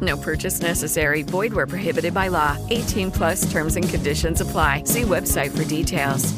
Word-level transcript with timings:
No 0.00 0.16
purchase 0.16 0.62
necessary. 0.62 1.22
Void 1.22 1.52
where 1.52 1.66
prohibited 1.66 2.14
by 2.14 2.28
law. 2.28 2.56
18 2.70 3.10
plus 3.10 3.50
terms 3.50 3.76
and 3.76 3.88
conditions 3.88 4.40
apply. 4.40 4.84
See 4.84 5.02
website 5.02 5.50
for 5.50 5.64
details. 5.64 6.32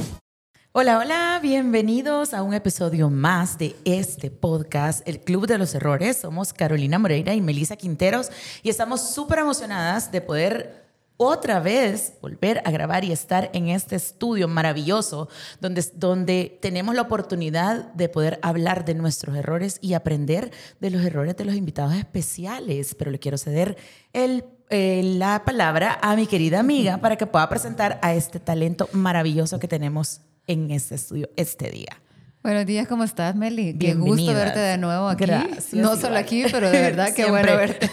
Hola, 0.75 0.97
hola, 0.97 1.39
bienvenidos 1.43 2.33
a 2.33 2.43
un 2.43 2.55
episodio 2.55 3.11
más 3.11 3.59
de 3.59 3.77
este 3.85 4.31
podcast, 4.31 5.07
El 5.07 5.21
Club 5.21 5.47
de 5.47 5.59
los 5.59 5.75
Errores. 5.75 6.17
Somos 6.17 6.55
Carolina 6.55 6.99
Moreira 6.99 7.35
y 7.35 7.43
Melissa 7.43 7.77
Quinteros 7.77 8.31
y 8.63 8.71
estamos 8.71 9.13
súper 9.13 9.41
emocionadas 9.41 10.11
de 10.11 10.23
poder 10.23 10.82
otra 11.25 11.61
vez 11.61 12.15
volver 12.21 12.61
a 12.65 12.71
grabar 12.71 13.05
y 13.05 13.13
estar 13.13 13.51
en 13.53 13.69
este 13.69 13.97
estudio 13.97 14.49
maravilloso 14.49 15.29
donde, 15.61 15.85
donde 15.95 16.59
tenemos 16.61 16.95
la 16.95 17.03
oportunidad 17.03 17.93
de 17.95 18.09
poder 18.09 18.39
hablar 18.43 18.85
de 18.85 18.95
nuestros 18.95 19.37
errores 19.37 19.79
y 19.81 19.95
aprender 19.95 20.51
de 20.81 20.91
los 20.91 21.03
errores 21.03 21.37
de 21.37 21.45
los 21.45 21.55
invitados 21.55 21.95
especiales. 21.95 22.95
Pero 22.95 23.11
le 23.11 23.19
quiero 23.19 23.39
ceder 23.39 23.77
el, 24.13 24.45
eh, 24.71 25.03
la 25.05 25.45
palabra 25.45 25.99
a 26.03 26.17
mi 26.17 26.27
querida 26.27 26.61
amiga 26.61 26.99
para 26.99 27.17
que 27.17 27.27
pueda 27.27 27.49
presentar 27.49 27.99
a 28.03 28.15
este 28.15 28.41
talento 28.41 28.89
maravilloso 28.93 29.59
que 29.59 29.69
tenemos 29.69 30.21
en 30.47 30.71
este 30.71 30.97
estudio 30.97 31.31
este 31.37 31.71
día. 31.71 32.02
Buenos 32.43 32.67
días, 32.67 32.89
¿cómo 32.89 33.05
estás, 33.05 33.37
Meli? 33.37 33.79
Qué 33.79 33.95
gusto 33.95 34.35
verte 34.35 34.59
de 34.59 34.77
nuevo 34.77 35.07
aquí. 35.09 35.27
Gracias, 35.27 35.75
No 35.75 35.81
igual. 35.83 36.01
solo 36.01 36.17
aquí, 36.19 36.45
pero 36.51 36.71
de 36.73 36.81
verdad 36.81 37.15
qué 37.15 37.31
bueno 37.31 37.57
verte. 37.57 37.89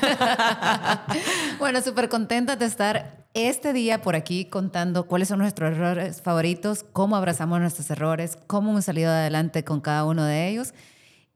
bueno, 1.59 1.81
súper 1.83 2.09
contenta 2.09 2.56
de 2.56 2.66
estar 2.66 3.25
este 3.36 3.73
día 3.73 4.02
por 4.02 4.16
aquí 4.16 4.45
contando 4.45 5.06
cuáles 5.06 5.28
son 5.28 5.38
nuestros 5.38 5.73
errores 5.73 6.23
favoritos, 6.23 6.83
cómo 6.94 7.16
abrazamos 7.16 7.59
nuestros 7.59 7.91
errores, 7.91 8.39
cómo 8.47 8.72
hemos 8.72 8.86
salido 8.86 9.11
adelante 9.11 9.64
con 9.64 9.81
cada 9.81 10.03
uno 10.06 10.23
de 10.23 10.47
ellos. 10.50 10.73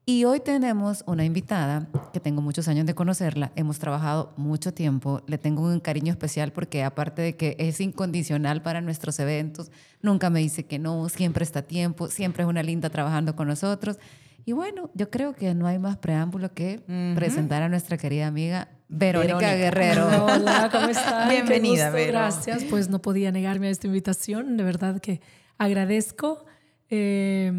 Y 0.06 0.26
hoy 0.26 0.42
tenemos 0.42 1.02
una 1.08 1.24
invitada 1.24 1.88
que 2.12 2.20
tengo 2.20 2.42
muchos 2.42 2.68
años 2.68 2.86
de 2.86 2.94
conocerla, 2.94 3.54
hemos 3.56 3.80
trabajado 3.80 4.34
mucho 4.36 4.74
tiempo, 4.74 5.22
le 5.28 5.38
tengo 5.38 5.62
un 5.62 5.80
cariño 5.80 6.12
especial 6.12 6.52
porque 6.52 6.84
aparte 6.84 7.22
de 7.22 7.38
que 7.38 7.56
es 7.58 7.80
incondicional 7.80 8.62
para 8.62 8.82
nuestros 8.82 9.18
eventos, 9.20 9.72
nunca 10.02 10.30
me 10.30 10.42
dice 10.42 10.66
que 10.66 10.78
no, 10.78 11.08
siempre 11.08 11.46
está 11.46 11.60
a 11.60 11.62
tiempo, 11.62 12.10
siempre 12.10 12.44
es 12.44 12.50
una 12.50 12.64
linda 12.64 12.90
trabajando 12.90 13.38
con 13.38 13.48
nosotros. 13.48 13.98
Y 14.44 14.52
bueno, 14.52 14.90
yo 14.94 15.10
creo 15.10 15.36
que 15.36 15.56
no 15.56 15.68
hay 15.68 15.80
más 15.80 15.96
preámbulo 15.96 16.54
que 16.54 16.82
presentar 17.16 17.64
a 17.64 17.70
nuestra 17.70 17.98
querida 17.98 18.28
amiga 18.28 18.68
Verónica, 18.90 19.38
Verónica. 19.38 19.56
Guerrero. 19.56 20.26
Hola, 20.26 20.70
¿cómo 20.70 20.90
están? 20.90 21.30
Qué 21.30 21.36
Bienvenida, 21.36 21.86
gusto, 21.86 21.96
Vero. 21.96 22.12
Gracias. 22.12 22.66
Pues 22.66 22.90
no 22.90 23.02
podía 23.02 23.32
negarme 23.32 23.68
a 23.68 23.70
esta 23.70 23.88
invitación. 23.88 24.58
De 24.58 24.64
verdad 24.64 25.00
que 25.00 25.22
agradezco. 25.58 26.44
Eh, 26.90 27.52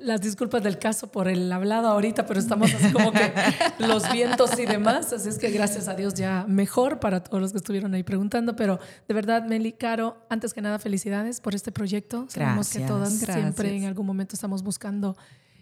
las 0.00 0.20
disculpas 0.20 0.62
del 0.62 0.78
caso 0.78 1.10
por 1.12 1.28
el 1.28 1.52
hablado 1.52 1.88
ahorita, 1.88 2.26
pero 2.26 2.40
estamos 2.40 2.72
así 2.74 2.92
como 2.92 3.12
que 3.12 3.32
los 3.78 4.10
vientos 4.12 4.58
y 4.58 4.66
demás. 4.66 5.12
Así 5.12 5.28
es 5.28 5.38
que 5.38 5.50
gracias 5.50 5.88
a 5.88 5.94
Dios 5.94 6.14
ya 6.14 6.46
mejor 6.48 7.00
para 7.00 7.22
todos 7.22 7.40
los 7.40 7.52
que 7.52 7.58
estuvieron 7.58 7.94
ahí 7.94 8.02
preguntando. 8.02 8.56
Pero 8.56 8.78
de 9.06 9.14
verdad, 9.14 9.44
Meli, 9.44 9.72
Caro, 9.72 10.16
antes 10.30 10.54
que 10.54 10.62
nada, 10.62 10.78
felicidades 10.78 11.40
por 11.40 11.54
este 11.54 11.72
proyecto. 11.72 12.26
Sabemos 12.28 12.70
que 12.70 12.78
Gracias. 12.78 12.88
todas 12.88 13.12
siempre 13.12 13.76
en 13.76 13.84
algún 13.84 14.06
momento 14.06 14.34
estamos 14.34 14.62
buscando 14.62 15.16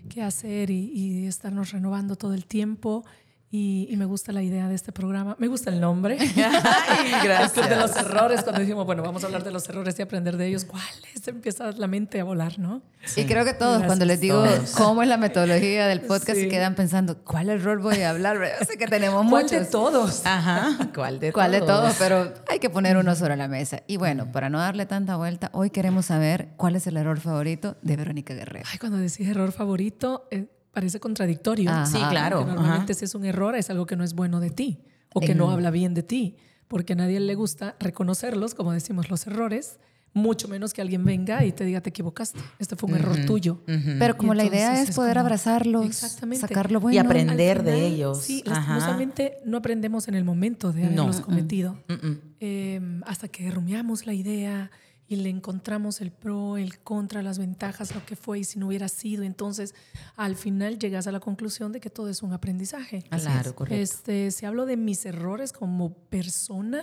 qué 0.09 0.23
hacer 0.23 0.71
y, 0.71 0.93
y 0.93 1.27
estarnos 1.27 1.73
renovando 1.73 2.17
todo 2.17 2.35
el 2.35 2.47
tiempo. 2.47 3.05
Y, 3.49 3.87
y 3.91 3.97
me 3.97 4.05
gusta 4.07 4.33
la 4.33 4.43
idea 4.43 4.69
de 4.69 4.75
este 4.75 4.91
programa. 4.91 5.37
Me 5.39 5.47
gusta 5.47 5.71
el 5.71 5.81
nombre. 5.81 6.19
Ay, 6.21 7.13
El 7.13 7.51
club 7.53 7.69
de 7.69 7.77
los 7.77 7.93
gracias. 7.93 7.97
errores, 8.07 8.43
cuando 8.43 8.61
dijimos, 8.61 8.85
bueno, 8.87 9.03
vamos 9.05 9.23
a 9.23 9.27
hablar 9.27 9.45
de 9.45 9.53
los 9.53 9.69
errores 9.69 9.97
y 9.99 10.03
aprender 10.03 10.37
de 10.37 10.49
ellos, 10.49 10.65
¿cuáles? 10.65 11.27
Empieza 11.29 11.71
la 11.73 11.87
mente 11.87 12.19
a 12.21 12.25
volar, 12.25 12.59
¿no? 12.59 12.83
Y 13.17 13.25
creo 13.25 13.45
que 13.45 13.55
todos, 13.55 13.85
cuando 13.85 14.05
les 14.05 14.21
digo 14.21 14.43
Todos. 14.43 14.71
cómo 14.73 15.03
es 15.03 15.09
la 15.09 15.17
metodología 15.17 15.87
del 15.87 16.01
podcast, 16.01 16.35
Sí. 16.39 16.43
se 16.43 16.49
quedan 16.49 16.75
pensando, 16.75 17.19
¿cuál 17.23 17.49
error 17.49 17.81
voy 17.81 18.01
a 18.03 18.11
hablar? 18.11 18.37
Yo 18.37 18.67
sé 18.67 18.77
que 18.77 18.89
tenemos 18.89 19.25
¿Cuál 19.31 19.45
muchos. 19.45 19.59
de 19.61 19.65
todos? 19.67 20.23
Ajá, 20.27 20.91
¿cuál 20.93 21.21
de 21.21 21.33
¿Cuál 21.33 21.53
de 21.53 21.61
todos? 21.61 21.81
todos? 21.83 21.97
Pero 22.01 22.35
hay 22.51 22.59
que 22.59 22.69
poner 22.69 22.97
uno 22.97 23.15
sobre 23.15 23.37
la 23.37 23.47
mesa. 23.47 23.83
Y 23.87 23.97
bueno, 23.97 24.33
para 24.33 24.51
no 24.51 24.59
darle 24.59 24.87
tanta 24.87 25.15
vuelta, 25.17 25.51
hoy 25.53 25.71
queremos 25.71 26.07
saber 26.07 26.49
cuál 26.57 26.75
es 26.75 26.87
el 26.89 26.97
error 26.97 27.21
favorito 27.21 27.77
de 27.83 27.97
Verónica 27.97 28.35
Guerrero. 28.35 28.67
Ay, 28.73 28.79
cuando 28.79 28.99
decís 28.99 29.21
error 29.29 29.53
favorito, 29.53 30.27
eh, 30.33 30.47
parece 30.77 31.01
contradictorio. 31.01 31.71
Ajá. 31.71 31.87
Sí, 31.87 31.99
claro. 32.11 32.41
Porque 32.41 32.53
normalmente 32.55 32.93
si 32.93 33.07
es 33.07 33.15
un 33.15 33.25
error, 33.25 33.57
es 33.57 33.71
algo 33.71 33.87
que 33.87 33.97
no 33.97 34.05
es 34.05 34.13
bueno 34.13 34.41
de 34.41 34.51
ti 34.51 34.79
o 35.15 35.21
que 35.21 35.35
no 35.35 35.51
habla 35.51 35.71
bien 35.71 35.95
de 35.95 36.03
ti, 36.03 36.37
porque 36.69 36.93
a 36.93 36.97
nadie 36.97 37.19
le 37.19 37.35
gusta 37.35 37.77
reconocerlos, 37.81 38.55
como 38.55 38.73
decimos, 38.73 39.09
los 39.09 39.27
errores, 39.27 39.79
mucho 40.13 40.49
menos 40.49 40.75
que 40.75 40.83
alguien 40.83 41.03
venga 41.05 41.45
y 41.47 41.53
te 41.53 41.65
diga 41.65 41.81
te 41.81 41.89
equivocaste. 41.89 42.39
Este 42.59 42.77
fue 42.77 42.91
un 42.91 42.97
error 42.97 43.17
tuyo. 43.27 43.63
Pero 43.99 44.19
como 44.19 44.35
la 44.35 44.45
idea 44.45 44.69
entonces 44.73 44.91
es 44.91 44.97
poder 44.97 45.15
como- 45.15 45.25
abrazarlos, 45.27 45.87
Exactamente. 45.87 46.47
sacar 46.47 46.71
lo 46.71 46.81
bueno. 46.81 46.95
Y 46.95 46.99
aprender 46.99 47.61
Al 47.61 47.65
de 47.65 47.73
final, 47.73 47.93
ellos. 47.93 48.21
Sí, 48.23 48.43
Ajá. 48.47 48.55
lastimosamente 48.75 49.39
no 49.47 49.57
aprendemos 49.57 50.09
en 50.09 50.15
el 50.15 50.25
momento 50.25 50.73
de 50.73 50.83
No. 50.91 51.05
haberlos 51.05 51.23
cometido. 51.23 51.79
Mm, 51.89 52.07
mm. 52.07 52.19
Eh, 52.41 53.01
hasta 53.07 53.29
que 53.29 53.51
rumiamos 53.51 54.07
la 54.07 54.13
idea 54.13 54.71
y 55.09 55.17
le 55.17 55.29
encontramos 55.29 56.01
el 56.01 56.11
pro, 56.11 56.57
el 56.57 56.79
contra, 56.79 57.23
las 57.23 57.39
ventajas, 57.39 57.95
lo 57.95 58.05
que 58.05 58.17
fue 58.17 58.41
y 58.41 58.45
si 58.45 58.59
no 58.59 58.67
hubiera 58.67 58.89
sido. 58.89 59.23
Entonces, 59.23 59.75
al 60.17 60.35
final 60.35 60.79
llegas 60.79 61.07
a 61.07 61.13
la 61.13 61.21
conclusión 61.21 61.73
de 61.73 61.81
que 61.81 61.91
todo 61.91 62.09
es 62.09 62.23
un 62.23 62.33
aprendizaje. 62.33 63.03
Claro, 63.03 63.55
correcto. 63.55 63.81
Este, 63.81 64.31
si 64.33 64.47
hablo 64.47 64.67
de 64.67 64.77
mis 64.77 65.07
errores 65.07 65.53
como 65.53 65.95
persona 65.95 66.83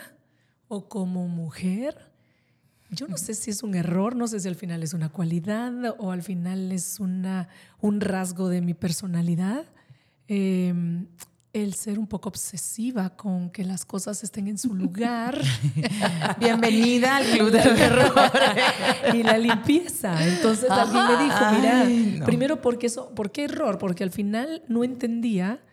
o 0.70 0.88
como 0.88 1.28
mujer, 1.28 2.14
yo 2.92 3.08
no 3.08 3.18
sé 3.18 3.34
si 3.34 3.52
es 3.52 3.62
un 3.62 3.76
error, 3.76 4.16
no 4.16 4.28
sé 4.28 4.40
si 4.40 4.48
al 4.48 4.56
final 4.56 4.84
es 4.84 4.94
una 4.94 5.10
cualidad 5.10 5.74
o 5.98 6.12
al 6.12 6.22
final 6.22 6.72
es 6.72 7.00
una, 7.00 7.50
un 7.82 8.00
rasgo 8.00 8.48
de 8.48 8.62
mi 8.62 8.74
personalidad. 8.74 9.66
Eh, 10.30 10.74
el 11.54 11.76
ser 11.76 12.00
un 12.00 12.08
poco 12.08 12.30
obsesiva 12.30 13.16
con 13.16 13.52
que 13.52 13.64
las 13.64 13.86
cosas 13.86 14.24
estén 14.24 14.48
en 14.48 14.58
su 14.58 14.74
lugar 14.74 15.40
Bienvenida 16.40 17.18
al 17.18 17.26
Club 17.28 17.52
de 17.52 17.64
los 17.64 17.80
Errores. 17.80 18.34
y 19.14 19.24
la 19.24 19.38
limpieza. 19.38 20.28
Entonces 20.28 20.70
alguien 20.70 21.06
me 21.06 21.24
dijo, 21.24 21.40
mira, 21.56 21.82
Ay, 21.82 22.16
no. 22.20 22.26
primero 22.26 22.62
porque 22.62 22.88
eso, 22.88 23.14
¿por 23.14 23.32
qué 23.32 23.46
error? 23.46 23.78
Porque 23.78 24.04
al 24.04 24.12
final 24.12 24.64
no 24.68 24.84
entendía 24.84 25.64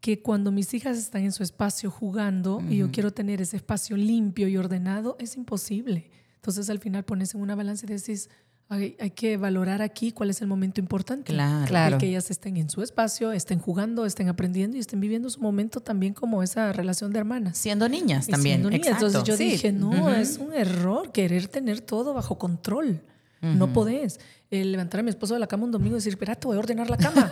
que 0.00 0.22
cuando 0.22 0.52
mis 0.52 0.74
hijas 0.74 0.98
están 0.98 1.22
en 1.22 1.32
su 1.32 1.42
espacio 1.42 1.90
jugando 1.90 2.62
y 2.68 2.78
yo 2.78 2.90
quiero 2.90 3.12
tener 3.12 3.40
ese 3.40 3.56
espacio 3.56 3.96
limpio 3.96 4.46
y 4.48 4.56
ordenado, 4.56 5.16
es 5.18 5.36
imposible. 5.36 6.10
Entonces 6.36 6.70
al 6.70 6.78
final 6.78 7.04
pones 7.04 7.34
en 7.34 7.40
una 7.40 7.56
balanza 7.56 7.84
y 7.86 7.88
decís, 7.88 8.30
hay, 8.70 8.96
hay 9.00 9.10
que 9.10 9.36
valorar 9.36 9.80
aquí 9.82 10.12
cuál 10.12 10.30
es 10.30 10.42
el 10.42 10.46
momento 10.46 10.80
importante. 10.80 11.32
Claro. 11.32 11.66
Claro. 11.66 11.96
El 11.96 12.00
que 12.00 12.06
ellas 12.08 12.30
estén 12.30 12.56
en 12.58 12.68
su 12.68 12.82
espacio, 12.82 13.32
estén 13.32 13.58
jugando, 13.58 14.04
estén 14.04 14.28
aprendiendo 14.28 14.76
y 14.76 14.80
estén 14.80 15.00
viviendo 15.00 15.30
su 15.30 15.40
momento 15.40 15.80
también 15.80 16.12
como 16.14 16.42
esa 16.42 16.72
relación 16.72 17.12
de 17.12 17.18
hermanas. 17.20 17.56
Siendo 17.56 17.88
niñas 17.88 18.28
Y 18.28 18.32
también. 18.32 18.56
siendo 18.56 18.70
niña. 18.70 18.82
Exacto. 18.82 19.06
Entonces 19.06 19.28
yo 19.28 19.36
Sí. 19.36 19.50
dije, 19.52 19.72
no, 19.72 20.12
es 20.12 20.36
un 20.38 20.52
error 20.52 21.12
querer 21.12 21.48
tener 21.48 21.80
todo 21.80 22.12
bajo 22.14 22.38
control. 22.38 23.00
No 23.40 23.72
podés. 23.72 24.18
El 24.50 24.72
levantar 24.72 25.00
a 25.00 25.02
mi 25.02 25.10
esposo 25.10 25.34
de 25.34 25.40
la 25.40 25.46
cama 25.46 25.64
un 25.64 25.72
domingo 25.72 25.96
y 25.96 25.98
decir, 25.98 26.14
espera, 26.14 26.34
te 26.34 26.46
voy 26.46 26.56
a 26.56 26.60
ordenar 26.60 26.88
la 26.88 26.96
cama. 26.96 27.30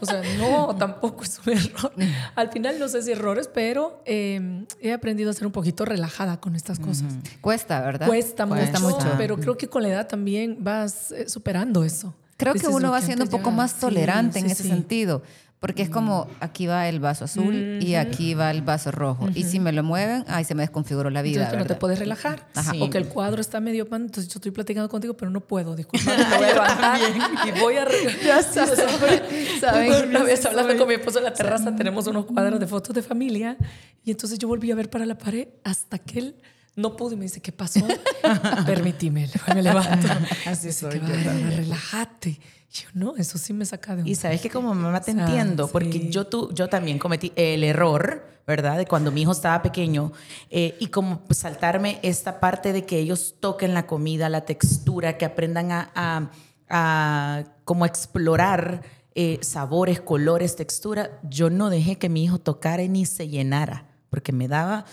o 0.00 0.04
sea, 0.04 0.22
no, 0.36 0.76
tampoco 0.78 1.24
es 1.24 1.40
un 1.46 1.52
error. 1.54 1.92
Al 2.34 2.50
final 2.50 2.78
no 2.78 2.88
sé 2.88 3.02
si 3.02 3.12
errores, 3.12 3.48
pero 3.52 4.02
eh, 4.04 4.66
he 4.80 4.92
aprendido 4.92 5.30
a 5.30 5.32
ser 5.32 5.46
un 5.46 5.52
poquito 5.52 5.86
relajada 5.86 6.38
con 6.40 6.54
estas 6.56 6.78
cosas. 6.78 7.14
Cuesta, 7.40 7.80
¿verdad? 7.80 8.06
Cuesta, 8.06 8.46
Cuesta 8.46 8.80
mucho, 8.80 8.96
mucho. 8.98 9.14
pero 9.16 9.38
creo 9.38 9.56
que 9.56 9.68
con 9.68 9.82
la 9.82 9.88
edad 9.88 10.06
también 10.08 10.58
vas 10.60 11.10
eh, 11.12 11.26
superando 11.28 11.84
eso. 11.84 12.14
Creo 12.36 12.52
que 12.54 12.68
uno 12.68 12.88
"Ok, 12.88 12.94
va 12.94 13.00
siendo 13.00 13.24
un 13.24 13.30
poco 13.30 13.50
ya- 13.50 13.56
más 13.56 13.72
sí, 13.72 13.80
tolerante 13.80 14.38
en 14.38 14.46
sí, 14.46 14.52
ese 14.52 14.62
sí. 14.64 14.68
sentido. 14.68 15.22
Porque 15.60 15.82
es 15.82 15.90
como 15.90 16.28
aquí 16.38 16.68
va 16.68 16.88
el 16.88 17.00
vaso 17.00 17.24
azul 17.24 17.80
y 17.82 17.96
aquí 17.96 18.34
va 18.34 18.52
el 18.52 18.62
vaso 18.62 18.92
rojo. 18.92 19.28
Y 19.34 19.42
si 19.42 19.58
me 19.58 19.72
lo 19.72 19.82
mueven, 19.82 20.24
ay, 20.28 20.44
se 20.44 20.54
me 20.54 20.62
desconfiguró 20.62 21.10
la 21.10 21.20
vida. 21.20 21.42
Entonces, 21.42 21.52
que 21.52 21.58
no 21.58 21.66
te 21.66 21.74
puedes 21.74 21.98
relajar. 21.98 22.46
Ajá. 22.54 22.72
O 22.80 22.88
que 22.90 22.98
el 22.98 23.08
cuadro 23.08 23.40
está 23.40 23.58
medio 23.58 23.88
pan, 23.88 24.02
entonces 24.02 24.32
yo 24.32 24.38
estoy 24.38 24.52
platicando 24.52 24.88
contigo, 24.88 25.14
pero 25.14 25.32
no 25.32 25.40
puedo. 25.40 25.74
Disculpa, 25.74 26.16
me 26.30 26.36
voy 26.36 26.44
a 26.44 26.52
levantar 26.52 27.00
y 27.46 27.60
voy 27.60 27.76
a... 27.76 27.88
Ya 28.24 28.42
¿Saben? 29.60 30.08
Una 30.10 30.22
vez 30.22 30.44
hablando 30.46 30.76
con 30.76 30.88
mi 30.88 30.94
esposo 30.94 31.18
en 31.18 31.24
la 31.24 31.32
terraza, 31.32 31.74
tenemos 31.74 32.06
unos 32.06 32.26
cuadros 32.26 32.60
de 32.60 32.66
fotos 32.66 32.94
de 32.94 33.02
familia 33.02 33.56
y 34.04 34.10
entonces 34.10 34.38
yo 34.38 34.48
volví 34.48 34.70
a 34.70 34.74
ver 34.74 34.90
para 34.90 35.06
la 35.06 35.18
pared 35.18 35.48
hasta 35.64 35.98
que 35.98 36.18
él 36.18 36.36
no 36.78 36.96
pudo 36.96 37.12
y 37.12 37.16
me 37.16 37.24
dice, 37.24 37.40
¿qué 37.40 37.52
pasó? 37.52 37.80
Permitime, 38.66 39.28
me 39.54 39.62
levanto. 39.62 40.08
Así 40.46 40.68
Dice, 40.68 40.72
soy 40.72 40.90
"Qué 40.92 40.98
yo 41.00 41.02
bárbara, 41.06 41.24
también. 41.24 41.56
relájate. 41.56 42.28
Y 42.70 42.72
yo, 42.74 42.88
no, 42.94 43.16
eso 43.16 43.38
sí 43.38 43.52
me 43.52 43.64
saca 43.64 43.96
de 43.96 44.02
un... 44.02 44.08
Y 44.08 44.14
sabes 44.14 44.40
que 44.40 44.50
como 44.50 44.74
mamá 44.74 45.00
te 45.00 45.10
O 45.10 45.14
sea, 45.14 45.24
entiendo, 45.26 45.68
porque 45.68 45.92
sí. 45.92 46.10
yo, 46.10 46.26
tú, 46.26 46.52
yo 46.54 46.68
también 46.68 46.98
cometí 46.98 47.32
el 47.34 47.64
error, 47.64 48.26
¿verdad? 48.46 48.76
De 48.76 48.86
cuando 48.86 49.10
mi 49.10 49.22
hijo 49.22 49.32
estaba 49.32 49.62
pequeño 49.62 50.12
eh, 50.50 50.76
y 50.78 50.88
como 50.88 51.22
saltarme 51.30 51.98
esta 52.02 52.40
parte 52.40 52.72
de 52.72 52.84
que 52.84 52.98
ellos 52.98 53.36
toquen 53.40 53.72
la 53.74 53.86
comida, 53.86 54.28
la 54.28 54.42
textura, 54.44 55.16
que 55.18 55.24
aprendan 55.24 55.72
a, 55.72 55.90
a, 55.94 56.30
a 56.68 57.44
como 57.64 57.86
explorar 57.86 58.82
eh, 59.14 59.38
sabores, 59.42 60.00
colores, 60.00 60.54
textura. 60.54 61.18
Yo 61.24 61.50
no 61.50 61.70
dejé 61.70 61.96
que 61.96 62.08
mi 62.08 62.22
hijo 62.24 62.38
tocara 62.38 62.82
ni 62.86 63.04
se 63.06 63.28
llenara, 63.28 63.86
porque 64.10 64.32
me 64.32 64.46
daba 64.46 64.84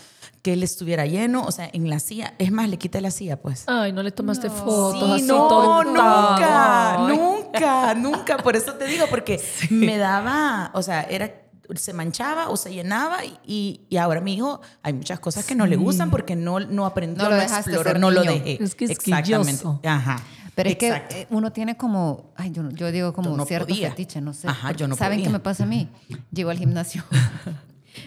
que 0.45 0.53
él 0.53 0.61
estuviera 0.61 1.07
lleno, 1.07 1.43
o 1.43 1.51
sea, 1.51 1.67
en 1.73 1.89
la 1.89 1.97
silla. 1.97 2.35
Es 2.37 2.51
más, 2.51 2.69
le 2.69 2.77
quité 2.77 3.01
la 3.01 3.09
silla, 3.09 3.41
pues. 3.41 3.63
Ay, 3.65 3.91
no 3.91 4.03
le 4.03 4.11
tomaste 4.11 4.51
fotos 4.51 4.99
Sí, 5.07 5.11
así 5.13 5.23
no, 5.23 5.47
todo 5.47 5.83
nunca. 5.83 7.07
Ay. 7.07 7.17
nunca, 7.17 7.95
nunca. 7.95 8.37
Por 8.37 8.55
eso 8.55 8.73
te 8.73 8.85
digo, 8.85 9.05
porque 9.09 9.41
me 9.71 9.97
daba, 9.97 10.69
o 10.75 10.83
sea, 10.83 11.01
era 11.01 11.33
se 11.73 11.93
manchaba 11.93 12.49
o 12.49 12.57
se 12.57 12.71
llenaba 12.71 13.17
y, 13.43 13.81
y 13.89 13.97
ahora 13.97 14.21
mi 14.21 14.35
hijo 14.35 14.61
hay 14.83 14.93
muchas 14.93 15.19
cosas 15.19 15.45
que 15.45 15.55
no 15.55 15.65
le 15.65 15.77
gustan 15.77 16.11
porque 16.11 16.35
no, 16.35 16.59
no 16.59 16.85
aprendió, 16.85 17.23
No 17.23 17.29
no, 17.31 17.35
lo 17.37 17.41
dejaste 17.41 17.71
exploró, 17.71 17.89
ser 17.89 17.99
no 17.99 18.11
lo 18.11 18.21
niño. 18.21 18.33
dejé. 18.33 18.63
Es 18.63 18.75
que 18.75 18.85
es 18.85 18.91
Exactamente. 18.91 19.51
quilloso. 19.51 19.79
Ajá. 19.83 20.17
Pero 20.53 20.69
es 20.69 20.75
que 20.77 20.87
Exacto. 20.89 21.15
eh, 21.15 21.27
uno 21.31 21.51
tiene 21.51 21.75
como, 21.75 22.31
ay, 22.35 22.51
yo, 22.51 22.61
no- 22.61 22.69
yo 22.69 22.91
digo 22.91 23.13
como 23.13 23.35
no 23.35 23.45
cierto 23.47 23.67
podía. 23.69 23.89
fetiche, 23.89 24.21
no 24.21 24.33
sé. 24.35 24.47
Ajá, 24.47 24.73
yo 24.73 24.87
no 24.87 24.95
¿Saben 24.95 25.17
podía. 25.17 25.25
qué 25.25 25.33
me 25.33 25.39
pasa 25.39 25.63
a 25.63 25.65
mí? 25.65 25.89
Llego 26.31 26.51
al 26.51 26.59
gimnasio. 26.59 27.03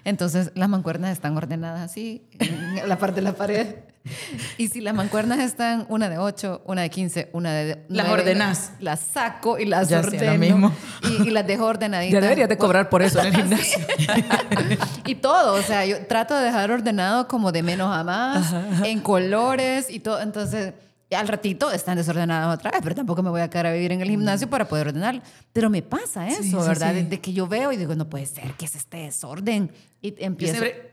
Entonces 0.04 0.50
las 0.54 0.68
mancuernas 0.68 1.12
están 1.12 1.36
ordenadas 1.36 1.80
así, 1.80 2.22
en 2.38 2.88
la 2.88 2.98
parte 2.98 3.16
de 3.16 3.22
la 3.22 3.32
pared. 3.34 3.66
Y 4.56 4.68
si 4.68 4.80
las 4.80 4.94
mancuernas 4.94 5.38
están 5.40 5.84
una 5.90 6.08
de 6.08 6.16
8, 6.16 6.62
una 6.64 6.80
de 6.80 6.88
15, 6.88 7.28
una 7.34 7.52
de 7.52 7.84
Las 7.88 8.06
nueve, 8.06 8.22
ordenás. 8.22 8.70
Las 8.80 9.00
saco 9.00 9.58
y 9.58 9.66
las 9.66 9.88
Ya 9.90 9.98
hacía 9.98 10.10
lo 10.10 10.16
ordeno. 10.32 10.38
mismo. 10.38 10.72
Y, 11.24 11.28
y 11.28 11.30
las 11.30 11.46
dejo 11.46 11.66
ordenaditas. 11.66 12.14
Ya 12.14 12.20
deberías 12.22 12.48
de 12.48 12.56
cobrar 12.56 12.88
por 12.88 13.02
eso 13.02 13.20
en 13.20 13.26
el 13.26 13.34
gimnasio. 13.36 13.78
y 15.04 15.14
todo, 15.16 15.54
o 15.54 15.62
sea, 15.62 15.84
yo 15.84 16.06
trato 16.06 16.34
de 16.36 16.44
dejar 16.46 16.70
ordenado 16.70 17.28
como 17.28 17.52
de 17.52 17.62
menos 17.62 17.94
a 17.94 18.02
más, 18.02 18.54
en 18.84 19.00
colores 19.00 19.90
y 19.90 20.00
todo. 20.00 20.20
Entonces, 20.22 20.72
al 21.14 21.26
ratito 21.28 21.70
están 21.72 21.96
desordenadas 21.96 22.54
otra 22.58 22.70
vez, 22.70 22.80
pero 22.82 22.94
tampoco 22.94 23.22
me 23.22 23.30
voy 23.30 23.40
a 23.40 23.48
quedar 23.48 23.66
a 23.66 23.72
vivir 23.72 23.92
en 23.92 24.00
el 24.02 24.08
gimnasio 24.10 24.48
para 24.50 24.68
poder 24.68 24.88
ordenar. 24.88 25.22
Pero 25.52 25.70
me 25.70 25.82
pasa 25.82 26.28
eso, 26.28 26.42
Sí, 26.42 26.50
sí, 26.50 26.56
¿verdad? 26.56 26.94
sí. 26.94 27.02
De, 27.04 27.20
que 27.20 27.32
yo 27.32 27.46
veo 27.46 27.72
y 27.72 27.76
digo, 27.76 27.94
no 27.94 28.08
puede 28.08 28.26
ser 28.26 28.52
que 28.54 28.66
es 28.66 28.74
este 28.74 28.98
desorden. 28.98 29.70
Y 30.02 30.14
empiezo. 30.22 30.58
siempre- 30.58 30.92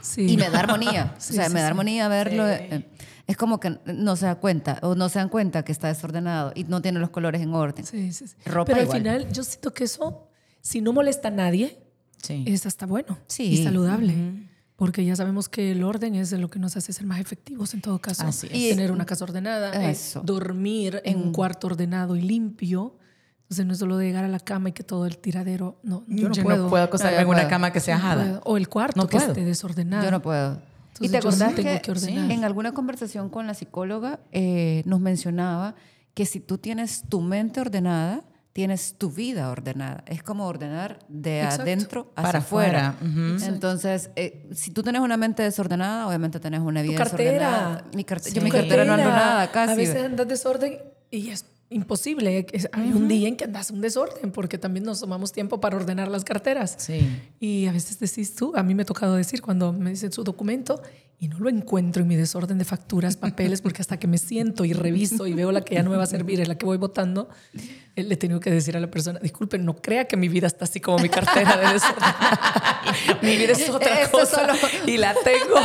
Sí. 0.00 0.26
Y 0.32 0.36
me 0.36 0.50
da 0.50 0.58
armonía. 0.60 1.14
O 1.18 1.20
sea, 1.20 1.48
me 1.48 1.60
da 1.60 1.68
armonía 1.68 2.08
verlo. 2.08 2.48
eh, 2.48 2.88
Es 3.28 3.36
como 3.36 3.60
que 3.60 3.78
no 3.86 4.16
se 4.16 4.26
da 4.26 4.34
cuenta, 4.34 4.80
o 4.82 4.96
no 4.96 5.08
se 5.08 5.20
dan 5.20 5.28
cuenta 5.28 5.64
que 5.64 5.70
está 5.70 5.86
desordenado 5.86 6.50
y 6.56 6.64
no 6.64 6.82
tiene 6.82 6.98
los 6.98 7.10
colores 7.10 7.40
en 7.40 7.54
orden. 7.54 7.86
Sí, 7.86 8.12
sí, 8.12 8.26
sí. 8.26 8.34
Ropa 8.44 8.64
Pero 8.66 8.78
al 8.78 8.84
igual. 8.86 8.98
final 8.98 9.32
yo 9.32 9.44
siento 9.44 9.72
que 9.72 9.84
eso, 9.84 10.26
si 10.60 10.80
no 10.80 10.92
molesta 10.92 11.28
a 11.28 11.30
nadie, 11.30 11.78
Sí. 12.20 12.42
es 12.48 12.66
hasta 12.66 12.84
bueno 12.86 13.16
y 13.38 13.62
saludable. 13.62 14.14
Porque 14.76 15.04
ya 15.04 15.14
sabemos 15.14 15.48
que 15.48 15.72
el 15.72 15.84
orden 15.84 16.14
es 16.14 16.32
lo 16.32 16.48
que 16.48 16.58
nos 16.58 16.76
hace 16.76 16.92
ser 16.92 17.06
más 17.06 17.20
efectivos 17.20 17.72
en 17.74 17.80
todo 17.82 17.98
caso. 18.00 18.26
Así 18.26 18.48
es. 18.50 18.54
Y- 18.56 18.68
Tener 18.70 18.90
una 18.90 19.06
casa 19.06 19.24
ordenada, 19.24 19.72
eh, 19.84 19.90
Eso. 19.90 20.20
dormir 20.24 21.00
en 21.04 21.18
un 21.18 21.32
cuarto 21.32 21.66
ordenado 21.68 22.16
y 22.16 22.22
limpio. 22.22 22.96
Entonces 23.42 23.66
no 23.66 23.72
es 23.74 23.78
solo 23.78 23.98
de 23.98 24.06
llegar 24.06 24.24
a 24.24 24.28
la 24.28 24.40
cama 24.40 24.70
y 24.70 24.72
que 24.72 24.82
todo 24.82 25.04
el 25.06 25.18
tiradero. 25.18 25.78
No, 25.82 26.04
yo 26.08 26.28
no 26.30 26.34
puedo. 26.42 26.76
acostarme 26.82 27.16
No, 27.16 27.20
yo 27.20 27.22
en 27.22 27.28
una 27.28 27.36
puedo. 27.40 27.50
cama 27.50 27.70
que 27.72 27.80
sea 27.80 27.98
No 27.98 28.04
ajada. 28.04 28.24
puedo. 28.24 28.40
O 28.44 28.56
el 28.56 28.68
cuarto 28.68 29.00
No 29.00 29.06
que 29.08 29.18
puedo. 29.18 29.28
esté 29.32 29.44
desordenado. 29.44 30.04
Yo 30.04 30.10
no 30.10 30.22
puedo. 30.22 30.54
¿Y 31.00 31.06
Entonces, 31.06 31.10
te 31.10 31.16
yo 31.16 31.30
sí 31.32 31.36
acordás 31.42 31.54
tengo 31.54 31.70
que, 31.76 31.80
que 31.82 31.90
ordenar. 31.90 32.30
en 32.30 32.44
alguna 32.44 32.72
conversación 32.72 33.28
con 33.28 33.46
la 33.46 33.54
psicóloga 33.54 34.20
eh, 34.32 34.82
nos 34.86 35.00
mencionaba 35.00 35.74
que 36.14 36.26
si 36.26 36.40
tú 36.40 36.58
tienes 36.58 37.04
tu 37.08 37.20
mente 37.20 37.60
ordenada, 37.60 38.24
tienes 38.52 38.96
tu 38.98 39.10
vida 39.10 39.50
ordenada. 39.50 40.04
Es 40.06 40.22
como 40.22 40.46
ordenar 40.46 40.98
de 41.08 41.40
Exacto. 41.40 41.62
adentro 41.62 42.12
hacia 42.16 42.22
Para 42.22 42.38
afuera. 42.40 42.96
Entonces, 43.46 44.10
eh, 44.16 44.46
si 44.54 44.70
tú 44.70 44.82
tienes 44.82 45.00
una 45.00 45.16
mente 45.16 45.42
desordenada, 45.42 46.06
obviamente 46.06 46.38
tenés 46.40 46.60
una 46.60 46.82
vida 46.82 46.96
cartera. 46.98 47.32
desordenada. 47.32 47.84
Mi 47.94 48.04
carte- 48.04 48.28
Sí. 48.30 48.36
Yo 48.36 48.42
mi 48.42 48.50
Tu 48.50 48.56
cartera 48.56 48.84
no 48.84 48.92
ando 48.92 49.04
cartera. 49.06 49.26
nada 49.26 49.50
casi. 49.50 49.72
A 49.72 49.76
veces 49.76 50.02
andas 50.04 50.28
desorden 50.28 50.78
y 51.10 51.30
es 51.30 51.46
imposible. 51.70 52.46
Es- 52.52 52.68
Hay 52.72 52.92
un 52.92 53.08
día 53.08 53.28
en 53.28 53.36
que 53.36 53.44
andas 53.44 53.70
un 53.70 53.80
desorden 53.80 54.30
porque 54.30 54.58
también 54.58 54.84
nos 54.84 55.00
tomamos 55.00 55.32
tiempo 55.32 55.58
para 55.58 55.76
ordenar 55.76 56.08
las 56.08 56.22
carteras. 56.22 56.74
Sí. 56.78 57.00
Y 57.40 57.66
a 57.66 57.72
veces 57.72 57.98
decís 57.98 58.34
tú, 58.34 58.52
a 58.54 58.62
mí 58.62 58.74
me 58.74 58.82
ha 58.82 58.86
tocado 58.86 59.14
decir 59.16 59.40
cuando 59.40 59.72
me 59.72 59.88
dicen 59.90 60.12
su 60.12 60.22
documento 60.22 60.82
y 61.18 61.28
no 61.28 61.38
lo 61.38 61.48
encuentro 61.48 62.02
en 62.02 62.08
mi 62.08 62.16
desorden 62.16 62.58
de 62.58 62.64
facturas, 62.64 63.16
papeles, 63.16 63.62
porque 63.62 63.80
hasta 63.80 63.96
que 63.96 64.08
me 64.08 64.18
siento 64.18 64.64
y 64.64 64.72
reviso 64.72 65.26
y 65.28 65.32
veo 65.34 65.52
la 65.52 65.60
que 65.62 65.76
ya 65.76 65.82
no 65.84 65.90
me 65.90 65.96
va 65.96 66.02
a 66.02 66.06
servir, 66.06 66.40
es 66.40 66.48
la 66.48 66.56
que 66.56 66.66
voy 66.66 66.78
votando, 66.78 67.28
le 67.94 68.14
he 68.14 68.16
tenido 68.16 68.40
que 68.40 68.50
decir 68.50 68.76
a 68.76 68.80
la 68.80 68.90
persona, 68.90 69.18
disculpen, 69.20 69.64
no 69.64 69.76
crea 69.76 70.06
que 70.06 70.16
mi 70.16 70.28
vida 70.28 70.46
está 70.46 70.64
así 70.64 70.80
como 70.80 70.98
mi 70.98 71.08
cartera 71.10 71.56
de 71.58 71.78
mi 73.22 73.36
vida 73.36 73.52
es 73.52 73.68
otra 73.68 74.00
Eso 74.02 74.10
cosa 74.10 74.40
solo- 74.46 74.54
y 74.86 74.96
la 74.96 75.14
tengo. 75.22 75.56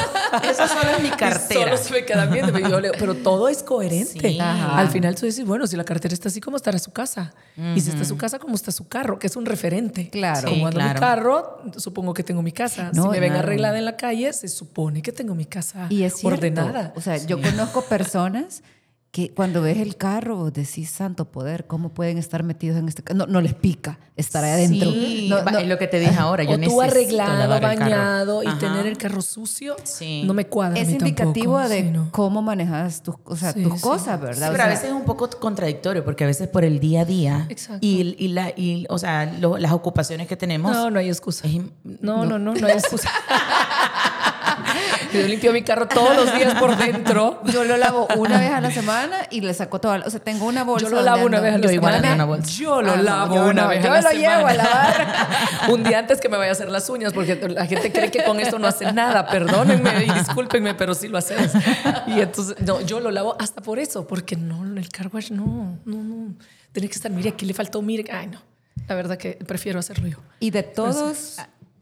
Eso 0.50 0.68
solo 0.68 0.90
es 0.98 1.02
mi 1.02 1.08
Y 1.08 1.12
cartera. 1.12 1.64
Solo 1.64 1.78
se 1.78 1.94
me 1.94 2.06
quedan 2.06 2.32
viendo. 2.32 2.54
pero 3.00 3.16
todo 3.16 3.48
es 3.50 3.64
coherente. 3.64 4.20
Sí. 4.30 4.40
Al 4.42 4.90
final 4.90 5.16
tú 5.16 5.26
dices, 5.26 5.46
bueno, 5.46 5.68
si 5.68 5.76
la 5.78 5.84
cartera 5.84 6.14
está 6.14 6.30
así, 6.30 6.42
¿cómo 6.42 6.58
estará 6.58 6.78
su 6.80 6.92
casa? 6.92 7.34
Y 7.76 7.80
si 7.82 7.90
está 7.90 8.04
su 8.06 8.18
casa, 8.18 8.40
¿cómo 8.40 8.56
está 8.56 8.72
su 8.72 8.88
carro? 8.88 9.20
Que 9.20 9.28
es 9.28 9.36
un 9.36 9.46
referente. 9.46 10.10
Claro. 10.10 10.50
Como 10.50 10.68
ando 10.68 10.82
mi 10.82 10.94
carro, 10.96 11.62
supongo 11.78 12.14
que 12.14 12.24
tengo 12.24 12.42
mi 12.42 12.52
casa. 12.52 12.92
No, 12.94 13.04
si 13.04 13.10
me 13.10 13.20
ven 13.20 13.34
arreglada 13.34 13.78
en 13.78 13.86
la 13.86 13.96
calle, 13.96 14.34
se 14.34 14.48
supone 14.48 15.02
que 15.02 15.12
tengo 15.12 15.34
mi 15.36 15.46
casa 15.46 15.88
Y 15.90 16.04
es 16.04 16.24
ordenada. 16.24 16.94
O 16.96 17.02
sea, 17.02 17.18
yo 17.18 17.42
conozco 17.42 17.84
personas 17.86 18.64
que 19.10 19.34
cuando 19.34 19.62
ves 19.62 19.78
el 19.78 19.96
carro 19.96 20.36
vos 20.36 20.54
decís, 20.54 20.90
santo 20.92 21.26
poder, 21.32 21.66
¿cómo 21.66 21.90
pueden 21.90 22.18
estar 22.20 22.44
metidos 22.44 22.78
en 22.78 22.88
este 22.88 23.02
carro? 23.04 23.20
No, 23.20 23.26
no 23.26 23.42
les 23.42 23.54
pica 23.56 23.98
estar 24.16 24.44
ahí 24.44 24.52
adentro. 24.52 24.92
Sí, 24.92 25.28
No, 25.30 25.42
no. 25.42 25.58
es 25.58 25.68
lo 25.68 25.78
que 25.80 25.88
te 25.88 26.00
dije 26.00 26.16
ahora. 26.18 26.44
Yo 26.44 26.52
o 26.52 26.54
tú 26.56 26.60
necesito 26.60 26.82
arreglado, 26.82 27.38
lavar 27.48 27.64
el 27.74 27.80
carro. 27.80 27.80
bañado 27.92 28.44
y 28.44 28.48
Ajá. 28.48 28.60
tener 28.60 28.86
el 28.86 28.98
carro 28.98 29.22
sucio, 29.22 29.76
Sí. 29.84 30.24
no 30.26 30.34
me 30.36 30.46
cuadra. 30.46 30.78
a 30.78 30.82
Es 30.82 30.90
mí 30.90 30.94
indicativo 30.96 31.54
tampoco, 31.56 31.70
de 31.70 31.82
sí, 31.84 31.90
no. 31.90 32.10
cómo 32.12 32.42
manejas 32.44 33.02
tus, 33.02 33.16
o 33.24 33.36
sea, 33.36 33.54
Sí, 33.54 33.64
tus 33.64 33.76
sí. 33.76 33.82
cosas, 33.82 34.20
¿verdad? 34.22 34.50
O 34.50 34.52
Pero 34.52 34.64
a 34.64 34.66
sea, 34.68 34.76
veces 34.76 34.90
es 34.90 34.94
un 34.96 35.04
poco 35.06 35.30
contradictorio 35.30 36.04
porque 36.06 36.24
a 36.26 36.28
veces 36.28 36.48
por 36.50 36.64
el 36.64 36.80
día 36.80 37.02
a 37.02 37.06
día 37.06 37.48
y, 37.82 38.16
y 38.24 38.28
la, 38.28 38.50
y, 38.56 38.86
o 38.90 39.00
sea, 39.00 39.26
lo- 39.40 39.58
las 39.58 39.72
ocupaciones 39.72 40.28
que 40.28 40.36
tenemos. 40.38 40.72
No, 40.72 40.92
no 40.92 41.00
hay 41.00 41.08
excusa. 41.08 41.48
Es 41.48 41.56
No, 41.84 42.26
no, 42.26 42.38
no, 42.38 42.54
no 42.54 42.68
hay 42.68 42.74
excusa. 42.74 43.10
Yo 45.22 45.28
limpio 45.28 45.52
mi 45.54 45.62
carro 45.64 45.88
todos 45.88 46.16
los 46.16 46.34
días 46.36 46.54
por 46.60 46.76
dentro. 46.78 47.42
Yo 47.52 47.64
lo 47.64 47.78
lavo 47.78 48.08
una 48.18 48.40
vez 48.40 48.52
a 48.52 48.62
la 48.62 48.72
semana 48.72 49.28
y 49.30 49.42
le 49.42 49.54
saco 49.54 49.80
toda, 49.80 50.04
o 50.06 50.10
sea, 50.10 50.20
tengo 50.20 50.46
una 50.46 50.64
bolsa. 50.64 50.86
Yo 50.86 50.90
lo 50.90 50.98
donde 50.98 51.12
lavo 51.12 51.26
una 51.26 51.40
vez 51.40 51.54
a 51.56 51.58
la 51.58 51.64
Yo 51.68 51.72
igual 51.72 51.94
semana. 51.96 52.02
tengo 52.10 52.16
una 52.16 52.26
bolsa. 52.26 52.52
Yo 52.52 52.82
lo 52.82 52.92
Ah, 52.94 52.96
lavo 52.98 53.36
yo 53.36 53.46
una 53.48 53.68
vez 53.68 53.84
yo 53.84 53.92
a 53.92 53.94
la 53.96 54.02
lo 54.02 54.10
semana. 54.10 54.36
llevo 54.36 54.48
a 54.48 54.54
lavar. 54.54 55.08
Un 55.70 55.84
día 55.84 56.00
antes 56.00 56.20
que 56.22 56.30
me 56.30 56.38
vaya 56.38 56.50
a 56.50 56.54
hacer 56.54 56.70
las 56.70 56.90
uñas, 56.90 57.14
porque 57.14 57.36
la 57.50 57.66
gente 57.66 57.92
cree 57.92 58.12
que 58.12 58.24
con 58.24 58.40
esto 58.40 58.60
no 58.60 58.68
hace 58.68 58.92
nada. 58.94 59.28
Perdónenme 59.28 60.06
y 60.06 60.12
discúlpenme, 60.12 60.74
pero 60.76 60.94
sí 60.94 61.08
lo 61.08 61.18
hacemos. 61.18 61.52
Y 62.08 62.22
entonces, 62.22 62.56
no, 62.66 62.82
yo 62.82 63.00
lo 63.00 63.12
lavo 63.12 63.36
hasta 63.40 63.62
por 63.62 63.80
eso, 63.80 64.08
porque 64.08 64.36
no, 64.36 64.64
el 64.78 64.90
car 64.90 65.10
wash 65.12 65.32
no, 65.32 65.78
no, 65.86 65.98
no. 66.04 66.34
Tiene 66.72 66.88
que 66.90 66.96
estar, 66.96 67.12
mire, 67.12 67.30
aquí 67.30 67.46
le 67.46 67.54
faltó, 67.54 67.82
mire. 67.82 68.06
Ay, 68.12 68.28
no. 68.28 68.42
La 68.88 68.96
verdad 68.96 69.18
que 69.18 69.32
prefiero 69.46 69.80
hacerlo 69.80 70.08
yo. 70.08 70.18
Y 70.40 70.52
de 70.52 70.64
todos 70.64 71.38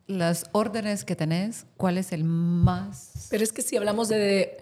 los 0.08 0.46
órdenes 0.52 1.04
que 1.04 1.16
tenés, 1.16 1.66
¿cuál 1.78 1.98
es 1.98 2.12
el 2.12 2.24
más? 2.24 3.28
Pero 3.30 3.44
es 3.44 3.52
que 3.52 3.62
si 3.62 3.76
hablamos 3.78 4.08
de 4.10 4.58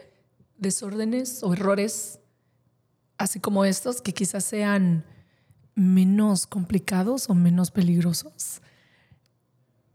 desórdenes 0.58 1.44
o 1.44 1.54
errores, 1.54 2.20
así 3.18 3.40
como 3.40 3.66
estos, 3.66 4.02
que 4.02 4.14
quizás 4.14 4.44
sean 4.44 5.04
menos 5.76 6.48
complicados 6.48 7.30
o 7.30 7.34
menos 7.34 7.72
peligrosos, 7.72 8.62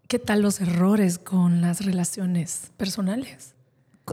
¿qué 0.09 0.19
tal 0.19 0.43
los 0.43 0.61
errores 0.61 1.19
con 1.19 1.61
las 1.61 1.85
relaciones 1.85 2.73
personales? 2.77 3.55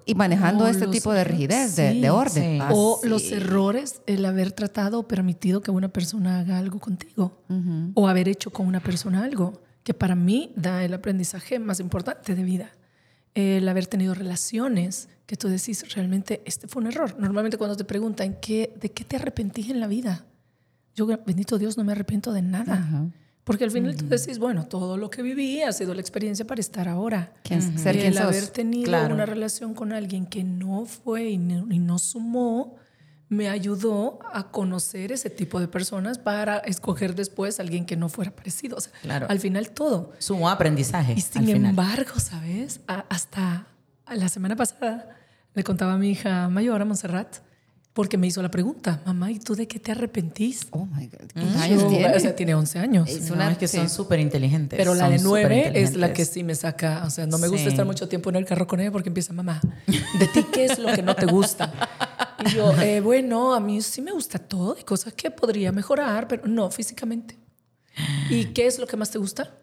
Y 0.06 0.14
manejando 0.14 0.66
O 0.66 0.68
este 0.68 0.86
los 0.88 0.94
tipo 0.94 1.14
de 1.14 1.24
rigidez, 1.24 1.78
de, 1.78 1.94
sí, 1.94 2.02
de 2.02 2.10
orden. 2.10 2.44
sí. 2.44 2.60
Ah, 2.62 2.70
o 2.74 3.00
sí. 3.02 3.08
los 3.08 3.32
errores, 3.32 4.02
el 4.08 4.26
haber 4.26 4.52
tratado 4.52 5.00
o 5.00 5.08
permitido 5.08 5.62
que 5.62 5.72
una 5.72 5.88
persona 5.88 6.40
haga 6.40 6.58
algo 6.58 6.80
contigo. 6.80 7.42
O 7.94 8.08
haber 8.10 8.28
hecho 8.28 8.52
con 8.52 8.68
una 8.68 8.82
persona 8.82 9.24
algo, 9.24 9.62
que 9.86 9.94
para 9.94 10.16
mí 10.16 10.52
da 10.58 10.84
el 10.84 10.94
aprendizaje 10.96 11.60
más 11.60 11.80
importante 11.80 12.34
de 12.36 12.44
vida. 12.44 12.72
El 13.36 13.68
haber 13.70 13.86
tenido 13.86 14.14
relaciones 14.16 15.10
que 15.28 15.36
tú 15.38 15.48
decís, 15.48 15.94
realmente 15.94 16.42
este 16.46 16.68
fue 16.68 16.82
un 16.82 16.88
error. 16.88 17.16
Normalmente 17.20 17.58
cuando 17.58 17.78
te 17.78 17.84
preguntan, 17.86 18.38
¿qué, 18.42 18.74
¿de 18.82 18.90
qué 18.92 19.04
te 19.06 19.16
arrepentís 19.18 19.70
en 19.70 19.80
la 19.80 19.88
vida? 19.88 20.26
Yo, 20.96 21.06
bendito 21.26 21.58
Dios, 21.60 21.78
no 21.78 21.84
me 21.84 21.92
arrepiento 21.92 22.34
de 22.34 22.42
nada. 22.42 23.08
Porque 23.44 23.64
al 23.64 23.70
final 23.70 23.96
tú 23.96 24.08
decís, 24.08 24.40
bueno, 24.40 24.66
todo 24.66 24.98
lo 24.98 25.12
que 25.12 25.22
viví 25.22 25.62
ha 25.62 25.72
sido 25.72 25.94
la 25.94 26.02
experiencia 26.02 26.48
para 26.48 26.62
estar 26.62 26.88
ahora. 26.88 27.32
¿Quién- 27.44 27.60
Y 27.78 27.82
quien 27.84 27.98
el 28.08 28.18
haber 28.18 28.48
tenido 28.48 28.86
Claro. 28.86 29.14
una 29.14 29.28
relación 29.28 29.76
con 29.76 29.94
alguien 29.94 30.26
que 30.26 30.44
no 30.44 30.86
fue 30.86 31.30
y 31.30 31.38
no, 31.38 31.72
y 31.72 31.78
no 31.78 32.00
sumó, 32.00 32.76
me 33.28 33.50
ayudó 33.50 34.20
a 34.34 34.52
conocer 34.52 35.12
ese 35.12 35.30
tipo 35.30 35.60
de 35.60 35.68
personas 35.68 36.20
para 36.20 36.60
escoger 36.60 37.16
después 37.16 37.60
a 37.60 37.64
alguien 37.64 37.86
que 37.86 37.96
no 37.98 38.08
fuera 38.10 38.32
parecido. 38.32 38.78
O 38.78 38.82
sea, 38.82 38.92
Claro. 39.02 39.26
al 39.30 39.40
final 39.40 39.70
todo. 39.72 40.14
Sumo 40.20 40.50
aprendizaje. 40.50 41.14
Y 41.14 41.16
al 41.16 41.22
sin 41.22 41.46
final. 41.46 41.70
embargo, 41.72 42.20
¿sabes? 42.20 42.82
A- 42.88 43.06
hasta 43.10 43.68
la 44.14 44.30
semana 44.30 44.56
pasada 44.56 45.18
le 45.56 45.64
contaba 45.64 45.94
a 45.94 45.98
mi 45.98 46.12
hija 46.12 46.50
mayor, 46.50 46.82
a 46.82 46.86
Montserrat, 46.86 47.38
porque 47.94 48.18
me 48.18 48.28
hizo 48.28 48.42
la 48.44 48.52
pregunta, 48.52 49.02
mamá, 49.06 49.32
¿y 49.32 49.40
tú 49.40 49.56
de 49.56 49.68
qué 49.70 49.80
te 49.80 49.94
arrepentís? 49.94 50.68
Oh 50.72 50.86
my 50.86 51.08
God. 51.08 51.32
¿Cuántos 51.34 51.62
años 51.62 51.88
tiene? 51.88 52.14
O 52.14 52.20
sea, 52.20 52.36
tiene 52.36 52.54
11 52.54 52.78
años. 52.78 53.10
Es 53.10 53.30
No, 53.30 53.36
una- 53.36 53.52
es 53.54 53.58
que 53.58 53.68
son 53.70 53.90
súper 53.90 54.20
inteligentes. 54.20 54.78
Pero 54.78 54.94
la 54.94 55.06
son 55.06 55.16
de 55.18 55.24
nueve 55.24 55.72
es 55.82 55.96
la 55.96 56.12
que 56.14 56.26
sí 56.26 56.44
me 56.44 56.54
saca. 56.56 57.04
O 57.06 57.10
sea, 57.10 57.26
no 57.26 57.38
me 57.38 57.48
gusta 57.48 57.64
Sí. 57.64 57.70
estar 57.70 57.86
mucho 57.86 58.10
tiempo 58.10 58.30
en 58.30 58.36
el 58.36 58.46
carro 58.46 58.68
con 58.68 58.82
ella 58.82 58.92
porque 58.92 59.08
empieza, 59.10 59.32
mamá, 59.34 59.62
¿de 60.20 60.28
ti 60.28 60.46
qué 60.54 60.66
es 60.66 60.78
lo 60.78 60.94
que 60.94 61.02
no 61.02 61.16
te 61.16 61.26
gusta? 61.26 61.72
Y 62.46 62.50
yo, 62.50 62.72
eh, 62.82 63.00
bueno, 63.02 63.54
a 63.54 63.60
mí 63.60 63.82
sí 63.82 64.02
me 64.02 64.12
gusta 64.12 64.40
todo. 64.40 64.76
Hay 64.78 64.84
cosas 64.84 65.14
que 65.14 65.32
podría 65.32 65.72
mejorar, 65.72 66.28
pero 66.28 66.48
no 66.48 66.70
físicamente. 66.72 67.38
¿Y 68.30 68.46
qué 68.46 68.68
es 68.68 68.80
lo 68.80 68.88
que 68.88 68.98
más 68.98 69.12
te 69.12 69.18
gusta? 69.18 69.56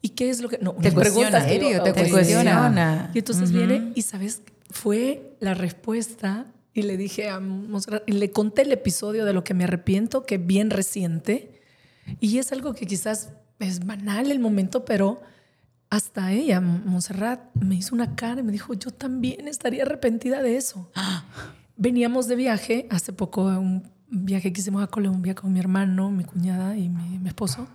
¿Y 0.00 0.10
qué 0.10 0.30
es 0.30 0.40
lo 0.40 0.48
que.? 0.48 0.58
No, 0.58 0.72
Te 0.74 0.92
cuestiona, 0.92 1.44
serio, 1.44 1.82
te 1.82 1.92
cuestiona. 1.92 3.10
Y 3.14 3.18
entonces 3.18 3.52
viene 3.52 3.92
y, 3.94 4.02
¿sabes? 4.02 4.42
Fue 4.70 5.36
la 5.40 5.54
respuesta 5.54 6.46
y 6.72 6.82
le 6.82 6.96
dije 6.96 7.28
a 7.28 7.38
Monserrat, 7.40 8.02
y 8.06 8.12
le 8.12 8.30
conté 8.30 8.62
el 8.62 8.72
episodio 8.72 9.24
de 9.24 9.32
lo 9.32 9.44
que 9.44 9.54
me 9.54 9.64
arrepiento, 9.64 10.24
que 10.24 10.38
bien 10.38 10.70
reciente. 10.70 11.60
Y 12.20 12.38
es 12.38 12.52
algo 12.52 12.74
que 12.74 12.86
quizás 12.86 13.30
es 13.60 13.86
banal 13.86 14.30
el 14.30 14.40
momento, 14.40 14.84
pero 14.84 15.22
hasta 15.90 16.32
ella, 16.32 16.60
Montserrat, 16.60 17.54
me 17.54 17.76
hizo 17.76 17.94
una 17.94 18.16
cara 18.16 18.40
y 18.40 18.44
me 18.44 18.52
dijo, 18.52 18.74
yo 18.74 18.90
también 18.90 19.46
estaría 19.46 19.84
arrepentida 19.84 20.42
de 20.42 20.56
eso. 20.56 20.90
Veníamos 21.76 22.28
de 22.28 22.36
viaje, 22.36 22.86
hace 22.90 23.12
poco, 23.12 23.44
un 23.44 23.90
viaje 24.08 24.52
que 24.52 24.60
hicimos 24.60 24.82
a 24.82 24.86
Colombia 24.86 25.34
con 25.34 25.52
mi 25.52 25.58
hermano, 25.58 26.10
mi 26.10 26.24
cuñada 26.24 26.76
y 26.76 26.88
mi, 26.88 27.18
mi 27.18 27.28
esposo. 27.28 27.66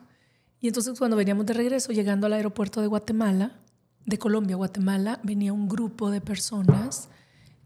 Y 0.61 0.67
entonces 0.67 0.97
cuando 0.97 1.17
veníamos 1.17 1.45
de 1.45 1.53
regreso, 1.53 1.91
llegando 1.91 2.27
al 2.27 2.33
aeropuerto 2.33 2.81
de 2.81 2.87
Guatemala, 2.87 3.59
de 4.05 4.17
Colombia 4.17 4.55
a 4.55 4.57
Guatemala, 4.57 5.19
venía 5.23 5.53
un 5.53 5.67
grupo 5.67 6.09
de 6.11 6.21
personas, 6.21 7.09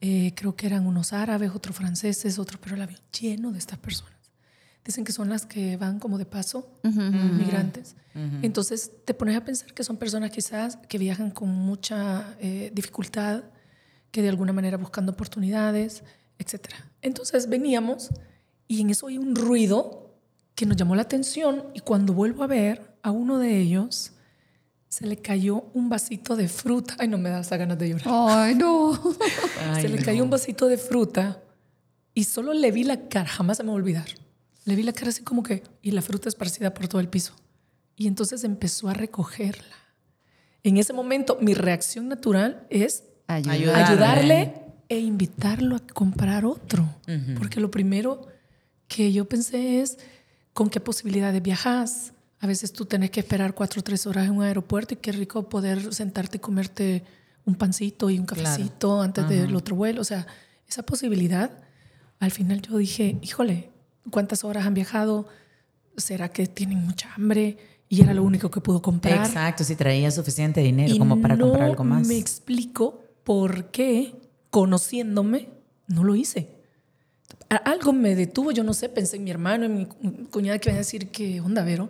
eh, 0.01 0.33
creo 0.35 0.55
que 0.55 0.67
eran 0.67 0.85
unos 0.85 1.13
árabes, 1.13 1.51
otros 1.55 1.75
franceses, 1.75 2.37
otros, 2.37 2.59
pero 2.61 2.75
el 2.75 2.81
avión 2.81 2.99
lleno 3.19 3.51
de 3.51 3.59
estas 3.59 3.79
personas. 3.79 4.13
Dicen 4.83 5.05
que 5.05 5.13
son 5.13 5.29
las 5.29 5.45
que 5.45 5.77
van 5.77 5.99
como 5.99 6.17
de 6.17 6.25
paso, 6.25 6.69
migrantes. 6.83 7.95
Entonces 8.41 8.91
te 9.05 9.13
pones 9.13 9.37
a 9.37 9.45
pensar 9.45 9.73
que 9.73 9.85
son 9.85 9.95
personas 9.95 10.29
quizás 10.31 10.75
que 10.89 10.97
viajan 10.97 11.31
con 11.31 11.47
mucha 11.47 12.35
eh, 12.41 12.69
dificultad, 12.75 13.45
que 14.11 14.21
de 14.21 14.27
alguna 14.27 14.51
manera 14.51 14.75
buscando 14.75 15.13
oportunidades, 15.13 16.03
etc. 16.43 16.73
Entonces 17.01 17.49
veníamos 17.49 18.09
y 18.67 18.81
en 18.81 18.89
eso 18.89 19.07
hay 19.07 19.17
un 19.17 19.35
ruido 19.35 20.15
que 20.55 20.65
nos 20.65 20.77
llamó 20.77 20.95
la 20.95 21.01
atención 21.03 21.63
y 21.73 21.79
cuando 21.79 22.13
vuelvo 22.13 22.43
a 22.43 22.47
ver 22.47 22.95
a 23.01 23.11
uno 23.11 23.39
de 23.39 23.59
ellos, 23.59 24.11
se 24.87 25.07
le 25.07 25.17
cayó 25.17 25.65
un 25.73 25.89
vasito 25.89 26.35
de 26.35 26.47
fruta. 26.47 26.95
Ay, 26.99 27.07
no 27.07 27.17
me 27.17 27.29
da 27.29 27.39
esa 27.39 27.57
ganas 27.57 27.79
de 27.79 27.89
llorar. 27.89 28.07
Ay, 28.07 28.55
no. 28.55 28.93
se 29.81 29.89
le 29.89 29.97
cayó 30.03 30.23
un 30.23 30.29
vasito 30.29 30.67
de 30.67 30.77
fruta 30.77 31.41
y 32.13 32.25
solo 32.25 32.53
le 32.53 32.71
vi 32.71 32.83
la 32.83 33.09
cara, 33.09 33.27
jamás 33.27 33.57
se 33.57 33.63
me 33.63 33.69
va 33.69 33.73
a 33.73 33.77
olvidar. 33.77 34.05
Le 34.65 34.75
vi 34.75 34.83
la 34.83 34.93
cara 34.93 35.09
así 35.09 35.23
como 35.23 35.43
que, 35.43 35.63
y 35.81 35.91
la 35.91 36.01
fruta 36.01 36.29
esparcida 36.29 36.73
por 36.73 36.87
todo 36.87 37.01
el 37.01 37.09
piso. 37.09 37.33
Y 37.95 38.07
entonces 38.07 38.43
empezó 38.43 38.87
a 38.87 38.93
recogerla. 38.93 39.75
En 40.63 40.77
ese 40.77 40.93
momento, 40.93 41.37
mi 41.41 41.53
reacción 41.53 42.07
natural 42.07 42.65
es 42.69 43.03
Ayuda. 43.27 43.87
Ayudarle. 43.87 44.62
E 44.93 44.99
invitarlo 45.01 45.75
a 45.75 45.79
comprar 45.79 46.45
otro. 46.45 46.87
Porque 47.37 47.59
lo 47.59 47.71
primero 47.71 48.27
que 48.87 49.11
yo 49.11 49.25
pensé 49.25 49.81
es 49.81 49.97
con 50.53 50.69
qué 50.69 50.79
posibilidades 50.79 51.41
viajas. 51.41 52.13
A 52.39 52.47
veces 52.47 52.73
tú 52.73 52.85
tenés 52.85 53.11
que 53.11 53.19
esperar 53.21 53.53
cuatro 53.53 53.79
o 53.79 53.83
tres 53.83 54.05
horas 54.05 54.25
en 54.25 54.31
un 54.37 54.43
aeropuerto 54.43 54.93
y 54.93 54.97
qué 54.97 55.11
rico 55.11 55.49
poder 55.49 55.93
sentarte 55.93 56.37
y 56.37 56.39
comerte 56.39 57.03
un 57.45 57.55
pancito 57.55 58.09
y 58.09 58.19
un 58.19 58.25
cafecito 58.25 59.01
antes 59.01 59.27
del 59.27 59.55
otro 59.55 59.75
vuelo. 59.75 60.01
O 60.01 60.05
sea, 60.05 60.27
esa 60.67 60.83
posibilidad, 60.83 61.51
al 62.19 62.31
final 62.31 62.61
yo 62.61 62.77
dije, 62.77 63.17
híjole, 63.21 63.69
¿cuántas 64.09 64.43
horas 64.43 64.65
han 64.65 64.73
viajado? 64.73 65.27
¿Será 65.97 66.29
que 66.29 66.47
tienen 66.47 66.79
mucha 66.79 67.13
hambre? 67.15 67.57
Y 67.89 68.01
era 68.01 68.13
lo 68.13 68.23
único 68.23 68.49
que 68.49 68.59
pudo 68.59 68.81
comprar. 68.81 69.25
Exacto, 69.25 69.63
si 69.63 69.75
traía 69.75 70.09
suficiente 70.09 70.61
dinero 70.61 70.93
Y 70.93 70.97
como 70.97 71.21
para 71.21 71.35
no 71.35 71.47
comprar 71.47 71.69
algo 71.69 71.83
más. 71.83 72.07
me 72.07 72.17
explico 72.17 73.03
por 73.23 73.71
qué, 73.71 74.15
conociéndome, 74.53 75.49
no 75.87 76.03
lo 76.03 76.13
hice. 76.15 76.47
Algo 77.65 77.91
me 77.91 78.15
detuvo, 78.15 78.51
yo 78.51 78.63
no 78.63 78.75
sé, 78.75 78.87
pensé 78.87 79.15
en 79.17 79.23
mi 79.23 79.31
hermano, 79.31 79.65
en 79.65 79.75
mi 79.75 79.85
cu- 79.87 80.29
cuñada 80.29 80.59
que 80.59 80.69
iba 80.69 80.75
a 80.75 80.77
decir 80.77 81.09
que 81.09 81.41
onda, 81.41 81.63
Vero. 81.63 81.89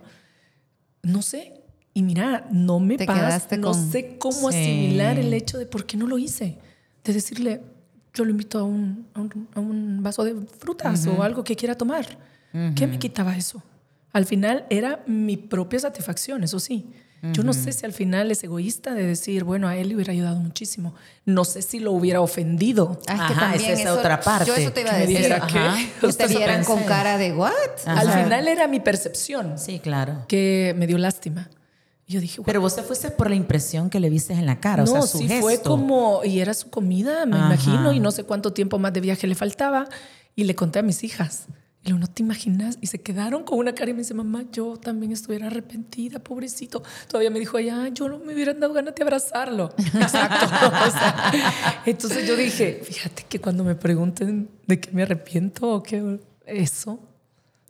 No 1.02 1.20
sé. 1.20 1.60
Y 1.92 2.02
mira, 2.02 2.48
no 2.50 2.80
me 2.80 2.96
pasa, 2.98 3.56
no 3.58 3.72
con- 3.72 3.90
sé 3.92 4.16
cómo 4.18 4.50
Sí. 4.50 4.56
asimilar 4.56 5.18
el 5.18 5.34
hecho 5.34 5.58
de 5.58 5.66
por 5.66 5.84
qué 5.84 5.98
no 5.98 6.06
lo 6.06 6.16
hice. 6.16 6.56
De 7.04 7.12
decirle, 7.12 7.60
yo 8.14 8.24
lo 8.24 8.30
invito 8.30 8.58
a 8.58 8.64
un, 8.64 9.06
a 9.12 9.20
un, 9.20 9.48
a 9.54 9.60
un 9.60 10.02
vaso 10.02 10.24
de 10.24 10.34
frutas 10.58 11.06
o 11.06 11.22
algo 11.22 11.44
que 11.44 11.54
quiera 11.56 11.74
tomar. 11.76 12.06
¿Qué 12.74 12.86
me 12.86 12.98
quitaba 12.98 13.36
eso? 13.36 13.62
Al 14.12 14.24
final 14.24 14.64
era 14.70 15.02
mi 15.06 15.36
propia 15.36 15.80
satisfacción, 15.80 16.42
eso 16.44 16.58
sí. 16.60 16.86
Yo 17.32 17.42
no 17.42 17.52
sé 17.52 17.72
si 17.72 17.86
al 17.86 17.92
final 17.92 18.30
es 18.30 18.44
egoísta 18.44 18.92
de 18.94 19.04
decir, 19.06 19.44
bueno, 19.44 19.66
a 19.68 19.76
él 19.76 19.88
le 19.88 19.94
hubiera 19.94 20.12
ayudado 20.12 20.36
muchísimo. 20.40 20.94
No 21.24 21.44
sé 21.44 21.62
si 21.62 21.78
lo 21.80 21.92
hubiera 21.92 22.20
ofendido. 22.20 23.00
Ah, 23.06 23.12
es 23.14 23.18
que 23.18 23.22
Ajá, 23.32 23.40
también 23.40 23.62
esa 23.70 23.72
es 23.72 23.80
eso- 23.80 23.98
otra 23.98 24.20
parte. 24.20 24.46
Yo 24.46 24.54
eso 24.56 24.72
te 24.72 24.80
iba 24.82 24.92
a 24.92 24.98
decir. 24.98 25.34
Que 26.00 26.12
te 26.12 26.26
vieran 26.28 26.64
con 26.64 26.82
cara 26.84 27.16
de 27.18 27.32
what? 27.32 27.52
Al 27.86 28.10
final 28.24 28.46
era 28.48 28.68
mi 28.68 28.80
percepción 28.80 29.58
Sí, 29.58 29.78
claro. 29.80 30.24
que 30.28 30.74
me 30.76 30.86
dio 30.86 30.98
lástima. 30.98 31.48
Yo 32.06 32.20
dije, 32.20 32.42
Pero 32.44 32.60
vos 32.60 32.76
te 32.76 32.82
fuiste 32.82 33.10
por 33.10 33.30
la 33.30 33.36
impresión 33.36 33.88
que 33.88 33.98
le 33.98 34.10
viste 34.10 34.34
en 34.34 34.44
la 34.44 34.60
cara, 34.60 34.84
no, 34.84 34.90
o 34.90 34.94
sea, 34.94 35.02
su 35.06 35.18
sí 35.18 35.26
gesto. 35.26 35.40
fue 35.42 35.62
como, 35.62 36.20
y 36.22 36.40
era 36.40 36.52
su 36.52 36.68
comida, 36.68 37.24
me 37.24 37.36
Ajá. 37.36 37.46
imagino, 37.46 37.92
y 37.94 38.00
no 38.00 38.10
sé 38.10 38.24
cuánto 38.24 38.52
tiempo 38.52 38.78
más 38.78 38.92
de 38.92 39.00
viaje 39.00 39.26
le 39.26 39.34
faltaba. 39.34 39.86
Y 40.36 40.44
le 40.44 40.54
conté 40.54 40.80
a 40.80 40.82
mis 40.82 41.02
hijas. 41.04 41.46
Y 41.84 41.88
le 41.88 41.92
digo, 41.92 41.98
no 41.98 42.06
te 42.06 42.22
imaginas. 42.22 42.78
Y 42.80 42.86
se 42.86 43.02
quedaron 43.02 43.44
con 43.44 43.58
una 43.58 43.74
cara 43.74 43.90
y 43.90 43.92
me 43.92 43.98
dice, 43.98 44.14
mamá, 44.14 44.44
yo 44.50 44.78
también 44.78 45.12
estuviera 45.12 45.48
arrepentida, 45.48 46.18
pobrecito. 46.18 46.82
Todavía 47.08 47.28
me 47.28 47.38
dijo, 47.38 47.60
ya, 47.60 47.88
yo 47.88 48.08
no 48.08 48.18
me 48.18 48.32
hubieran 48.32 48.58
dado 48.58 48.72
ganas 48.72 48.94
de 48.94 49.02
abrazarlo. 49.02 49.74
Exacto. 49.78 50.46
O 50.46 50.90
sea, 50.90 51.82
entonces 51.84 52.26
yo 52.26 52.36
dije, 52.36 52.80
fíjate 52.82 53.26
que 53.28 53.38
cuando 53.38 53.64
me 53.64 53.74
pregunten 53.74 54.48
de 54.66 54.80
qué 54.80 54.92
me 54.92 55.02
arrepiento 55.02 55.74
o 55.74 55.82
qué, 55.82 56.20
eso, 56.46 56.98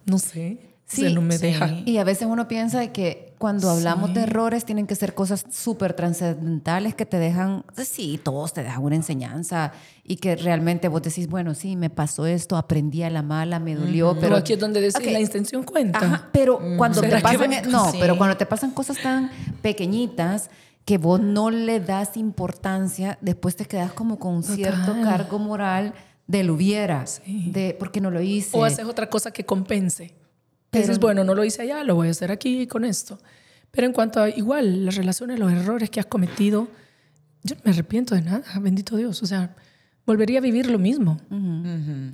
no 0.06 0.18
sé. 0.18 0.73
O 0.94 1.00
sea, 1.00 1.08
Sí, 1.08 1.14
no 1.14 1.20
me 1.20 1.36
sí. 1.38 1.46
deja. 1.46 1.70
Y 1.84 1.98
a 1.98 2.04
veces 2.04 2.26
uno 2.30 2.48
piensa 2.48 2.80
de 2.80 2.92
que 2.92 3.34
cuando 3.38 3.68
hablamos 3.68 4.10
Sí. 4.10 4.14
de 4.14 4.22
errores 4.22 4.64
tienen 4.64 4.86
que 4.86 4.94
ser 4.94 5.14
cosas 5.14 5.44
súper 5.50 5.92
trascendentales 5.94 6.94
que 6.94 7.04
te 7.04 7.18
dejan, 7.18 7.64
pues 7.74 7.88
sí, 7.88 8.18
todos 8.22 8.52
te 8.54 8.62
dejan 8.62 8.82
una 8.82 8.96
enseñanza 8.96 9.72
y 10.02 10.16
que 10.16 10.36
realmente 10.36 10.88
vos 10.88 11.02
decís, 11.02 11.28
bueno, 11.28 11.54
sí, 11.54 11.76
me 11.76 11.90
pasó 11.90 12.26
esto, 12.26 12.56
aprendí 12.56 13.02
a 13.02 13.10
la 13.10 13.22
mala, 13.22 13.58
me 13.60 13.74
dolió, 13.74 14.10
Pero 14.14 14.20
pero... 14.20 14.36
aquí 14.36 14.52
es 14.54 14.58
donde 14.58 14.80
decís, 14.80 14.96
Ok. 14.96 15.12
la 15.12 15.20
intención 15.20 15.62
cuenta. 15.64 15.98
Ajá, 15.98 16.28
pero 16.32 16.58
cuando 16.78 17.00
¿Será 17.00 17.16
te 17.18 17.22
pasan, 17.22 17.50
va- 17.50 17.60
no, 17.62 17.90
Sí. 17.90 17.98
pero 18.00 18.16
cuando 18.16 18.36
te 18.36 18.46
pasan 18.46 18.70
cosas 18.70 18.96
tan 19.02 19.30
pequeñitas 19.60 20.50
que 20.84 20.98
vos 20.98 21.20
no 21.20 21.50
le 21.50 21.80
das 21.80 22.16
importancia, 22.16 23.18
después 23.20 23.56
te 23.56 23.64
quedas 23.64 23.92
como 23.92 24.18
con 24.18 24.34
un 24.36 24.42
cierto 24.42 24.86
Total. 24.94 25.02
cargo 25.04 25.38
moral 25.38 25.94
del 26.26 26.50
hubiera, 26.50 27.06
Sí. 27.06 27.50
de 27.50 27.76
porque 27.78 28.00
no 28.00 28.10
lo 28.10 28.20
hice. 28.22 28.56
O 28.56 28.64
haces 28.64 28.84
otra 28.86 29.08
cosa 29.10 29.30
que 29.30 29.44
compense. 29.44 30.14
Pero- 30.74 30.82
dices, 30.86 30.98
bueno, 31.00 31.24
no 31.24 31.34
lo 31.34 31.44
hice 31.44 31.62
allá, 31.62 31.82
lo 31.84 31.94
voy 31.94 32.08
a 32.08 32.10
hacer 32.10 32.30
aquí 32.30 32.66
con 32.66 32.84
esto. 32.84 33.18
Pero 33.70 33.86
en 33.86 33.92
cuanto 33.92 34.20
a 34.20 34.28
igual 34.28 34.84
las 34.84 34.94
relaciones, 34.94 35.38
los 35.38 35.50
errores 35.52 35.90
que 35.90 35.98
has 36.00 36.06
cometido, 36.06 36.68
yo 37.42 37.56
no 37.56 37.62
me 37.64 37.70
arrepiento 37.72 38.14
de 38.14 38.22
nada, 38.22 38.44
bendito 38.60 38.96
Dios. 38.96 39.22
O 39.22 39.26
sea, 39.26 39.54
volvería 40.06 40.38
a 40.38 40.42
vivir 40.42 40.70
lo 40.70 40.78
mismo. 40.78 41.18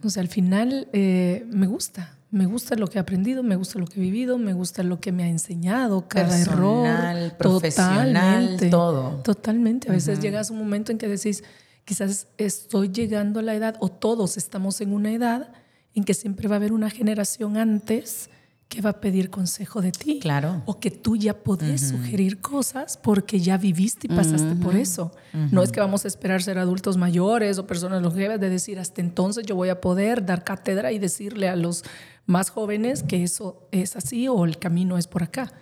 O 0.03 0.09
sea, 0.11 0.23
al 0.23 0.29
final 0.29 0.89
eh, 0.93 1.45
me 1.51 1.67
gusta. 1.67 2.17
Me 2.33 2.47
gusta 2.47 2.77
lo 2.77 2.87
que 2.87 2.99
he 2.99 3.01
aprendido, 3.01 3.43
me 3.43 3.57
gusta 3.57 3.81
lo 3.81 3.87
que 3.87 3.99
he 3.99 4.03
vivido, 4.03 4.39
me 4.39 4.53
gusta 4.53 4.85
lo 4.85 5.01
que 5.01 5.11
me 5.11 5.25
ha 5.25 5.29
enseñado, 5.29 6.07
cada 6.07 6.29
Personal, 6.29 7.17
error. 7.19 7.37
profesional, 7.37 8.13
Totalmente. 8.15 8.69
todo. 8.71 9.17
Totalmente. 9.25 9.89
A 9.91 9.93
veces 9.93 10.21
llegas 10.21 10.49
a 10.51 10.53
un 10.53 10.61
momento 10.61 10.93
en 10.93 10.99
que 10.99 11.09
decís, 11.09 11.43
quizás 11.85 12.29
estoy 12.39 12.91
llegando 12.91 13.41
a 13.41 13.43
la 13.43 13.55
edad, 13.57 13.77
o 13.81 13.89
todos 13.89 14.37
estamos 14.37 14.81
en 14.81 14.93
una 14.93 15.11
edad 15.13 15.53
en 15.97 16.05
que 16.05 16.15
siempre 16.15 16.47
va 16.47 16.55
a 16.55 16.59
haber 16.59 16.73
una 16.73 16.89
generación 16.89 17.57
antes 17.57 18.31
que 18.71 18.81
va 18.81 18.91
a 18.91 19.01
pedir 19.01 19.31
consejo 19.31 19.83
de 19.83 19.91
ti. 19.91 20.21
Claro. 20.21 20.63
O 20.65 20.79
que 20.79 20.93
tú 20.93 21.17
ya 21.17 21.35
podés 21.35 21.89
sugerir 21.89 22.41
cosas 22.41 22.97
porque 22.97 23.41
ya 23.41 23.59
viviste 23.59 24.07
y 24.07 24.15
pasaste 24.15 24.55
por 24.55 24.77
eso. 24.77 25.11
No 25.51 25.63
es 25.63 25.73
que 25.73 25.81
vamos 25.81 26.05
a 26.05 26.09
esperar 26.09 26.41
ser 26.41 26.57
adultos 26.57 26.97
mayores 26.97 27.59
o 27.59 27.67
personas 27.67 28.01
longevas 28.01 28.39
de 28.39 28.49
decir, 28.49 28.79
hasta 28.79 29.01
entonces 29.01 29.45
yo 29.45 29.57
voy 29.57 29.71
a 29.71 29.81
poder 29.81 30.25
dar 30.25 30.45
cátedra 30.45 30.93
y 30.93 31.01
decirle 31.01 31.49
a 31.49 31.57
los 31.57 31.83
más 32.27 32.51
jóvenes 32.51 33.03
que 33.03 33.25
eso 33.25 33.67
es 33.73 33.97
así 33.97 34.29
o 34.29 34.45
el 34.45 34.59
camino 34.59 34.97
es 34.97 35.09
por 35.09 35.25
acá. 35.25 35.53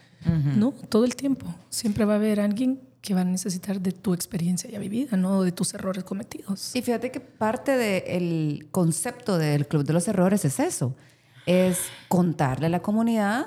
¿No? 0.56 0.74
Todo 0.90 1.06
el 1.06 1.16
tiempo. 1.16 1.46
Siempre 1.70 2.04
va 2.04 2.12
a 2.14 2.16
haber 2.16 2.40
alguien 2.40 2.80
que 3.00 3.14
va 3.14 3.22
a 3.22 3.24
necesitar 3.24 3.80
de 3.80 3.92
tu 3.92 4.12
experiencia 4.12 4.68
ya 4.68 4.78
vivida, 4.78 5.16
no 5.16 5.42
de 5.42 5.52
tus 5.52 5.72
errores 5.72 6.04
cometidos. 6.04 6.76
Y 6.76 6.82
fíjate 6.82 7.10
que 7.10 7.20
parte 7.20 7.76
del 7.78 8.68
concepto 8.70 9.38
del 9.38 9.66
Club 9.66 9.84
de 9.84 9.94
los 9.94 10.08
Errores 10.08 10.44
es 10.44 10.60
eso, 10.60 10.94
es 11.48 11.80
contarle 12.08 12.66
a 12.66 12.68
la 12.68 12.80
comunidad 12.80 13.46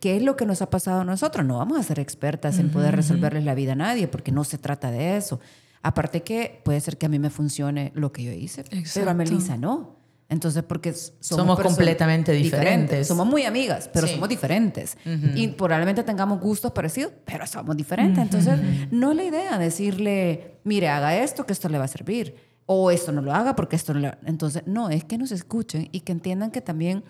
qué, 0.00 0.16
es 0.16 0.22
lo 0.22 0.36
que 0.36 0.44
nos 0.44 0.60
ha 0.60 0.68
pasado 0.68 1.00
a 1.00 1.04
nosotros. 1.04 1.46
No 1.46 1.56
vamos 1.58 1.78
a 1.78 1.82
ser 1.82 1.98
expertas 1.98 2.58
en 2.58 2.70
poder 2.70 2.94
resolverles 2.94 3.44
la 3.44 3.54
vida 3.54 3.72
a 3.72 3.76
nadie, 3.76 4.06
porque 4.06 4.32
no 4.32 4.44
se 4.44 4.58
trata 4.58 4.90
de 4.90 5.16
eso. 5.16 5.40
Aparte 5.82 6.22
que 6.22 6.60
puede 6.64 6.80
ser 6.80 6.98
que 6.98 7.06
a 7.06 7.08
mí 7.08 7.18
me 7.18 7.30
funcione 7.30 7.90
lo 7.94 8.12
que 8.12 8.22
yo 8.22 8.32
hice, 8.32 8.64
pero 8.64 8.76
a 8.76 8.80
Exacto. 8.80 9.14
Melissa 9.14 9.56
no. 9.56 9.96
Entonces, 10.28 10.62
porque 10.62 10.92
somos, 10.92 11.18
Somos 11.20 11.60
completamente 11.60 12.32
diferentes. 12.32 13.08
Somos 13.08 13.26
muy 13.26 13.44
amigas, 13.44 13.88
pero 13.90 14.06
Sí. 14.06 14.12
somos 14.12 14.28
diferentes. 14.28 14.98
Y 15.34 15.48
probablemente 15.48 16.02
tengamos 16.02 16.38
gustos 16.40 16.72
parecidos, 16.72 17.12
pero 17.24 17.46
somos 17.46 17.74
diferentes. 17.74 18.22
Entonces, 18.22 18.60
no 18.90 19.12
es 19.12 19.16
la 19.16 19.24
idea 19.24 19.58
decirle, 19.58 20.58
mire, 20.64 20.88
haga 20.90 21.16
esto, 21.16 21.46
que 21.46 21.54
esto 21.54 21.70
le 21.70 21.78
va 21.78 21.84
a 21.84 21.88
servir. 21.88 22.34
O 22.66 22.90
esto 22.90 23.10
no 23.10 23.22
lo 23.22 23.32
haga 23.32 23.56
porque 23.56 23.76
esto 23.76 23.94
no 23.94 24.00
lo... 24.00 24.10
Entonces, 24.26 24.64
no, 24.66 24.90
es 24.90 25.02
que 25.04 25.16
nos 25.16 25.32
escuchen 25.32 25.88
y 25.92 26.00
que 26.00 26.12
entiendan 26.12 26.50
que 26.50 26.60
también 26.60 27.02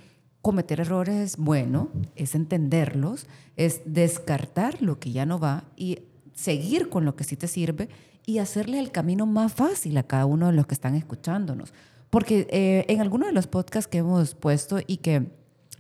cometer 0.49 0.81
errores 0.81 1.15
es 1.33 1.37
bueno, 1.37 1.91
es 2.17 2.35
entenderlos, 2.35 3.27
es 3.59 3.83
descartar 3.85 4.81
lo 4.81 4.99
que 4.99 5.13
ya 5.13 5.27
no 5.27 5.39
va 5.39 5.65
y 5.77 5.99
seguir 6.35 6.89
con 6.89 7.05
lo 7.05 7.17
que 7.17 7.25
sí 7.25 7.37
te 7.37 7.49
sirve 7.49 7.91
y 8.25 8.39
hacerle 8.39 8.79
el 8.79 8.91
camino 8.91 9.27
más 9.27 9.53
fácil 9.53 9.99
a 9.99 10.05
cada 10.05 10.25
uno 10.25 10.47
de 10.47 10.55
los 10.55 10.67
que 10.67 10.73
están 10.75 10.95
escuchándonos. 10.95 11.75
Porque 12.09 12.47
eh, 12.51 12.87
en 12.89 13.03
algunos 13.03 13.29
de 13.29 13.35
los 13.35 13.47
podcasts 13.47 13.87
que 13.89 13.99
hemos 13.99 14.35
puesto 14.35 14.79
y 14.87 14.97
que 14.97 15.27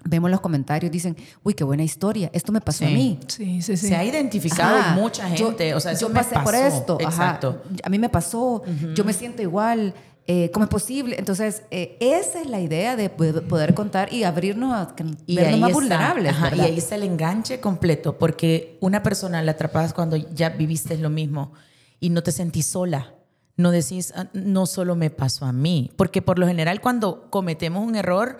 vemos 0.05 0.31
los 0.31 0.43
comentarios, 0.43 0.93
dicen, 0.93 1.17
uy, 1.43 1.55
qué 1.55 1.65
buena 1.65 1.83
historia, 1.83 2.29
esto 2.35 2.53
me 2.53 2.61
pasó 2.61 2.85
a 2.85 2.89
mí. 2.89 3.19
Sí, 3.27 3.63
sí, 3.63 3.75
sí. 3.79 3.89
Se 3.89 3.97
ha 3.97 4.05
identificado 4.05 4.77
Ajá. 4.77 4.95
mucha 4.97 5.35
Yo- 5.35 5.47
gente. 5.49 5.73
o 5.75 5.81
sea, 5.81 5.95
yo 5.95 6.09
me 6.11 6.17
pasé 6.17 6.39
por 6.41 6.55
esto. 6.55 6.99
ajá. 7.01 7.09
Exacto. 7.09 7.63
A 7.83 7.89
mí 7.89 7.99
me 7.99 8.11
pasó. 8.11 8.63
Yo 8.95 9.03
me 9.05 9.15
siento 9.15 9.41
igual. 9.41 9.95
Eh, 10.31 10.51
¿Cómo 10.53 10.65
es 10.65 10.71
posible? 10.71 11.17
Entonces, 11.19 11.63
eh, 11.71 11.97
esa 12.01 12.41
es 12.43 12.47
la 12.49 12.61
idea 12.61 12.97
de 12.97 13.09
poder, 13.09 13.73
contar 13.75 14.13
y 14.13 14.25
abrirnos 14.25 14.75
a 14.75 14.95
que- 14.95 15.05
Y 15.27 15.37
vernos 15.37 15.55
ahí, 15.55 15.61
más 15.61 15.71
está, 15.71 15.81
vulnerables. 15.81 16.33
ajá, 16.33 16.55
y 16.55 16.61
ahí 16.61 16.77
está 16.79 16.95
el 16.97 17.03
enganche 17.05 17.61
completo, 17.61 18.19
porque 18.19 18.77
una 18.81 19.03
persona 19.03 19.41
la 19.43 19.53
atrapas 19.53 19.95
cuando 19.95 20.17
ya 20.17 20.51
viviste 20.51 20.99
lo 20.99 21.09
mismo 21.09 21.55
y 21.99 22.11
no 22.11 22.23
te 22.23 22.31
sentís 22.33 22.67
sola. 22.67 23.15
No 23.57 23.71
decís, 23.71 24.13
"Ah, 24.15 24.27
no 24.35 24.67
solo 24.67 24.95
me 24.97 25.09
pasó 25.11 25.47
a 25.47 25.53
mí, 25.53 25.91
porque 25.97 26.21
por 26.23 26.39
lo 26.39 26.47
general 26.47 26.81
cuando 26.83 27.29
cometemos 27.31 27.85
un 27.85 27.97
error, 27.97 28.39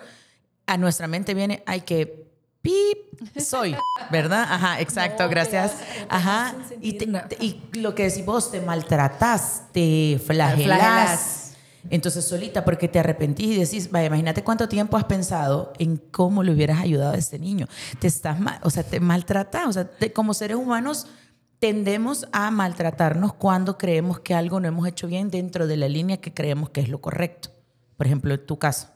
a 0.67 0.77
nuestra 0.77 1.07
mente 1.07 1.33
viene, 1.33 1.63
hay 1.65 1.81
que 1.81 2.29
pip, 2.61 2.97
soy, 3.41 3.75
¿verdad? 4.11 4.43
Ajá, 4.47 4.79
exacto, 4.79 5.27
gracias. 5.27 5.73
Ajá, 6.07 6.53
y, 6.81 6.93
te- 6.93 7.07
y 7.41 7.61
lo 7.79 7.95
que 7.95 8.03
decís 8.03 8.23
vos, 8.25 8.51
te 8.51 8.61
maltratás, 8.61 9.63
te 9.73 10.21
flagelás. 10.23 11.48
Entonces 11.89 12.25
solita, 12.25 12.65
porque 12.65 12.87
te 12.87 12.99
arrepentís 12.99 13.47
y 13.47 13.59
decís, 13.59 13.91
vaya, 13.91 14.07
imagínate 14.07 14.43
cuánto 14.43 14.67
tiempo 14.67 14.97
has 14.97 15.05
pensado 15.05 15.73
en 15.79 15.97
cómo 15.97 16.43
le 16.43 16.51
hubieras 16.51 16.79
ayudado 16.79 17.13
a 17.13 17.17
este 17.17 17.39
niño. 17.39 17.67
Te 17.99 18.07
estás 18.07 18.39
mal, 18.39 18.59
o 18.63 18.69
sea, 18.69 18.83
te 18.83 18.99
maltratas, 18.99 19.65
o 19.67 19.73
sea, 19.73 19.85
te- 19.89 20.11
como 20.11 20.33
seres 20.33 20.57
humanos 20.57 21.07
tendemos 21.59 22.27
a 22.31 22.51
maltratarnos 22.51 23.33
cuando 23.33 23.77
creemos 23.77 24.19
que 24.21 24.33
algo 24.33 24.59
no 24.59 24.67
hemos 24.67 24.87
hecho 24.87 25.07
bien 25.07 25.29
dentro 25.29 25.67
de 25.67 25.77
la 25.77 25.89
línea 25.89 26.17
que 26.17 26.33
creemos 26.33 26.69
que 26.69 26.81
es 26.81 26.89
lo 26.89 27.01
correcto. 27.01 27.49
Por 27.97 28.05
ejemplo, 28.07 28.33
en 28.33 28.45
tu 28.45 28.57
caso, 28.57 28.87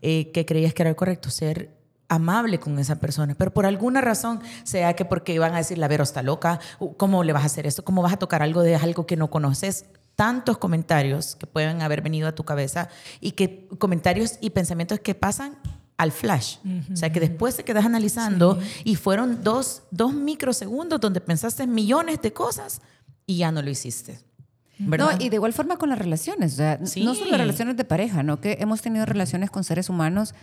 eh, 0.00 0.30
que 0.32 0.46
creías 0.46 0.72
que 0.72 0.82
era 0.82 0.90
lo 0.90 0.96
correcto, 0.96 1.28
ser 1.30 1.76
amable 2.08 2.58
con 2.58 2.78
esa 2.78 2.96
persona, 2.96 3.34
pero 3.36 3.52
por 3.52 3.66
alguna 3.66 4.00
razón, 4.00 4.40
sea 4.64 4.94
que 4.96 5.04
porque 5.04 5.32
iban 5.34 5.54
a 5.54 5.58
decir, 5.58 5.78
la 5.78 5.88
Vero 5.88 6.02
está 6.02 6.22
loca, 6.22 6.58
¿cómo 6.96 7.22
le 7.22 7.32
vas 7.32 7.42
a 7.42 7.46
hacer 7.46 7.66
esto? 7.66 7.84
¿Cómo 7.84 8.02
vas 8.02 8.14
a 8.14 8.18
tocar 8.18 8.42
algo 8.42 8.62
de 8.62 8.76
algo 8.76 9.06
que 9.06 9.16
no 9.16 9.28
conoces? 9.30 9.84
Tantos 10.20 10.58
comentarios 10.58 11.34
que 11.36 11.46
pueden 11.46 11.80
haber 11.80 12.02
venido 12.02 12.28
a 12.28 12.32
tu 12.32 12.44
cabeza 12.44 12.88
y 13.22 13.30
que 13.32 13.68
comentarios 13.78 14.34
y 14.42 14.50
pensamientos 14.50 15.00
que 15.00 15.14
pasan 15.14 15.56
al 15.96 16.12
flash. 16.12 16.56
O 16.92 16.96
sea, 16.96 17.10
que 17.10 17.20
después 17.20 17.56
te 17.56 17.64
quedas 17.64 17.86
analizando 17.86 18.58
y 18.84 18.96
fueron 18.96 19.42
dos, 19.42 19.82
dos 19.90 20.12
microsegundos 20.12 21.00
donde 21.00 21.20
pensaste 21.22 21.66
millones 21.66 22.20
de 22.20 22.34
cosas 22.34 22.82
y 23.24 23.38
ya 23.38 23.50
no 23.50 23.62
lo 23.62 23.70
hiciste. 23.70 24.20
¿verdad? 24.78 25.12
No, 25.18 25.24
y 25.24 25.28
de 25.30 25.36
igual 25.36 25.52
forma 25.54 25.76
con 25.78 25.88
las 25.90 25.98
relaciones, 25.98 26.54
o 26.54 26.56
sea, 26.56 26.78
Sí. 26.84 27.02
no 27.04 27.14
solo 27.14 27.30
las 27.32 27.40
relaciones 27.40 27.76
de 27.78 27.84
pareja, 27.84 28.22
¿no? 28.22 28.40
Que 28.40 28.58
hemos 28.60 28.80
tenido 28.82 29.04
relaciones 29.06 29.50
con 29.50 29.62
seres 29.64 29.88
humanos, 29.90 30.34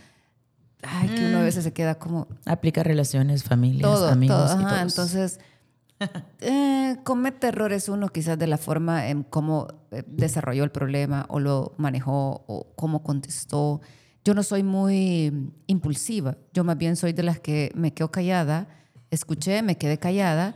ay, 0.82 1.08
que 1.08 1.24
uno 1.26 1.38
a 1.38 1.42
veces 1.42 1.64
se 1.64 1.72
queda 1.72 1.96
como 1.96 2.28
Aplica 2.46 2.82
relaciones, 2.84 3.42
familias, 3.44 3.82
todo, 3.82 4.08
amigos 4.08 4.36
todo. 4.52 4.60
y 4.60 4.64
ajá, 4.64 4.76
todos. 4.76 4.92
entonces, 4.92 5.40
eh, 6.40 6.96
comete 7.04 7.48
errores 7.48 7.88
uno 7.88 8.08
quizás 8.08 8.38
de 8.38 8.46
la 8.46 8.58
forma 8.58 9.08
en 9.08 9.22
cómo 9.22 9.68
eh, 9.90 10.02
desarrolló 10.06 10.64
el 10.64 10.70
problema 10.70 11.26
o 11.28 11.40
lo 11.40 11.74
manejó 11.78 12.44
o 12.46 12.72
cómo 12.76 13.02
contestó. 13.02 13.80
Yo 14.24 14.34
no 14.34 14.42
soy 14.42 14.62
muy 14.62 15.52
impulsiva, 15.66 16.36
yo 16.52 16.64
más 16.64 16.76
bien 16.76 16.96
soy 16.96 17.12
de 17.12 17.22
las 17.22 17.40
que 17.40 17.72
me 17.74 17.94
quedo 17.94 18.10
callada, 18.10 18.68
escuché, 19.10 19.62
me 19.62 19.78
quedé 19.78 19.98
callada 19.98 20.54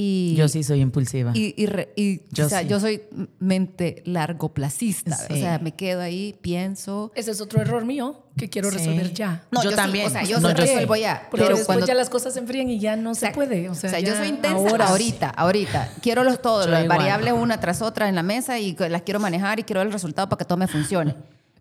y... 0.00 0.34
Yo 0.36 0.46
sí 0.46 0.62
soy 0.62 0.80
impulsiva. 0.80 1.32
Y, 1.34 1.54
y 1.56 1.66
re- 1.66 1.92
y, 1.96 2.20
Yo 2.30 2.46
o 2.46 2.48
sea, 2.48 2.60
sí. 2.62 2.68
yo 2.68 2.78
soy 2.78 3.02
mente 3.40 4.02
largoplacista. 4.06 5.16
O 5.28 5.34
Sí. 5.34 5.40
sea, 5.40 5.58
me 5.58 5.72
quedo 5.74 6.00
ahí, 6.02 6.36
pienso. 6.40 7.10
Ese 7.16 7.32
es 7.32 7.40
otro 7.40 7.60
error 7.60 7.84
mío 7.84 8.22
que 8.36 8.48
quiero 8.48 8.70
Sí. 8.70 8.76
resolver 8.78 9.12
ya. 9.12 9.42
No, 9.50 9.62
yo 9.64 9.70
sí, 9.70 9.76
también. 9.76 10.06
o 10.06 10.10
sea, 10.10 10.22
yo 10.22 10.38
No, 10.38 10.50
sí 10.50 10.54
yo 10.54 10.60
resuelvo 10.62 10.94
ya. 10.94 11.26
Porque 11.30 11.44
pero 11.46 11.56
después 11.56 11.66
cuando 11.66 11.86
ya 11.86 11.94
las 11.94 12.10
cosas 12.10 12.34
se 12.34 12.38
enfrían 12.38 12.70
y 12.70 12.78
ya 12.78 12.94
no 12.94 13.14
se 13.14 13.26
Exacto. 13.26 13.36
puede. 13.46 13.68
O 13.68 13.74
sea, 13.74 13.98
yo 13.98 14.06
ya 14.06 14.18
soy 14.18 14.28
intensa 14.28 14.56
ahora 14.56 14.86
sí. 14.86 14.92
ahorita, 14.92 15.28
ahorita. 15.30 15.92
Quiero 16.00 16.22
los 16.22 16.40
todos, 16.40 16.66
Yo 16.66 16.70
las 16.70 16.84
igual. 16.84 16.98
variables 16.98 17.32
una 17.32 17.58
tras 17.58 17.82
otra 17.82 18.08
en 18.08 18.14
la 18.14 18.22
mesa 18.22 18.58
y 18.60 18.76
las 18.76 19.02
quiero 19.02 19.18
manejar 19.18 19.58
y 19.58 19.64
quiero 19.64 19.82
el 19.82 19.92
resultado 19.92 20.28
para 20.28 20.38
que 20.38 20.44
todo 20.44 20.58
me 20.58 20.68
funcione. 20.68 21.16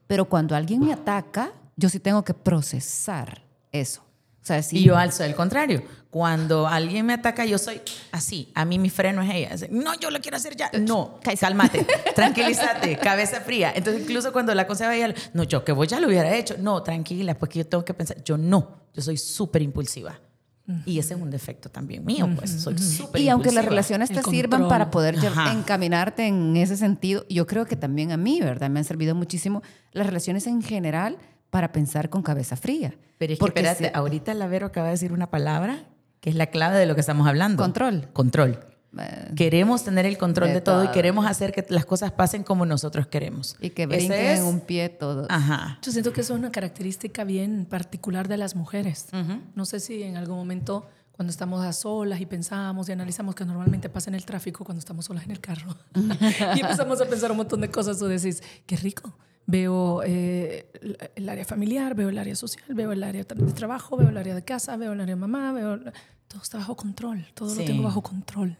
Pero 0.05 0.25
cuando 0.25 0.55
alguien 0.55 0.79
me 0.85 0.93
ataca, 0.93 1.51
yo 1.75 1.89
sí 1.89 1.99
tengo 1.99 2.23
que 2.23 2.35
procesar 2.35 3.41
eso. 3.71 4.03
O 4.47 4.51
sea, 4.53 4.63
sí. 4.63 4.77
Y 4.77 4.83
yo 4.85 4.95
alzo 4.95 5.23
el 5.25 5.35
contrario. 5.35 5.83
Cuando 6.09 6.67
alguien 6.67 7.05
me 7.05 7.11
ataca, 7.13 7.43
yo 7.45 7.57
soy 7.57 7.81
así. 8.13 8.49
A 8.55 8.63
mí 8.63 8.79
mi 8.79 8.89
freno 8.89 9.21
es 9.21 9.29
ella. 9.29 9.49
Es, 9.49 9.69
No, 9.69 9.93
yo 9.99 10.09
lo 10.09 10.21
quiero 10.21 10.37
hacer 10.37 10.55
ya. 10.55 10.71
No, 10.79 11.19
cálmate, 11.39 11.85
tranquilízate, 12.15 12.97
cabeza 12.97 13.41
fría. 13.41 13.73
Entonces, 13.75 14.03
incluso 14.03 14.31
cuando 14.31 14.55
la 14.55 14.61
aconseja 14.61 14.95
ella, 14.95 15.13
no, 15.33 15.43
yo 15.43 15.65
que 15.65 15.73
vos 15.73 15.85
ya 15.87 15.99
lo 15.99 16.07
hubiera 16.07 16.33
hecho. 16.33 16.55
No, 16.59 16.81
tranquila, 16.81 17.37
porque 17.37 17.59
yo 17.59 17.67
tengo 17.67 17.83
que 17.83 17.93
pensar. 17.93 18.23
Yo 18.23 18.37
no, 18.37 18.83
yo 18.93 19.01
soy 19.01 19.17
súper 19.17 19.61
impulsiva. 19.61 20.17
Y 20.85 20.99
ese 20.99 21.13
es 21.13 21.21
un 21.21 21.29
defecto 21.29 21.69
también 21.69 22.03
mío, 22.03 22.29
pues 22.37 22.51
soy 22.61 22.77
súper 22.77 23.21
Y 23.21 23.29
aunque 23.29 23.53
las 23.53 23.63
relaciones 23.63 24.09
te 24.09 24.19
El 24.19 24.25
sirvan 24.25 24.61
control. 24.61 24.69
para 24.69 24.91
poder 24.91 25.15
lle- 25.17 25.27
Ajá. 25.27 25.53
encaminarte 25.53 26.25
en 26.27 26.57
ese 26.57 26.75
sentido, 26.75 27.25
yo 27.29 27.47
creo 27.47 27.65
que 27.65 27.77
también 27.77 28.11
a 28.11 28.17
mí, 28.17 28.41
¿verdad? 28.41 28.69
Me 28.69 28.79
han 28.79 28.85
servido 28.85 29.15
muchísimo 29.15 29.61
las 29.93 30.05
relaciones 30.07 30.45
en 30.45 30.61
general 30.61 31.17
para 31.49 31.71
pensar 31.71 32.09
con 32.09 32.21
cabeza 32.21 32.55
fría. 32.55 32.93
Pero 33.17 33.33
es 33.33 33.39
que 33.39 33.41
Porque 33.41 33.59
espérate, 33.61 33.85
si- 33.89 33.91
ahorita 33.93 34.33
la 34.33 34.47
Vero 34.47 34.67
acaba 34.67 34.87
de 34.87 34.91
decir 34.93 35.11
una 35.13 35.29
palabra 35.29 35.85
que 36.19 36.29
es 36.29 36.35
la 36.35 36.47
clave 36.47 36.77
de 36.77 36.85
lo 36.85 36.95
que 36.95 37.01
estamos 37.01 37.27
hablando. 37.27 37.61
Control. 37.63 38.09
Control. 38.13 38.59
Eh, 38.99 39.31
Queremos 39.35 39.83
tener 39.83 40.05
el 40.05 40.17
control 40.17 40.47
De 40.49 40.55
de, 40.55 40.61
todo 40.61 40.81
y 40.83 40.85
todo. 40.87 40.93
queremos 40.93 41.25
hacer 41.27 41.51
que 41.51 41.65
las 41.69 41.85
cosas 41.85 42.11
pasen 42.13 42.43
como 42.43 42.65
nosotros 42.65 43.05
queremos. 43.07 43.55
y 43.59 43.69
que 43.71 43.85
brinquen 43.85 44.11
es- 44.13 44.39
en 44.39 44.45
un 44.45 44.61
pie 44.61 44.89
todo. 44.89 45.27
Ajá. 45.29 45.77
Yo 45.81 45.91
siento 45.91 46.13
que 46.13 46.21
eso 46.21 46.33
es 46.33 46.39
una 46.39 46.51
característica 46.51 47.23
bien 47.23 47.65
particular 47.69 48.27
de 48.27 48.37
las 48.37 48.55
mujeres. 48.55 49.07
No 49.55 49.65
sé 49.65 49.79
si 49.79 50.03
en 50.03 50.17
algún 50.17 50.37
momento 50.37 50.87
cuando 51.11 51.31
estamos 51.31 51.65
a 51.65 51.73
solas 51.73 52.21
y 52.21 52.25
pensamos 52.27 52.87
y 52.89 52.91
analizamos 52.91 53.33
que 53.35 53.43
normalmente 53.43 53.89
pasa 53.89 54.09
en 54.11 54.15
el 54.15 54.23
tráfico 54.25 54.63
cuando 54.63 54.79
estamos 54.79 55.05
solas 55.05 55.23
en 55.25 55.31
el 55.31 55.39
carro 55.41 55.75
y 56.55 56.59
empezamos 56.61 57.01
a 57.01 57.05
pensar 57.05 57.31
un 57.31 57.37
montón 57.37 57.59
de 57.61 57.69
cosas, 57.71 57.97
tú 57.97 58.05
decís, 58.05 58.41
qué 58.67 58.75
rico. 58.77 59.17
Veo 59.49 60.03
eh, 60.05 60.69
el- 61.15 61.29
área 61.29 61.45
familiar, 61.45 61.95
veo 61.95 62.09
el 62.09 62.17
área 62.17 62.35
social, 62.35 62.65
veo 62.75 62.91
el 62.91 63.01
área 63.01 63.23
de 63.23 63.51
trabajo, 63.53 63.95
veo 63.95 64.09
el 64.09 64.17
área 64.17 64.35
de 64.35 64.43
casa, 64.43 64.75
veo 64.75 64.91
el 64.93 64.99
área 65.01 65.15
de 65.15 65.19
mamá, 65.21 65.51
veo... 65.53 65.79
Todo 66.27 66.41
está 66.43 66.57
bajo 66.57 66.75
control, 66.75 67.25
todo 67.33 67.49
Sí. 67.49 67.59
lo 67.61 67.65
tengo 67.65 67.83
bajo 67.83 68.03
control. 68.03 68.57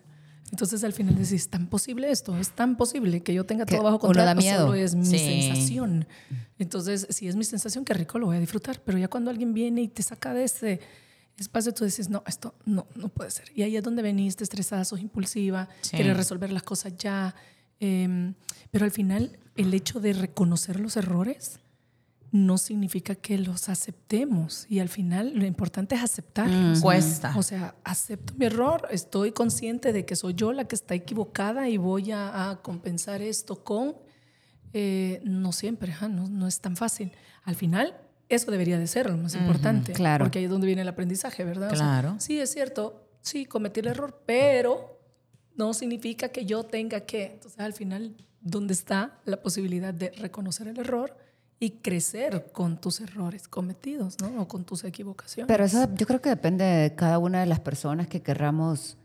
Entonces 0.52 0.86
al 0.86 0.94
final 0.94 1.14
decís, 1.16 1.34
¿es 1.34 1.50
tan 1.50 1.68
posible 1.68 2.10
esto? 2.10 2.38
¿Es 2.38 2.52
tan 2.52 2.78
posible 2.78 3.22
que 3.22 3.34
yo 3.34 3.46
tenga 3.46 3.66
Que 3.66 3.76
todo 3.76 3.84
bajo 3.84 4.00
control? 4.00 4.24
da 4.26 4.32
¿O 4.32 4.36
miedo. 4.36 4.62
solo 4.68 4.76
es 4.76 4.96
mi 4.96 5.06
Sí. 5.06 5.20
sensación? 5.20 6.08
Entonces, 6.58 7.06
si 7.10 7.28
es 7.28 7.36
mi 7.36 7.44
sensación, 7.44 7.84
qué 7.84 7.94
rico, 7.94 8.18
lo 8.20 8.28
voy 8.28 8.38
a 8.38 8.40
disfrutar. 8.40 8.82
Pero 8.86 8.98
ya 8.98 9.10
cuando 9.10 9.30
alguien 9.30 9.54
viene 9.54 9.82
y 9.82 9.88
te 9.90 10.02
saca 10.04 10.34
de 10.34 10.46
ese 10.46 10.80
espacio, 11.38 11.74
tú 11.74 11.84
dices, 11.84 12.08
no, 12.10 12.24
esto 12.26 12.56
no, 12.64 12.88
no 12.96 13.10
puede 13.10 13.30
ser. 13.32 13.52
Y 13.54 13.64
ahí 13.64 13.76
es 13.76 13.84
donde 13.84 14.02
venís, 14.02 14.38
te 14.38 14.46
estresada, 14.46 14.86
sos 14.86 15.02
impulsiva, 15.02 15.68
Sí. 15.82 15.98
quieres 15.98 16.16
resolver 16.16 16.54
las 16.54 16.64
cosas 16.64 16.94
ya. 16.98 17.36
Em, 17.82 18.34
pero 18.72 18.86
al 18.86 18.92
final, 18.92 19.38
el 19.58 19.74
hecho 19.74 20.00
de 20.00 20.14
reconocer 20.14 20.80
los 20.80 20.96
errores 20.98 21.60
no 22.32 22.58
significa 22.58 23.16
que 23.16 23.38
los 23.38 23.70
aceptemos. 23.70 24.66
Y 24.70 24.80
al 24.80 24.90
final, 24.90 25.34
lo 25.36 25.46
importante 25.46 25.96
es 25.96 26.02
aceptarlos. 26.04 26.82
Cuesta. 26.82 27.34
O 27.38 27.44
sea, 27.44 27.76
acepto 27.84 28.34
mi 28.36 28.46
error, 28.46 28.88
estoy 28.92 29.32
consciente 29.32 29.94
de 29.94 30.06
que 30.06 30.16
soy 30.16 30.34
yo 30.36 30.52
la 30.54 30.68
que 30.68 30.76
está 30.76 30.94
equivocada 30.94 31.70
y 31.70 31.78
voy 31.78 32.12
a, 32.12 32.50
a 32.52 32.62
compensar 32.62 33.22
esto 33.22 33.64
con... 33.64 33.96
eh, 34.74 35.22
no 35.24 35.52
siempre, 35.54 35.92
ajá, 35.94 36.10
no, 36.10 36.28
no 36.28 36.48
es 36.48 36.60
tan 36.60 36.76
fácil. 36.76 37.14
Al 37.44 37.56
final, 37.56 37.96
eso 38.30 38.52
debería 38.52 38.78
de 38.78 38.88
ser 38.88 39.10
lo 39.10 39.18
más 39.18 39.34
importante. 39.36 39.94
claro. 39.94 40.26
Porque 40.26 40.40
ahí 40.40 40.46
es 40.46 40.52
donde 40.52 40.68
viene 40.68 40.82
el 40.82 40.88
aprendizaje, 40.90 41.46
¿verdad? 41.46 41.68
O 41.72 41.76
sea, 41.76 41.86
Claro. 41.86 42.16
sí, 42.20 42.40
es 42.42 42.52
cierto, 42.52 43.08
sí, 43.22 43.46
cometí 43.46 43.80
el 43.80 43.88
error, 43.88 44.22
pero 44.26 45.00
no 45.56 45.74
significa 45.74 46.28
que 46.30 46.46
yo 46.46 46.64
tenga 46.64 47.00
que. 47.06 47.26
Entonces, 47.36 47.58
al 47.62 47.72
final, 47.74 48.18
¿dónde 48.42 48.74
está 48.74 49.20
la 49.26 49.42
posibilidad 49.42 49.94
de 49.94 50.12
reconocer 50.12 50.68
el 50.68 50.78
error 50.80 51.16
y 51.60 51.72
crecer 51.72 52.52
con 52.52 52.80
tus 52.80 53.02
errores 53.02 53.48
cometidos, 53.48 54.18
¿no? 54.22 54.42
O 54.42 54.48
con 54.48 54.64
tus 54.64 54.84
equivocaciones. 54.84 55.48
Pero 55.48 55.66
eso 55.66 55.90
yo 55.96 56.06
creo 56.06 56.22
que 56.22 56.30
depende 56.30 56.64
de 56.64 56.96
cada 56.96 57.18
una 57.18 57.40
de 57.40 57.48
las 57.48 57.60
personas 57.60 58.08
que 58.08 58.22
querramos 58.22 58.98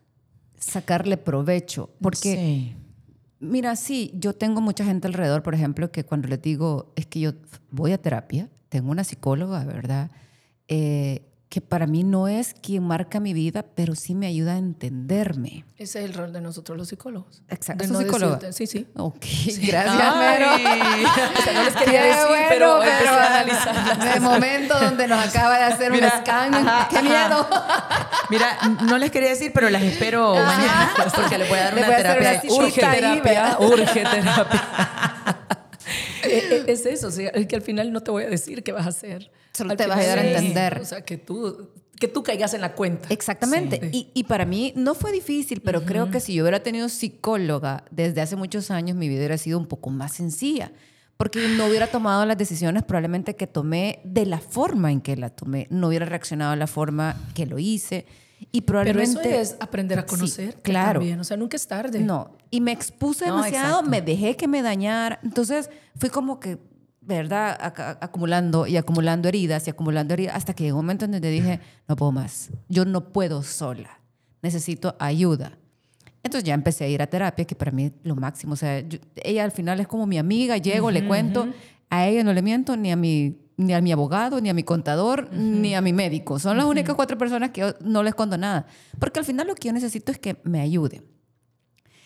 sacarle 0.58 1.16
provecho. 1.16 1.90
Porque, 2.00 2.34
Sí. 2.36 2.76
mira, 3.40 3.74
sí, 3.74 4.12
yo 4.14 4.34
tengo 4.34 4.60
mucha 4.60 4.84
gente 4.84 5.08
alrededor, 5.08 5.42
por 5.42 5.54
ejemplo, 5.54 5.90
que 5.90 6.04
cuando 6.04 6.28
les 6.28 6.42
digo, 6.42 6.92
es 6.94 7.06
que 7.06 7.20
yo 7.20 7.32
voy 7.70 7.92
a 7.92 7.98
terapia, 7.98 8.50
tengo 8.68 8.90
una 8.90 9.02
psicóloga, 9.04 9.64
¿verdad? 9.64 10.10
Eh, 10.68 11.22
que 11.52 11.60
para 11.60 11.86
mí 11.86 12.02
no 12.02 12.28
es 12.28 12.54
quien 12.54 12.82
marca 12.82 13.20
mi 13.20 13.34
vida, 13.34 13.62
pero 13.74 13.94
sí 13.94 14.14
me 14.14 14.26
ayuda 14.26 14.54
a 14.54 14.56
entenderme. 14.56 15.66
Ese 15.76 15.98
es 15.98 16.06
el 16.06 16.14
rol 16.14 16.32
de 16.32 16.40
nosotros 16.40 16.78
los 16.78 16.88
psicólogos. 16.88 17.42
Exacto. 17.50 17.82
De 17.82 17.88
¿Sos 17.88 17.92
no 17.98 18.02
psicóloga? 18.02 18.38
decirte- 18.38 18.52
sí, 18.54 18.66
sí. 18.66 18.86
Ok, 18.96 19.16
gracias, 19.66 20.14
Ay. 20.14 20.38
Mero. 20.38 20.46
O 21.38 21.42
sea, 21.42 21.52
no 21.52 21.62
les 21.64 21.76
quería 21.76 22.00
Qué 22.00 22.08
decir, 22.08 22.26
bueno, 22.28 22.46
pero 22.48 22.82
empecé 22.82 23.08
a 23.08 23.26
analizar. 23.26 24.14
De 24.14 24.20
momento 24.20 24.80
donde 24.80 25.06
nos 25.08 25.26
acaba 25.26 25.58
de 25.58 25.64
hacer 25.64 25.92
Mira, 25.92 26.12
un 26.16 26.20
scan. 26.22 26.54
ajá, 26.54 26.88
¡Qué 26.88 26.96
ajá. 26.96 27.02
miedo! 27.06 27.46
Mira, 28.30 28.58
no 28.86 28.96
les 28.96 29.10
quería 29.10 29.28
decir, 29.28 29.50
pero 29.52 29.68
las 29.68 29.82
espero 29.82 30.34
mañana 30.34 30.90
porque 31.14 31.36
les 31.36 31.48
voy 31.50 31.58
a 31.58 31.64
dar 31.64 31.74
Le 31.74 31.82
una 31.82 31.96
terapia. 31.96 32.40
una 32.44 32.54
Urge 32.64 32.80
terapia, 32.80 33.56
urge 33.60 34.04
terapia. 34.04 34.68
Eh, 36.22 36.42
eh, 36.50 36.64
es 36.66 36.86
eso, 36.86 37.08
o 37.08 37.10
sea, 37.10 37.28
es 37.30 37.46
que 37.46 37.56
al 37.56 37.62
final 37.62 37.92
no 37.92 38.00
te 38.00 38.10
voy 38.10 38.24
a 38.24 38.28
decir 38.28 38.62
qué 38.62 38.72
vas 38.72 38.86
a 38.86 38.90
hacer. 38.90 39.30
Solo 39.52 39.72
Al 39.72 39.76
te 39.76 39.86
vas 39.86 39.98
a 39.98 40.00
ayudar 40.00 40.18
a 40.18 40.26
entender. 40.26 40.78
O 40.80 40.84
sea, 40.84 41.02
que 41.02 41.18
tú, 41.18 41.70
que 41.98 42.08
tú 42.08 42.22
caigas 42.22 42.54
en 42.54 42.60
la 42.60 42.74
cuenta. 42.74 43.08
Exactamente. 43.10 43.80
Sí. 43.80 44.10
Y, 44.14 44.20
y 44.20 44.24
para 44.24 44.44
mí 44.44 44.72
no 44.76 44.94
fue 44.94 45.12
difícil, 45.12 45.60
pero 45.60 45.84
creo 45.84 46.10
que 46.10 46.20
si 46.20 46.34
yo 46.34 46.44
hubiera 46.44 46.62
tenido 46.62 46.88
psicóloga 46.88 47.84
desde 47.90 48.20
hace 48.20 48.36
muchos 48.36 48.70
años, 48.70 48.96
mi 48.96 49.08
vida 49.08 49.18
hubiera 49.18 49.38
sido 49.38 49.58
un 49.58 49.66
poco 49.66 49.90
más 49.90 50.14
sencilla. 50.14 50.72
Porque 51.16 51.46
no 51.56 51.66
hubiera 51.66 51.86
tomado 51.86 52.26
las 52.26 52.36
decisiones 52.36 52.82
probablemente 52.82 53.36
que 53.36 53.46
tomé 53.46 54.00
de 54.02 54.26
la 54.26 54.38
forma 54.38 54.90
en 54.90 55.00
que 55.00 55.16
la 55.16 55.30
tomé. 55.30 55.68
No 55.70 55.88
hubiera 55.88 56.04
reaccionado 56.04 56.50
de 56.50 56.56
la 56.56 56.66
forma 56.66 57.16
que 57.34 57.46
lo 57.46 57.60
hice. 57.60 58.06
Y 58.50 58.62
Pero 58.62 58.82
probablemente... 58.82 59.20
eso 59.40 59.40
es 59.52 59.56
aprender 59.60 59.98
a 59.98 60.02
Sí, 60.02 60.08
conocer. 60.08 60.60
claro. 60.62 61.00
También. 61.00 61.20
O 61.20 61.24
sea, 61.24 61.36
nunca 61.36 61.56
es 61.56 61.66
tarde. 61.66 62.00
No, 62.00 62.36
y 62.50 62.60
me 62.60 62.72
expuse 62.72 63.26
No, 63.26 63.36
demasiado, 63.36 63.68
exacto. 63.80 63.90
me 63.90 64.02
dejé 64.02 64.36
que 64.36 64.48
me 64.48 64.62
dañara. 64.62 65.20
Entonces 65.22 65.70
fui 65.96 66.08
como 66.10 66.40
que, 66.40 66.58
¿verdad? 67.00 67.56
Aca- 67.60 67.98
acumulando 68.00 68.66
y 68.66 68.76
acumulando 68.76 69.28
heridas 69.28 69.66
y 69.66 69.70
acumulando 69.70 70.14
heridas 70.14 70.36
hasta 70.36 70.54
que 70.54 70.64
llegó 70.64 70.78
un 70.78 70.84
momento 70.86 71.04
en 71.04 71.12
donde 71.12 71.30
dije, 71.30 71.60
no 71.88 71.96
puedo 71.96 72.12
más. 72.12 72.50
Yo 72.68 72.84
no 72.84 73.12
puedo 73.12 73.42
sola. 73.42 74.00
Necesito 74.42 74.96
ayuda. 74.98 75.58
Entonces 76.24 76.44
ya 76.44 76.54
empecé 76.54 76.84
a 76.84 76.88
ir 76.88 77.02
a 77.02 77.06
terapia, 77.08 77.44
que 77.44 77.54
para 77.56 77.70
mí 77.72 77.86
es 77.86 77.92
lo 78.04 78.14
máximo. 78.16 78.52
O 78.52 78.56
sea, 78.56 78.80
yo- 78.80 78.98
ella 79.16 79.44
al 79.44 79.50
final 79.52 79.80
es 79.80 79.88
como 79.88 80.06
mi 80.06 80.18
amiga, 80.18 80.56
llego, 80.56 80.90
le 80.90 81.06
cuento. 81.06 81.48
A 81.90 82.06
ella 82.06 82.22
no 82.24 82.32
le 82.32 82.42
miento 82.42 82.76
ni 82.76 82.90
a 82.92 82.96
mi 82.96 83.38
ni 83.56 83.74
a 83.74 83.80
mi 83.80 83.92
abogado, 83.92 84.40
ni 84.40 84.48
a 84.48 84.54
mi 84.54 84.62
contador, 84.62 85.32
ni 85.32 85.74
a 85.74 85.80
mi 85.80 85.92
médico. 85.92 86.38
Son 86.38 86.56
las 86.56 86.66
únicas 86.66 86.94
cuatro 86.96 87.16
personas 87.18 87.50
que 87.50 87.60
yo 87.62 87.74
no 87.80 88.02
les 88.02 88.14
cuento 88.14 88.36
nada. 88.38 88.66
Porque 88.98 89.18
al 89.20 89.24
final 89.24 89.46
lo 89.46 89.54
que 89.54 89.68
yo 89.68 89.72
necesito 89.72 90.10
es 90.12 90.18
que 90.18 90.36
me 90.44 90.60
ayude. 90.60 91.02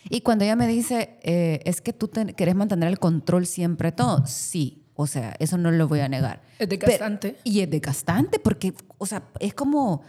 Y 0.09 0.21
cuando 0.21 0.45
ella 0.45 0.57
me 0.57 0.67
dice, 0.69 1.19
eh, 1.23 1.61
es 1.65 1.81
que 1.81 1.93
tú 1.93 2.09
te- 2.09 2.35
querés 2.35 2.55
mantener 2.55 2.89
el 2.89 2.99
control 2.99 3.45
siempre 3.47 3.89
de 3.91 3.97
todo, 3.97 4.25
sí, 4.27 4.85
o 4.95 5.07
sea, 5.07 5.35
eso 5.41 5.59
no 5.59 5.71
lo 5.73 5.89
voy 5.89 6.01
a 6.01 6.09
negar. 6.09 6.43
Es 6.59 6.69
desgastante. 6.69 7.31
Pero- 7.31 7.41
y 7.45 7.61
es 7.61 7.71
desgastante 7.71 8.39
porque, 8.39 8.73
o 8.99 9.07
sea, 9.07 9.25
es 9.41 9.53
como 9.55 10.03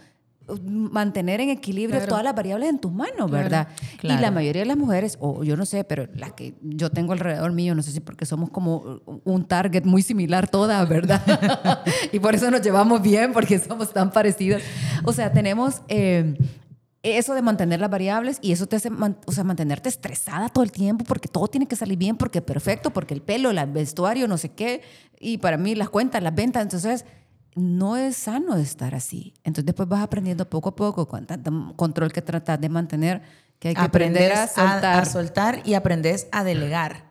mantener 0.64 1.40
en 1.40 1.50
equilibrio 1.50 1.98
Claro. 1.98 2.10
todas 2.10 2.24
las 2.24 2.34
variables 2.34 2.68
en 2.70 2.78
tus 2.78 2.92
manos, 2.92 3.30
¿verdad? 3.30 3.68
Y 3.94 3.96
claro. 3.98 4.22
la 4.22 4.30
mayoría 4.30 4.62
de 4.62 4.66
las 4.66 4.76
mujeres, 4.76 5.16
o 5.20 5.44
yo 5.44 5.56
no 5.56 5.66
sé, 5.66 5.84
pero 5.84 6.08
las 6.14 6.32
que 6.32 6.54
yo 6.62 6.90
tengo 6.90 7.12
alrededor 7.12 7.52
mío, 7.52 7.74
no 7.74 7.82
sé 7.82 7.92
si 7.92 8.00
porque 8.00 8.26
somos 8.26 8.50
como 8.50 9.00
un 9.24 9.44
target 9.46 9.84
muy 9.84 10.02
similar 10.02 10.48
todas, 10.48 10.88
¿verdad? 10.88 11.22
y 12.12 12.18
por 12.18 12.34
eso 12.34 12.50
nos 12.50 12.62
llevamos 12.62 13.02
bien, 13.02 13.32
porque 13.32 13.58
somos 13.58 13.92
tan 13.92 14.10
parecidas. 14.10 14.62
O 15.04 15.12
sea, 15.12 15.32
tenemos... 15.32 15.82
eh, 15.88 16.34
eso 17.02 17.34
de 17.34 17.42
mantener 17.42 17.80
las 17.80 17.90
variables 17.90 18.38
y 18.42 18.52
eso 18.52 18.66
te 18.66 18.76
hace 18.76 18.90
o 19.26 19.32
sea, 19.32 19.44
mantenerte 19.44 19.88
estresada 19.88 20.48
todo 20.48 20.64
el 20.64 20.72
tiempo 20.72 21.04
porque 21.04 21.28
todo 21.28 21.46
tiene 21.46 21.66
que 21.66 21.76
salir 21.76 21.96
bien, 21.96 22.16
porque 22.16 22.42
perfecto, 22.42 22.90
porque 22.92 23.14
el 23.14 23.22
pelo, 23.22 23.50
el 23.50 23.66
vestuario, 23.70 24.26
no 24.26 24.36
sé 24.36 24.50
qué, 24.50 24.82
y 25.20 25.38
para 25.38 25.56
mí 25.56 25.74
las 25.74 25.90
cuentas, 25.90 26.22
las 26.22 26.34
ventas, 26.34 26.62
entonces 26.62 27.04
no 27.58 27.96
es 27.96 28.16
sano 28.16 28.56
estar 28.56 28.94
así. 28.94 29.34
Entonces 29.44 29.66
después 29.66 29.88
vas 29.88 30.02
aprendiendo 30.02 30.48
poco 30.48 30.70
a 30.70 30.76
poco 30.76 31.06
con 31.08 31.26
tanto 31.26 31.50
control 31.76 32.12
que 32.12 32.22
tratas 32.22 32.60
de 32.60 32.68
mantener 32.68 33.22
que 33.58 33.68
hay 33.68 33.74
que 33.74 33.80
aprender 33.80 34.32
a 34.32 34.44
Aprendes 34.44 34.54
soltar. 34.72 35.00
a 35.00 35.04
soltar 35.04 35.60
y 35.64 35.74
aprendes 35.74 36.28
a 36.30 36.44
delegar. 36.44 37.04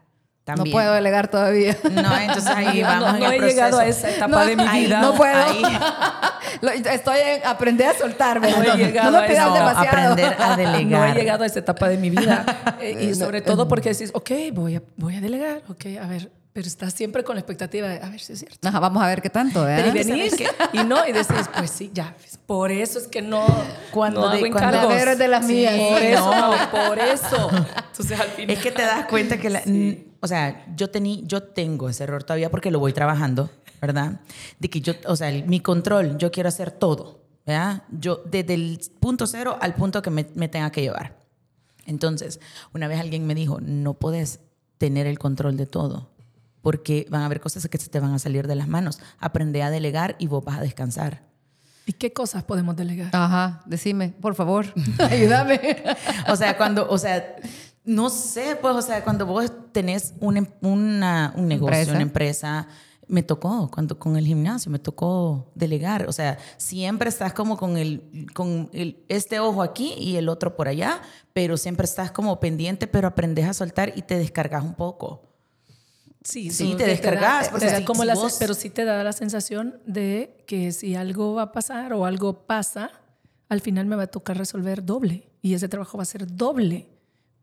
no 0.47 0.55
También. 0.55 0.73
puedo 0.73 0.93
delegar 0.93 1.27
todavía. 1.29 1.75
No, 1.91 2.17
entonces 2.17 2.47
ahí 2.47 2.81
No, 2.81 2.87
vamos 2.87 3.09
no, 3.09 3.15
en 3.15 3.19
no 3.23 3.31
el 3.31 3.43
he 3.43 3.47
llegado 3.47 3.79
a 3.79 3.83
proceso. 3.83 4.07
esa 4.07 4.15
etapa 4.15 4.45
de 4.45 4.55
mi 4.55 4.63
ahí 4.63 4.85
vida. 4.85 5.01
no 5.01 5.13
puedo. 5.13 5.35
ahí. 5.45 5.61
Estoy 6.91 7.17
en 7.19 7.45
aprender 7.45 7.87
a 7.89 7.93
soltar, 7.97 8.39
No 8.41 8.47
he 8.47 8.77
llegado 8.77 9.11
no 9.11 9.17
a 9.19 9.25
eso. 9.27 9.53
demasiado. 9.53 9.87
aprender 9.89 10.35
a 10.39 10.55
delegar. 10.55 10.87
No 10.87 11.05
he 11.05 11.13
llegado 11.13 11.43
a 11.43 11.47
esa 11.47 11.59
etapa 11.59 11.89
de 11.89 11.97
mi 11.97 12.09
vida. 12.09 12.45
Eh, 12.79 13.09
y 13.09 13.15
sobre 13.15 13.41
todo 13.41 13.67
porque 13.67 13.89
decís, 13.89 14.11
ok, 14.13 14.31
voy 14.53 14.75
a, 14.77 14.83
voy 14.95 15.15
a 15.17 15.21
delegar, 15.21 15.61
ok, 15.67 15.85
a 16.01 16.07
ver, 16.07 16.31
pero 16.57 16.65
estás 16.67 16.91
siempre 16.91 17.23
con 17.23 17.35
la 17.35 17.41
expectativa 17.41 17.87
de, 17.87 17.99
a 18.01 18.09
ver 18.09 18.19
si 18.19 18.33
es 18.33 18.39
cierto. 18.39 18.67
Ajá, 18.67 18.79
vamos 18.79 19.03
a 19.03 19.05
ver 19.05 19.21
qué 19.21 19.29
tanto, 19.29 19.69
¿eh? 19.69 19.89
Y 19.89 19.91
venís 19.91 20.33
y 20.73 20.77
no, 20.85 21.07
y 21.07 21.11
decís, 21.11 21.47
pues 21.55 21.69
sí, 21.69 21.91
ya, 21.93 22.15
por 22.47 22.71
eso 22.71 22.97
es 22.97 23.05
que 23.07 23.21
no, 23.21 23.45
Cuando 23.91 24.21
no 24.21 24.29
de- 24.29 24.39
hago 24.39 24.51
cuando- 24.51 24.77
encargos. 24.89 25.17
De 25.19 25.27
las 25.27 25.45
Sí, 25.45 25.53
mías. 25.53 25.75
Por 25.91 26.01
eso, 26.01 26.35
no. 26.35 26.71
por 26.71 26.97
eso. 26.97 27.49
Entonces 27.91 28.19
al 28.19 28.29
final. 28.29 28.57
Es 28.57 28.63
que 28.63 28.71
te 28.71 28.81
das 28.81 29.05
cuenta 29.05 29.37
que, 29.37 29.51
la, 29.51 29.59
n- 29.67 30.05
o 30.19 30.25
sea, 30.25 30.65
yo, 30.75 30.89
tení, 30.89 31.21
yo 31.27 31.43
tengo 31.43 31.89
ese 31.89 32.05
error 32.05 32.23
todavía 32.23 32.49
porque 32.49 32.71
lo 32.71 32.79
voy 32.79 32.91
trabajando, 32.91 33.51
¿verdad? 33.79 34.19
De 34.57 34.67
que 34.71 34.81
yo, 34.81 34.93
o 35.05 35.15
sea, 35.15 35.29
el- 35.29 35.45
mi 35.45 35.59
control, 35.59 36.17
yo 36.17 36.31
quiero 36.31 36.49
hacer 36.49 36.71
todo, 36.71 37.21
¿verdad? 37.45 37.83
Yo, 37.91 38.23
desde 38.25 38.55
el 38.55 38.79
punto 38.99 39.27
cero 39.27 39.59
al 39.61 39.75
punto 39.75 40.01
que 40.01 40.09
me, 40.09 40.25
me 40.33 40.47
tenga 40.47 40.71
que 40.71 40.81
llevar. 40.81 41.17
Entonces, 41.85 42.39
una 42.73 42.87
vez 42.87 42.99
alguien 42.99 43.27
me 43.27 43.35
dijo, 43.35 43.59
no 43.61 43.93
puedes 43.93 44.39
tener 44.79 45.05
el 45.05 45.19
control 45.19 45.55
de 45.55 45.67
todo, 45.67 46.09
porque 46.67 47.07
van 47.09 47.21
a 47.21 47.27
haber 47.27 47.39
cosas 47.39 47.65
que 47.69 47.77
se 47.77 47.87
te 47.87 47.97
van 48.01 48.13
a 48.13 48.19
salir 48.19 48.45
de 48.45 48.53
las 48.53 48.67
manos. 48.67 48.99
Aprende 49.19 49.63
a 49.63 49.69
delegar 49.69 50.17
y 50.19 50.27
vos 50.27 50.43
vas 50.43 50.57
a 50.57 50.61
descansar. 50.61 51.23
¿Y 51.85 51.93
qué 51.93 52.11
cosas 52.11 52.43
podemos 52.43 52.75
delegar? 52.75 53.11
Ajá, 53.13 53.61
decime, 53.65 54.09
por 54.19 54.35
favor, 54.35 54.65
ayúdame. 55.09 55.61
O 56.27 56.35
sea, 56.35 56.57
cuando, 56.57 56.85
o 56.89 56.97
sea, 56.97 57.37
no 57.85 58.09
sé, 58.09 58.57
pues, 58.61 58.75
o 58.75 58.81
sea, 58.81 59.01
cuando 59.01 59.25
vos 59.25 59.49
tenés 59.71 60.13
un, 60.19 60.35
em- 60.35 60.47
una- 60.61 61.31
un 61.37 61.47
negocio, 61.47 61.73
Empresa. 61.77 61.91
una 61.93 62.01
empresa, 62.01 62.67
me 63.07 63.23
tocó, 63.23 63.71
cuando 63.71 63.97
con 63.97 64.17
el 64.17 64.25
gimnasio, 64.27 64.69
me 64.69 64.79
tocó 64.79 65.49
delegar. 65.55 66.09
O 66.09 66.11
sea, 66.11 66.37
siempre 66.57 67.07
estás 67.07 67.31
como 67.31 67.55
con 67.55 67.77
el, 67.77 68.27
con 68.33 68.69
el, 68.73 69.05
este 69.07 69.39
ojo 69.39 69.61
aquí 69.63 69.93
y 69.97 70.17
el 70.17 70.27
otro 70.27 70.57
por 70.57 70.67
allá, 70.67 70.99
pero 71.31 71.55
siempre 71.55 71.85
estás 71.85 72.11
como 72.11 72.41
pendiente, 72.41 72.87
pero 72.87 73.07
aprendes 73.07 73.45
a 73.47 73.53
soltar 73.53 73.93
y 73.95 74.01
te 74.01 74.17
descargas 74.19 74.65
un 74.65 74.73
poco. 74.73 75.23
Sí, 76.27 76.49
Sí, 76.51 76.75
te 76.77 76.85
descargas, 76.85 77.45
da- 77.45 77.51
porque 77.51 77.65
te 77.67 77.71
da 77.71 77.77
si- 77.79 77.85
como 77.85 78.01
si 78.01 78.07
la- 78.07 78.15
vos- 78.15 78.35
pero 78.37 78.53
sí 78.53 78.69
te 78.69 78.83
da 78.83 79.01
la 79.03 79.13
sensación 79.13 79.79
de 79.85 80.43
que 80.45 80.73
si 80.73 80.93
algo 80.95 81.35
va 81.35 81.43
a 81.43 81.51
pasar 81.53 81.93
o 81.93 82.05
algo 82.05 82.45
pasa, 82.45 82.91
al 83.47 83.61
final 83.61 83.85
me 83.85 83.95
va 83.95 84.03
a 84.03 84.07
tocar 84.07 84.37
resolver 84.37 84.83
doble. 84.83 85.29
Y 85.41 85.53
ese 85.53 85.69
trabajo 85.69 85.97
va 85.97 86.01
a 86.03 86.05
ser 86.05 86.27
doble. 86.27 86.89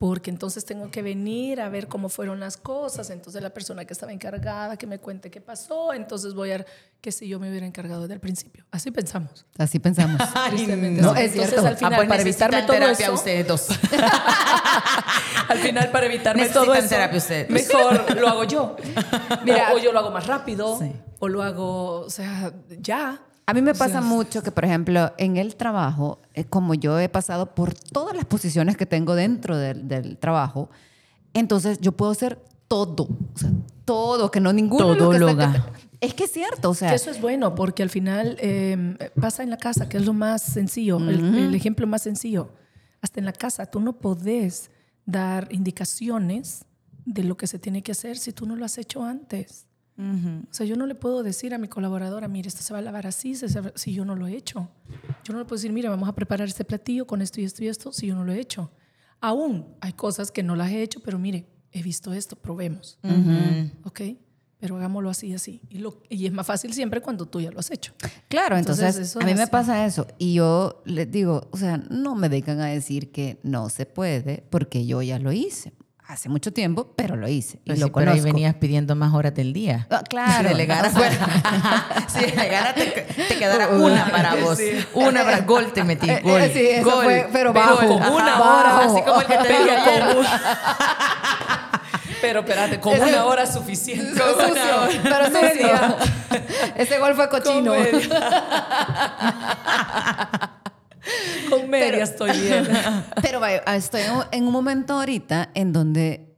Porque 0.06 0.28
entonces 0.28 0.66
tengo 0.66 0.90
que 0.90 1.00
venir 1.00 1.62
a 1.62 1.70
ver 1.70 1.88
cómo 1.88 2.10
fueron 2.10 2.38
las 2.38 2.58
cosas. 2.58 3.08
Entonces 3.08 3.40
la 3.42 3.48
persona 3.54 3.86
que 3.86 3.94
estaba 3.94 4.12
encargada, 4.12 4.76
que 4.76 4.86
me 4.86 4.98
cuente 4.98 5.30
qué 5.30 5.40
pasó. 5.40 5.94
Entonces 5.94 6.34
voy 6.34 6.50
a 6.50 6.58
ver 6.58 6.66
que 7.00 7.10
si 7.10 7.26
yo 7.26 7.40
me 7.40 7.48
hubiera 7.48 7.64
encargado 7.64 8.02
desde 8.02 8.12
el 8.12 8.20
principio. 8.20 8.66
Así 8.70 8.90
pensamos. 8.90 9.46
Así 9.56 9.78
pensamos. 9.78 10.20
Tristemente. 10.50 11.00
no, 11.00 11.14
es 11.14 11.32
Entonces, 11.32 11.48
cierto. 11.52 11.66
al 11.66 11.76
final, 11.78 11.92
Ah, 11.94 11.96
pues 11.96 12.08
para 12.10 12.20
evitarme 12.20 12.62
todo 12.64 12.72
terapia 12.76 13.06
eso, 13.06 13.14
ustedes 13.14 13.48
dos. 13.48 13.66
al 15.48 15.58
final 15.58 15.90
para 15.90 16.06
evitarme 16.06 16.42
Necesitan 16.42 16.64
todo 16.66 16.74
eso, 16.74 16.88
terapia 16.90 17.18
ustedes. 17.18 17.48
mejor 17.48 18.16
lo 18.20 18.28
hago 18.28 18.44
yo. 18.44 18.76
Mira. 19.44 19.72
o, 19.72 19.76
o 19.76 19.78
yo 19.78 19.90
lo 19.90 20.00
hago 20.00 20.10
más 20.10 20.26
rápido, 20.26 20.78
Sí. 20.78 20.92
o 21.18 21.28
lo 21.28 21.42
hago, 21.42 22.00
o 22.00 22.10
sea, 22.10 22.52
ya. 22.78 23.22
A 23.46 23.52
mí 23.52 23.60
me 23.60 23.74
pasa 23.74 24.00
mucho 24.00 24.42
que, 24.42 24.50
por 24.50 24.64
ejemplo, 24.64 25.12
en 25.18 25.36
el 25.36 25.56
trabajo, 25.56 26.20
eh, 26.32 26.44
como 26.44 26.74
yo 26.74 26.98
he 26.98 27.08
pasado 27.08 27.54
por 27.54 27.74
todas 27.74 28.16
las 28.16 28.24
posiciones 28.24 28.76
que 28.76 28.86
tengo 28.86 29.14
dentro 29.14 29.56
del, 29.58 29.86
del 29.86 30.16
trabajo, 30.16 30.70
entonces 31.34 31.78
yo 31.80 31.92
puedo 31.92 32.12
hacer 32.12 32.38
todo, 32.68 33.04
o 33.04 33.38
sea, 33.38 33.50
todo, 33.84 34.30
que 34.30 34.40
no 34.40 34.52
ninguno 34.52 34.94
de 34.94 35.18
los 35.18 35.36
que 35.36 35.42
está-. 35.42 35.72
Es 36.00 36.14
que 36.14 36.24
es 36.24 36.32
cierto, 36.32 36.70
o 36.70 36.74
sea, 36.74 36.90
Que 36.90 36.96
eso 36.96 37.10
es 37.10 37.20
bueno, 37.20 37.54
porque 37.54 37.82
al 37.82 37.90
final 37.90 38.36
eh, 38.40 38.96
pasa 39.20 39.42
en 39.42 39.50
la 39.50 39.56
casa, 39.56 39.88
que 39.88 39.96
es 39.96 40.04
lo 40.04 40.12
más 40.12 40.42
sencillo, 40.42 40.98
el, 40.98 41.34
el 41.34 41.54
ejemplo 41.54 41.86
más 41.86 42.02
sencillo. 42.02 42.50
Hasta 43.00 43.20
en 43.20 43.26
la 43.26 43.32
casa, 43.32 43.66
tú 43.66 43.80
no 43.80 43.98
podés 43.98 44.70
dar 45.06 45.48
indicaciones 45.50 46.64
de 47.04 47.24
lo 47.24 47.36
que 47.36 47.46
se 47.46 47.58
tiene 47.58 47.82
que 47.82 47.92
hacer 47.92 48.16
si 48.16 48.32
tú 48.32 48.46
no 48.46 48.56
lo 48.56 48.64
has 48.64 48.78
hecho 48.78 49.02
antes. 49.02 49.66
O 49.96 50.52
sea, 50.54 50.66
yo 50.66 50.76
no 50.76 50.86
le 50.86 50.94
puedo 50.94 51.22
decir 51.22 51.54
a 51.54 51.58
mi 51.58 51.68
colaboradora, 51.68 52.26
mire, 52.28 52.48
esto 52.48 52.62
se 52.62 52.72
va 52.72 52.80
a 52.80 52.82
lavar 52.82 53.06
así, 53.06 53.34
se- 53.36 53.48
se- 53.48 53.72
si 53.76 53.92
yo 53.92 54.04
no 54.04 54.16
lo 54.16 54.26
he 54.26 54.34
hecho. 54.36 54.68
Yo 55.24 55.32
no 55.32 55.38
le 55.38 55.44
puedo 55.44 55.56
decir, 55.56 55.72
mira, 55.72 55.88
vamos 55.90 56.08
a 56.08 56.14
preparar 56.14 56.48
este 56.48 56.64
platillo 56.64 57.06
con 57.06 57.22
esto 57.22 57.40
y 57.40 57.44
esto 57.44 57.62
y 57.62 57.68
esto, 57.68 57.92
si 57.92 58.08
yo 58.08 58.14
no 58.16 58.24
lo 58.24 58.32
he 58.32 58.40
hecho. 58.40 58.70
Aún 59.20 59.66
hay 59.80 59.92
cosas 59.92 60.30
que 60.32 60.42
no 60.42 60.56
las 60.56 60.70
he 60.72 60.82
hecho, 60.82 61.00
pero 61.00 61.18
mire, 61.18 61.46
he 61.72 61.82
visto 61.82 62.12
esto, 62.12 62.34
probemos. 62.36 62.98
¿Ok? 63.84 64.00
Pero 64.58 64.76
hagámoslo 64.76 65.10
así, 65.10 65.32
así. 65.34 65.60
Y, 65.68 65.78
lo, 65.78 66.02
y 66.08 66.26
es 66.26 66.32
más 66.32 66.46
fácil 66.46 66.72
siempre 66.72 67.00
cuando 67.00 67.26
tú 67.26 67.40
ya 67.40 67.50
lo 67.50 67.60
has 67.60 67.70
hecho. 67.70 67.92
Claro, 68.28 68.56
entonces, 68.56 68.84
Entonces, 68.86 69.10
eso 69.10 69.20
a 69.20 69.24
mí 69.24 69.34
me 69.34 69.46
pasa 69.46 69.84
eso 69.86 70.06
y 70.18 70.34
yo 70.34 70.82
les 70.86 71.10
digo, 71.10 71.48
o 71.52 71.56
sea, 71.56 71.76
no 71.76 72.14
me 72.14 72.28
vengan 72.28 72.60
a 72.60 72.66
decir 72.66 73.12
que 73.12 73.38
no 73.42 73.68
se 73.68 73.84
puede 73.86 74.42
porque 74.50 74.86
yo 74.86 75.02
ya 75.02 75.18
lo 75.18 75.32
hice 75.32 75.72
hace 76.06 76.28
mucho 76.28 76.52
tiempo, 76.52 76.92
pero 76.96 77.16
lo 77.16 77.26
hice 77.28 77.58
y 77.64 77.68
Pues 77.70 77.78
lo 77.80 77.86
sí, 77.86 77.92
pero 77.94 78.10
ahí 78.10 78.18
conozco. 78.18 78.24
venías 78.34 78.54
pidiendo 78.56 78.94
más 78.94 79.14
horas 79.14 79.34
del 79.34 79.52
día. 79.52 79.86
Ah, 79.90 80.02
claro. 80.08 80.32
Si 80.48 80.48
delegaras, 80.48 80.92
si 82.08 82.20
delegaras 82.26 82.74
te, 82.74 82.86
te 83.28 83.36
quedará 83.38 83.68
una 83.70 84.06
para 84.10 84.34
vos. 84.36 84.58
Una 84.94 85.24
para 85.24 85.40
gol 85.40 85.72
te 85.72 85.82
metí. 85.84 86.08
Eh, 86.10 86.20
Gol. 86.22 86.40
eh, 86.42 86.50
sí, 86.52 86.60
eso 86.66 86.90
gol. 86.90 87.04
fue, 87.04 87.28
pero 87.32 87.52
bajo. 87.52 87.76
con 87.78 87.90
una 88.12 88.40
hora, 88.42 88.78
así 88.80 89.00
como 89.02 89.20
el 89.20 89.26
que 89.26 89.36
te 89.36 89.44
Pero 89.44 89.72
ayer. 89.80 90.14
con 90.14 90.26
Pero 92.20 92.40
espérate, 92.40 92.80
con 92.80 92.92
Ese- 92.94 93.04
una 93.04 93.24
hora 93.26 93.46
suficiente. 93.46 94.12
Pero 94.14 94.48
sucio, 94.48 95.00
pero 95.02 95.26
sucio. 95.26 95.96
Ese 96.76 96.98
gol 96.98 97.14
fue 97.14 97.28
cochino. 97.28 97.72
Media 101.80 102.04
estoy 102.04 102.30
bien. 102.40 102.64
Pero 103.22 103.40
vaya, 103.40 103.62
estoy 103.74 104.02
en 104.02 104.10
un- 104.12 104.24
en 104.32 104.44
momento 104.44 104.94
ahorita 104.94 105.50
en 105.54 105.72
donde 105.72 106.30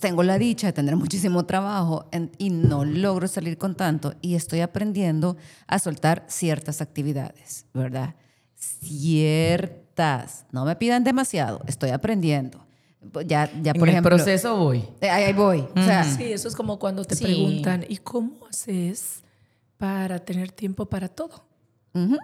tengo 0.00 0.22
la 0.22 0.38
dicha 0.38 0.68
de 0.68 0.72
tener 0.72 0.96
muchísimo 0.96 1.44
trabajo 1.46 2.06
en- 2.12 2.30
y 2.38 2.50
no 2.50 2.84
logro 2.84 3.26
salir 3.28 3.58
con 3.58 3.74
tanto 3.74 4.14
y 4.22 4.34
estoy 4.36 4.60
aprendiendo 4.60 5.36
a 5.66 5.78
soltar 5.78 6.24
ciertas 6.28 6.80
actividades, 6.80 7.66
¿verdad? 7.74 8.14
Ciertas. 8.54 10.44
No 10.52 10.64
me 10.64 10.76
pidan 10.76 11.04
demasiado, 11.04 11.60
estoy 11.66 11.90
aprendiendo. 11.90 12.64
Ya, 13.26 13.50
ya 13.62 13.72
En 13.72 13.78
por 13.78 13.88
el 13.88 13.94
ejemplo. 13.94 14.16
proceso 14.16 14.56
voy. 14.56 14.84
eh, 15.00 15.08
Ahí, 15.10 15.24
ahí 15.24 15.32
voy. 15.32 15.60
O 15.74 15.82
sea, 15.82 16.04
Sí, 16.04 16.24
eso 16.32 16.48
es 16.48 16.54
como 16.54 16.78
cuando 16.78 17.04
te 17.04 17.16
Sí. 17.16 17.24
preguntan, 17.24 17.84
¿y 17.88 17.96
cómo 17.96 18.46
haces 18.46 19.22
para 19.78 20.18
tener 20.18 20.52
tiempo 20.52 20.86
para 20.86 21.08
todo? 21.08 21.44
ujú. 21.94 22.16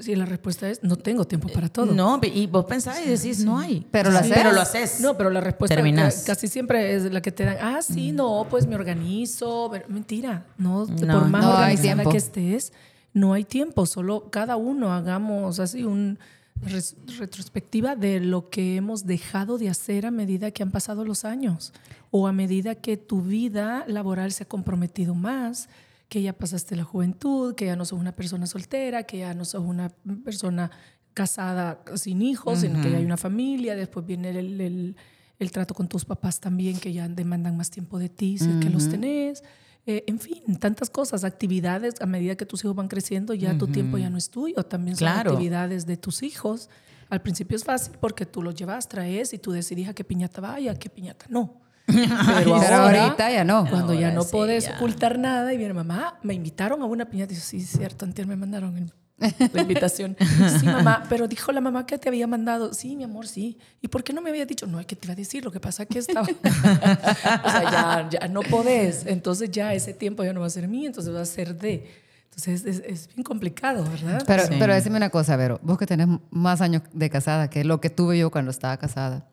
Si 0.00 0.16
la 0.16 0.24
respuesta 0.24 0.68
es, 0.68 0.82
no 0.82 0.96
tengo 0.96 1.24
tiempo 1.26 1.48
para 1.48 1.68
todo. 1.68 1.86
No, 1.94 2.20
y 2.22 2.46
vos 2.48 2.64
pensás 2.64 3.00
y 3.04 3.08
decís, 3.08 3.44
no 3.44 3.56
hay. 3.58 3.86
Pero 3.92 4.10
lo 4.10 4.18
Sí, 4.18 4.24
haces. 4.24 4.36
Pero 4.36 4.52
lo 4.52 4.60
haces. 4.60 5.00
No, 5.00 5.16
pero 5.16 5.30
la 5.30 5.40
respuesta 5.40 5.76
Terminás. 5.76 6.22
ca- 6.24 6.34
casi 6.34 6.48
siempre 6.48 6.94
es 6.96 7.04
la 7.12 7.20
que 7.22 7.30
te 7.30 7.44
dan, 7.44 7.56
ah, 7.60 7.80
sí, 7.82 8.10
no, 8.10 8.46
pues 8.50 8.66
me 8.66 8.74
organizo. 8.74 9.70
Mentira, 9.88 10.44
no, 10.58 10.86
No, 10.86 10.96
por 11.20 11.28
más 11.28 11.44
no 11.44 11.52
organizada 11.52 12.04
que 12.10 12.16
estés, 12.16 12.72
no 13.12 13.32
hay 13.32 13.44
tiempo. 13.44 13.86
Solo 13.86 14.28
cada 14.30 14.56
uno 14.56 14.92
hagamos 14.92 15.60
así 15.60 15.84
un 15.84 16.18
res- 16.62 16.96
retrospectiva 17.18 17.94
de 17.94 18.18
lo 18.18 18.50
que 18.50 18.74
hemos 18.76 19.06
dejado 19.06 19.56
de 19.56 19.68
hacer 19.68 20.04
a 20.06 20.10
medida 20.10 20.50
que 20.50 20.64
han 20.64 20.72
pasado 20.72 21.04
los 21.04 21.24
años 21.24 21.72
o 22.10 22.26
a 22.26 22.32
medida 22.32 22.74
que 22.74 22.96
tu 22.96 23.22
vida 23.22 23.84
laboral 23.86 24.32
se 24.32 24.42
ha 24.42 24.48
comprometido 24.48 25.14
más, 25.14 25.68
que 26.08 26.22
ya 26.22 26.32
pasaste 26.32 26.76
la 26.76 26.84
juventud, 26.84 27.54
que 27.54 27.66
ya 27.66 27.76
no 27.76 27.84
sos 27.84 27.98
una 27.98 28.12
persona 28.12 28.46
soltera, 28.46 29.02
que 29.04 29.18
ya 29.18 29.34
no 29.34 29.44
sos 29.44 29.64
una 29.64 29.88
persona 30.24 30.70
casada 31.14 31.82
sin 31.96 32.22
hijos, 32.22 32.60
sino 32.60 32.80
que 32.80 32.90
ya 32.90 32.98
hay 32.98 33.04
una 33.04 33.16
familia, 33.16 33.74
después 33.74 34.04
viene 34.06 34.30
el, 34.30 34.60
el- 34.60 34.96
el 35.38 35.50
trato 35.50 35.74
con 35.74 35.86
tus 35.86 36.04
papás 36.06 36.40
también, 36.40 36.78
que 36.78 36.92
ya 36.94 37.08
demandan 37.08 37.56
más 37.58 37.70
tiempo 37.70 37.98
de 37.98 38.08
ti, 38.08 38.38
si 38.38 38.50
es 38.50 38.56
que 38.56 38.70
los 38.70 38.88
tenés. 38.88 39.42
Eh, 39.84 40.02
en 40.06 40.18
fin, 40.18 40.56
tantas 40.58 40.88
cosas, 40.88 41.24
actividades, 41.24 42.00
a 42.00 42.06
medida 42.06 42.36
que 42.36 42.46
tus 42.46 42.64
hijos 42.64 42.74
van 42.74 42.88
creciendo, 42.88 43.34
ya 43.34 43.56
tu 43.58 43.66
tiempo 43.66 43.98
ya 43.98 44.08
no 44.08 44.16
es 44.16 44.30
tuyo, 44.30 44.62
también 44.64 44.96
son 44.96 45.06
Claro. 45.08 45.32
actividades 45.32 45.84
de 45.86 45.96
tus 45.98 46.22
hijos. 46.22 46.70
Al 47.10 47.20
principio 47.20 47.54
es 47.56 47.64
fácil 47.64 47.94
porque 48.00 48.24
tú 48.24 48.42
los 48.42 48.54
llevas, 48.54 48.88
traes 48.88 49.32
y 49.34 49.38
tú 49.38 49.52
decidís 49.52 49.88
a 49.88 49.94
qué 49.94 50.04
piñata 50.04 50.40
vaya, 50.40 50.72
a 50.72 50.74
qué 50.74 50.88
piñata 50.88 51.26
no. 51.28 51.60
Pero, 51.86 52.58
Pero 52.60 52.76
ahorita 52.76 53.30
ya 53.30 53.44
no. 53.44 53.66
Cuando 53.70 53.94
ya 53.94 54.08
Ahora 54.08 54.14
no 54.16 54.22
sí, 54.22 54.32
podés 54.32 54.66
ya. 54.66 54.74
ocultar 54.76 55.18
nada 55.18 55.52
y 55.52 55.56
viene 55.56 55.72
mamá, 55.74 56.18
me 56.22 56.34
invitaron 56.34 56.82
a 56.82 56.84
una 56.86 57.06
piñata. 57.06 57.32
Y 57.32 57.36
yo, 57.36 57.42
sí, 57.42 57.60
cierto, 57.60 58.04
antes 58.04 58.26
me 58.26 58.36
mandaron 58.36 58.76
el- 58.76 58.92
la 59.54 59.62
invitación. 59.62 60.14
Sí, 60.60 60.66
mamá, 60.66 61.04
pero 61.08 61.26
dijo 61.26 61.50
la 61.52 61.60
mamá 61.62 61.86
que 61.86 61.96
te 61.96 62.08
había 62.08 62.26
mandado. 62.26 62.74
Sí, 62.74 62.96
mi 62.96 63.04
amor, 63.04 63.26
sí. 63.26 63.56
¿Y 63.80 63.88
por 63.88 64.04
qué 64.04 64.12
no 64.12 64.20
me 64.20 64.28
había 64.30 64.44
dicho? 64.44 64.66
No, 64.66 64.78
es 64.78 64.84
que 64.86 64.94
te 64.96 65.06
iba 65.06 65.12
a 65.12 65.16
decir, 65.16 65.42
lo 65.44 65.50
que 65.50 65.58
pasa 65.60 65.84
es 65.84 65.88
que 65.88 65.98
estaba... 66.00 66.26
o 67.44 67.50
sea, 67.50 67.62
ya, 67.70 68.08
ya 68.20 68.28
no 68.28 68.42
podés. 68.42 69.06
Entonces 69.06 69.50
ya 69.50 69.72
ese 69.72 69.94
tiempo 69.94 70.22
ya 70.24 70.32
no 70.34 70.40
va 70.40 70.46
a 70.46 70.50
ser 70.50 70.68
mío, 70.68 70.86
entonces 70.88 71.14
va 71.14 71.20
a 71.22 71.24
ser 71.26 71.56
de... 71.56 71.88
Entonces 72.24 72.66
es, 72.66 72.82
es 72.84 73.08
bien 73.14 73.22
complicado, 73.24 73.84
¿verdad? 73.84 74.22
Pero, 74.26 74.42
Sí. 74.44 74.56
pero 74.58 74.74
decime 74.74 74.98
una 74.98 75.08
cosa, 75.08 75.36
Vero. 75.36 75.58
Vos 75.62 75.78
que 75.78 75.86
tenés 75.86 76.08
más 76.30 76.60
años 76.60 76.82
de 76.92 77.08
casada 77.08 77.48
que 77.48 77.64
lo 77.64 77.80
que 77.80 77.88
tuve 77.88 78.18
yo 78.18 78.30
cuando 78.30 78.50
estaba 78.50 78.76
casada. 78.76 79.26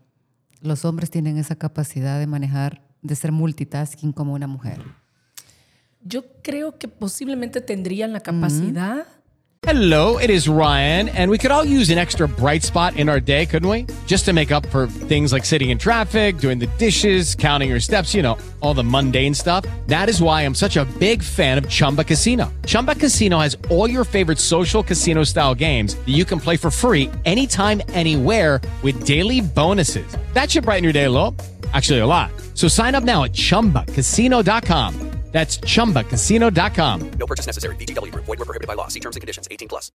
Los 0.63 0.85
hombres 0.85 1.11
tienen 1.11 1.37
esa 1.37 1.57
capacidad 1.57 2.19
de 2.19 2.25
manejar, 2.25 2.81
de 3.01 3.15
ser 3.15 3.33
multitasking 3.33 4.13
como 4.13 4.33
una 4.33 4.47
mujer. 4.47 4.81
Yo 6.05 6.23
creo 6.41 6.79
que 6.79 6.87
posiblemente 6.87 7.61
tendrían 7.61 8.13
la 8.13 8.21
capacidad... 8.21 9.05
Hello, 9.65 10.17
it 10.17 10.29
is 10.29 10.49
Ryan, 10.49 11.07
and 11.07 11.31
we 11.31 11.37
could 11.37 11.49
all 11.49 11.63
use 11.63 11.89
an 11.89 11.97
extra 11.97 12.27
bright 12.27 12.63
spot 12.63 12.97
in 12.97 13.07
our 13.07 13.21
day, 13.21 13.45
couldn't 13.45 13.69
we? 13.69 13.85
Just 14.07 14.25
to 14.25 14.33
make 14.33 14.51
up 14.51 14.65
for 14.65 14.87
things 14.87 15.31
like 15.31 15.45
sitting 15.45 15.69
in 15.69 15.77
traffic, 15.77 16.37
doing 16.37 16.59
the 16.59 16.67
dishes, 16.77 17.33
counting 17.33 17.69
your 17.69 17.79
steps, 17.79 18.13
you 18.13 18.21
know, 18.21 18.37
all 18.59 18.73
the 18.73 18.83
mundane 18.83 19.33
stuff. 19.33 19.63
That 19.87 20.09
is 20.09 20.21
why 20.21 20.41
I'm 20.41 20.53
such 20.53 20.75
a 20.75 20.83
big 20.99 21.23
fan 21.23 21.57
of 21.57 21.69
Chumba 21.69 22.03
Casino. 22.03 22.51
Chumba 22.65 22.95
Casino 22.95 23.39
has 23.39 23.55
all 23.69 23.89
your 23.89 24.03
favorite 24.03 24.37
social 24.37 24.83
casino 24.83 25.23
style 25.23 25.55
games 25.55 25.95
that 25.95 26.11
you 26.11 26.25
can 26.25 26.41
play 26.41 26.57
for 26.57 26.69
free 26.69 27.09
anytime, 27.23 27.81
anywhere 27.93 28.59
with 28.83 29.05
daily 29.05 29.39
bonuses. 29.39 30.17
That 30.33 30.51
should 30.51 30.65
brighten 30.65 30.83
your 30.83 30.91
day 30.91 31.05
a 31.05 31.09
little. 31.09 31.33
Actually, 31.71 31.99
a 31.99 32.05
lot. 32.05 32.31
So 32.53 32.67
sign 32.67 32.95
up 32.95 33.05
now 33.05 33.23
at 33.23 33.31
chumbacasino.com. 33.31 35.22
That's 35.33 35.59
chumbacasino.com. 35.61 37.11
No 37.19 37.25
purchase 37.25 37.47
necessary. 37.47 37.75
VGW 37.75 38.11
Group. 38.11 38.25
Void 38.25 38.39
were 38.39 38.45
prohibited 38.45 38.67
by 38.67 38.75
law. 38.75 38.87
See 38.87 38.99
terms 39.01 39.17
and 39.17 39.21
conditions. 39.21 39.47
18 39.51 39.67
plus. 39.67 39.91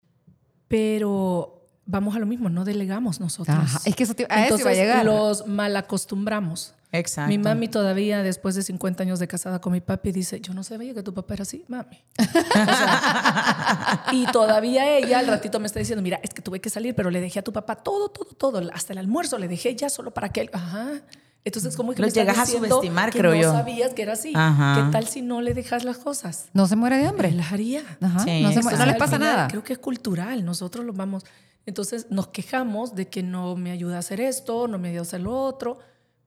Pero 0.69 1.63
vamos 1.85 2.17
a 2.17 2.19
lo 2.19 2.27
mismo, 2.27 2.49
no 2.49 2.65
delegamos 2.65 3.21
nosotros. 3.21 3.57
Ajá, 3.57 3.81
es 3.85 3.95
que 3.95 4.03
eso 4.03 4.15
te- 4.15 4.27
a 4.29 4.47
eso 4.47 4.59
iba 4.59 4.71
a 4.71 4.73
Entonces, 4.73 4.77
llegar. 4.79 5.05
los 5.05 5.47
malacostumbramos. 5.47 6.73
Exacto. 6.91 7.29
Mi 7.29 7.39
mami 7.39 7.69
todavía, 7.69 8.23
después 8.23 8.55
de 8.55 8.63
50 8.63 9.03
años 9.05 9.19
de 9.21 9.29
casada 9.29 9.61
con 9.61 9.73
mi 9.73 9.81
papi, 9.81 10.11
dice, 10.13 10.41
yo 10.41 10.55
no 10.55 10.63
sabía 10.65 10.95
que 10.95 11.03
tu 11.03 11.13
papá 11.15 11.35
era 11.35 11.43
así, 11.43 11.65
mami. 11.69 12.03
O 12.19 12.25
sea, 12.65 14.07
y 14.13 14.27
todavía 14.33 14.97
ella 14.97 15.19
al 15.19 15.27
ratito 15.27 15.61
me 15.61 15.67
está 15.67 15.79
diciendo, 15.79 16.03
mira, 16.03 16.19
es 16.23 16.31
que 16.31 16.43
tuve 16.43 16.61
que 16.61 16.71
salir, 16.71 16.95
pero 16.95 17.11
le 17.11 17.21
dejé 17.21 17.41
a 17.41 17.43
tu 17.43 17.53
papá 17.53 17.77
todo, 17.77 18.09
todo, 18.09 18.31
todo, 18.35 18.63
hasta 18.73 18.93
el 18.93 18.99
almuerzo 18.99 19.39
le 19.39 19.47
dejé 19.49 19.77
ya 19.77 19.89
solo 19.91 20.13
para 20.13 20.31
que 20.31 20.41
él... 20.43 20.51
Ajá. 20.53 21.03
Entonces, 21.47 21.77
¿cómo 21.77 21.93
es 21.93 21.97
que 21.97 22.03
Los 22.03 22.13
llegas 22.13 22.39
a 22.39 22.45
subestimar, 22.45 23.13
que 23.13 23.21
creo 23.21 23.31
no 23.31 23.41
yo. 23.41 23.53
sabías 23.53 23.95
que 23.95 24.03
era 24.03 24.15
así? 24.15 24.33
Ajá. 24.35 24.85
¿Qué 24.85 24.91
tal 24.93 25.07
si 25.07 25.23
no 25.23 25.41
le 25.41 25.55
dejas 25.55 25.85
las 25.85 25.97
cosas? 25.99 26.49
No 26.53 26.67
se 26.67 26.75
muere 26.75 26.97
de 26.99 27.07
hambre. 27.07 27.31
las 27.31 27.53
haría. 27.53 27.83
Ajá, 28.01 28.19
Sí, 28.25 28.43
no, 28.43 28.49
se 28.51 28.57
exacto. 28.57 28.79
no 28.81 28.87
les 28.87 28.97
pasa 28.97 29.17
final, 29.17 29.33
nada. 29.37 29.49
Creo 29.49 29.63
que 29.63 29.73
es 29.75 29.79
cultural. 29.79 30.45
Nosotros 30.45 30.85
lo 30.85 30.93
vamos. 30.93 31.25
Entonces 31.65 32.09
nos 32.11 32.27
quejamos 32.29 32.97
de 32.97 33.07
que 33.09 33.23
no 33.23 33.55
me 33.55 33.71
ayuda 33.71 33.95
a 33.97 33.99
hacer 34.01 34.21
esto, 34.21 34.67
no 34.67 34.79
me 34.81 34.89
ayuda 34.89 35.01
a 35.01 35.03
hacer 35.03 35.21
lo 35.21 35.41
otro. 35.41 35.79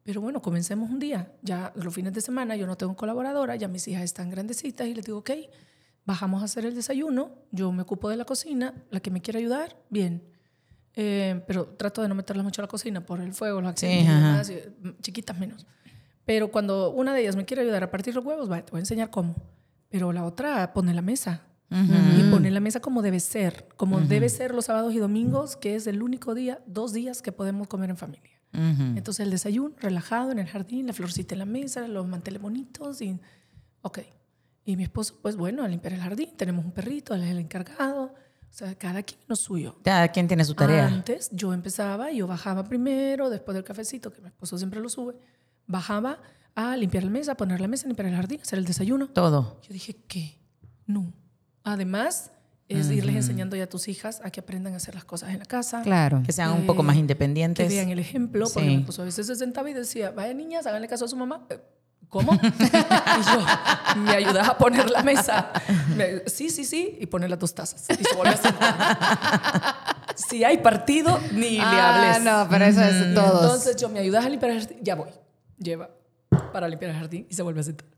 Pero 0.03 0.21
bueno, 0.21 0.41
comencemos 0.41 0.89
un 0.89 0.99
día. 0.99 1.33
Ya 1.41 1.73
los 1.75 1.93
fines 1.93 2.13
de 2.13 2.21
semana 2.21 2.55
yo 2.55 2.65
no 2.65 2.77
tengo 2.77 2.95
colaboradora, 2.95 3.57
ya 3.57 3.67
mis 3.67 3.87
hijas 3.89 4.03
están 4.03 4.29
grandecitas 4.29 4.87
y 4.87 4.93
les 4.93 5.03
digo, 5.05 5.17
ok, 5.17 5.31
bajamos 6.05 6.41
a 6.41 6.45
hacer 6.45 6.65
el 6.65 6.75
desayuno, 6.75 7.31
yo 7.51 7.73
me 7.73 7.81
ocupo 7.83 8.09
de 8.09 8.15
la 8.15 8.23
cocina, 8.23 8.73
la 8.89 9.01
que 9.01 9.11
me 9.11 9.21
quiera 9.21 9.37
ayudar, 9.39 9.75
bien. 9.89 10.23
Eh, 10.95 11.41
pero 11.47 11.65
trato 11.65 12.01
de 12.01 12.07
no 12.07 12.15
meterlas 12.15 12.43
mucho 12.43 12.61
a 12.61 12.63
la 12.63 12.67
cocina 12.67 13.05
por 13.05 13.21
el 13.21 13.33
fuego, 13.33 13.61
los 13.61 13.69
accidentes 13.69 14.05
y 14.05 14.09
ajá. 14.09 14.27
demás, 14.27 14.49
y, 14.49 14.87
mm, 14.87 15.01
chiquitas 15.01 15.37
menos. 15.37 15.65
Pero 16.25 16.51
cuando 16.51 16.91
una 16.91 17.13
de 17.13 17.21
ellas 17.21 17.35
me 17.35 17.45
quiere 17.45 17.63
ayudar 17.63 17.83
a 17.83 17.91
partir 17.91 18.13
los 18.13 18.25
huevos, 18.25 18.51
va, 18.51 18.63
te 18.63 18.71
voy 18.71 18.79
a 18.79 18.81
enseñar 18.81 19.09
cómo. 19.09 19.35
Pero 19.89 20.13
la 20.13 20.23
otra 20.23 20.73
pone 20.73 20.93
la 20.93 21.01
mesa. 21.01 21.43
Y 21.71 22.31
pone 22.31 22.49
la 22.49 22.59
mesa 22.59 22.79
como 22.79 23.03
debe 23.03 23.19
ser, 23.19 23.67
como 23.77 23.99
debe 23.99 24.27
ser 24.29 24.55
los 24.55 24.65
sábados 24.65 24.91
y 24.93 24.97
domingos, 24.97 25.55
que 25.55 25.75
es 25.75 25.85
el 25.85 26.01
único 26.01 26.33
día, 26.33 26.61
dos 26.65 26.93
días 26.93 27.21
que 27.21 27.31
podemos 27.31 27.67
comer 27.67 27.91
en 27.91 27.97
familia. 27.97 28.39
Entonces 28.51 29.19
el 29.19 29.29
desayuno, 29.29 29.75
relajado 29.79 30.31
en 30.31 30.39
el 30.39 30.47
jardín, 30.47 30.87
la 30.87 30.93
florcita 30.93 31.35
en 31.35 31.39
la 31.39 31.45
mesa, 31.45 31.87
los 31.87 32.07
manteles 32.07 32.41
bonitos 32.41 33.01
y... 33.01 33.19
Ok. 33.81 33.99
Y 34.65 34.77
mi 34.77 34.83
esposo, 34.83 35.19
pues 35.21 35.35
bueno, 35.35 35.63
a 35.63 35.67
limpiar 35.67 35.93
el 35.93 35.99
jardín, 35.99 36.29
tenemos 36.35 36.65
un 36.65 36.71
perrito, 36.71 37.13
él 37.13 37.23
es 37.23 37.29
el 37.29 37.39
encargado. 37.39 38.13
O 38.49 38.53
sea, 38.59 38.75
cada 38.75 39.03
quien 39.03 39.19
lo 39.27 39.35
suyo. 39.35 39.77
Cada 39.83 40.07
quien 40.09 40.27
tiene 40.27 40.43
su 40.43 40.53
tarea. 40.55 40.87
Antes 40.87 41.29
yo 41.31 41.53
empezaba, 41.53 42.11
yo 42.11 42.27
bajaba 42.27 42.63
primero, 42.65 43.29
después 43.29 43.55
del 43.55 43.63
cafecito, 43.63 44.11
que 44.11 44.21
mi 44.21 44.27
esposo 44.27 44.57
siempre 44.57 44.79
lo 44.81 44.89
sube, 44.89 45.15
bajaba 45.67 46.19
a 46.55 46.75
limpiar 46.75 47.03
la 47.05 47.09
mesa, 47.11 47.35
poner 47.35 47.61
la 47.61 47.67
mesa, 47.67 47.87
limpiar 47.87 48.07
el 48.09 48.15
jardín, 48.15 48.41
hacer 48.41 48.59
el 48.59 48.65
desayuno. 48.65 49.07
Todo. 49.09 49.59
Yo 49.61 49.71
dije, 49.73 49.95
¿qué? 50.07 50.37
No. 50.87 51.13
Además, 51.63 52.31
es 52.67 52.89
irles 52.91 53.15
enseñando 53.15 53.55
ya 53.55 53.63
a 53.63 53.67
tus 53.69 53.87
hijas 53.87 54.21
a 54.23 54.29
que 54.31 54.41
aprendan 54.41 54.73
a 54.73 54.77
hacer 54.77 54.93
las 54.95 55.05
cosas 55.05 55.29
en 55.31 55.39
la 55.39 55.45
casa. 55.45 55.81
Claro. 55.83 56.21
Que 56.25 56.31
sean 56.31 56.51
un 56.51 56.65
poco 56.65 56.83
más 56.83 56.95
Que 56.95 56.99
independientes. 57.01 57.69
vean 57.69 57.89
el 57.89 57.99
ejemplo, 57.99 58.45
porque 58.53 58.67
Sí. 58.69 58.75
mi 58.75 58.81
esposo 58.81 59.01
a 59.03 59.05
veces 59.05 59.25
se 59.27 59.35
sentaba 59.35 59.69
y 59.69 59.73
decía, 59.73 60.11
vaya 60.11 60.33
niñas, 60.33 60.65
háganle 60.67 60.87
caso 60.87 61.05
a 61.05 61.07
su 61.07 61.15
mamá. 61.15 61.45
Eh, 61.49 61.59
¿cómo? 62.09 62.33
y 62.33 63.23
yo, 63.31 63.99
¿me 64.01 64.11
ayudas 64.15 64.47
a 64.49 64.57
poner 64.57 64.89
la 64.89 65.03
mesa? 65.03 65.51
Me- 65.95 66.23
sí, 66.27 66.49
sí, 66.49 66.65
sí, 66.65 66.97
y 66.99 67.05
poner 67.05 67.29
las 67.29 67.39
dos 67.39 67.53
tazas. 67.53 67.85
Y 67.99 68.03
se 68.03 68.15
vuelve 68.15 68.33
a 68.33 68.37
sentar. 68.37 68.97
si 70.15 70.43
hay 70.43 70.57
partido, 70.59 71.19
ni 71.31 71.51
le 71.57 71.61
Ah, 71.61 71.95
hables. 72.15 72.23
no, 72.23 72.47
pero 72.49 72.65
eso 72.65 72.81
es 72.81 73.13
todos. 73.13 73.43
Entonces 73.43 73.75
yo, 73.77 73.89
¿me 73.89 73.99
ayudas 73.99 74.25
a 74.25 74.29
limpiar 74.29 74.51
el 74.51 74.59
jardín? 74.61 74.77
Ya 74.81 74.95
voy. 74.95 75.09
Lleva 75.57 75.89
para 76.53 76.67
limpiar 76.67 76.91
el 76.91 76.97
jardín 76.97 77.27
y 77.29 77.33
se 77.33 77.41
vuelve 77.43 77.61
a 77.61 77.63
sentar. 77.63 77.85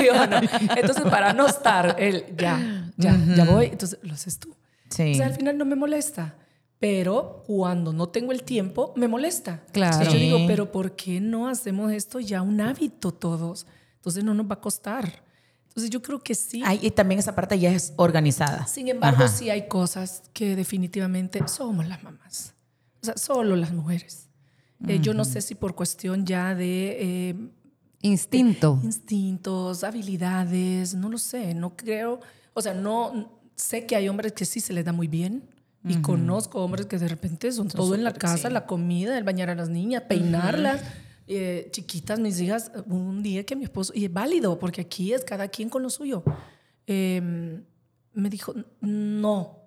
Y 0.00 0.04
yo, 0.06 0.26
no. 0.26 0.38
Entonces, 0.76 1.04
para 1.04 1.32
no 1.32 1.46
estar, 1.46 1.94
él, 1.98 2.24
ya, 2.36 2.90
ya, 2.96 3.16
ya 3.36 3.44
voy. 3.44 3.66
Entonces, 3.66 3.98
lo 4.02 4.12
haces 4.14 4.38
tú. 4.38 4.54
Sí. 4.90 5.12
O 5.12 5.14
sea, 5.16 5.26
al 5.26 5.34
final 5.34 5.56
no 5.56 5.64
me 5.64 5.76
molesta. 5.76 6.34
Pero 6.80 7.42
cuando 7.46 7.92
no 7.92 8.08
tengo 8.08 8.32
el 8.32 8.44
tiempo, 8.44 8.92
me 8.96 9.08
molesta. 9.08 9.64
Claro. 9.72 9.96
Entonces 9.96 10.14
yo 10.14 10.20
digo, 10.20 10.46
pero 10.46 10.70
¿por 10.70 10.94
qué 10.94 11.20
no 11.20 11.48
hacemos 11.48 11.92
esto 11.92 12.20
ya 12.20 12.42
un 12.42 12.60
hábito 12.60 13.12
todos? 13.12 13.66
Entonces 13.96 14.22
no 14.22 14.32
nos 14.32 14.48
va 14.48 14.54
a 14.54 14.60
costar. 14.60 15.24
Entonces 15.66 15.90
yo 15.90 16.00
creo 16.02 16.20
que 16.20 16.34
sí. 16.34 16.62
Ay, 16.64 16.78
y 16.82 16.90
también 16.90 17.18
esa 17.18 17.34
parte 17.34 17.58
ya 17.58 17.70
es 17.70 17.92
organizada. 17.96 18.66
Sin 18.66 18.88
embargo, 18.88 19.24
Ajá. 19.24 19.28
sí 19.28 19.50
hay 19.50 19.66
cosas 19.66 20.22
que 20.32 20.54
definitivamente 20.54 21.40
somos 21.48 21.86
las 21.86 22.02
mamás. 22.02 22.54
O 23.02 23.06
sea, 23.06 23.16
solo 23.16 23.56
las 23.56 23.72
mujeres. 23.72 24.28
Eh, 24.86 25.00
yo 25.00 25.12
no 25.12 25.24
sé 25.24 25.40
si 25.40 25.56
por 25.56 25.74
cuestión 25.74 26.24
ya 26.24 26.54
de 26.54 27.30
eh, 27.30 27.34
Instinto. 28.02 28.78
instintos, 28.84 29.82
habilidades, 29.82 30.94
no 30.94 31.08
lo 31.08 31.18
sé, 31.18 31.52
no 31.54 31.76
creo, 31.76 32.20
o 32.54 32.62
sea, 32.62 32.74
no 32.74 33.40
sé 33.56 33.86
que 33.86 33.96
hay 33.96 34.08
hombres 34.08 34.32
que 34.32 34.44
sí 34.44 34.60
se 34.60 34.72
les 34.72 34.84
da 34.84 34.92
muy 34.92 35.08
bien 35.08 35.48
y 35.84 35.96
conozco 36.02 36.62
hombres 36.64 36.86
que 36.86 36.98
de 36.98 37.08
repente 37.08 37.50
son, 37.52 37.68
todo 37.68 37.94
en 37.94 38.04
la 38.04 38.12
casa, 38.12 38.48
sí. 38.48 38.54
la 38.54 38.66
comida, 38.66 39.16
el 39.16 39.24
bañar 39.24 39.48
a 39.50 39.54
las 39.54 39.68
niñas, 39.68 40.02
peinarlas. 40.08 40.82
eh, 41.26 41.68
chiquitas, 41.72 42.18
mis 42.18 42.40
hijas, 42.40 42.72
un 42.86 43.22
día 43.22 43.44
que 43.44 43.54
mi 43.56 43.64
esposo, 43.64 43.92
y 43.94 44.04
es 44.06 44.12
válido, 44.12 44.58
porque 44.58 44.80
aquí 44.80 45.12
es 45.12 45.24
cada 45.24 45.48
quien 45.48 45.68
con 45.68 45.82
lo 45.82 45.90
suyo, 45.90 46.22
eh, 46.86 47.60
me 48.14 48.30
dijo, 48.30 48.54
no, 48.80 49.58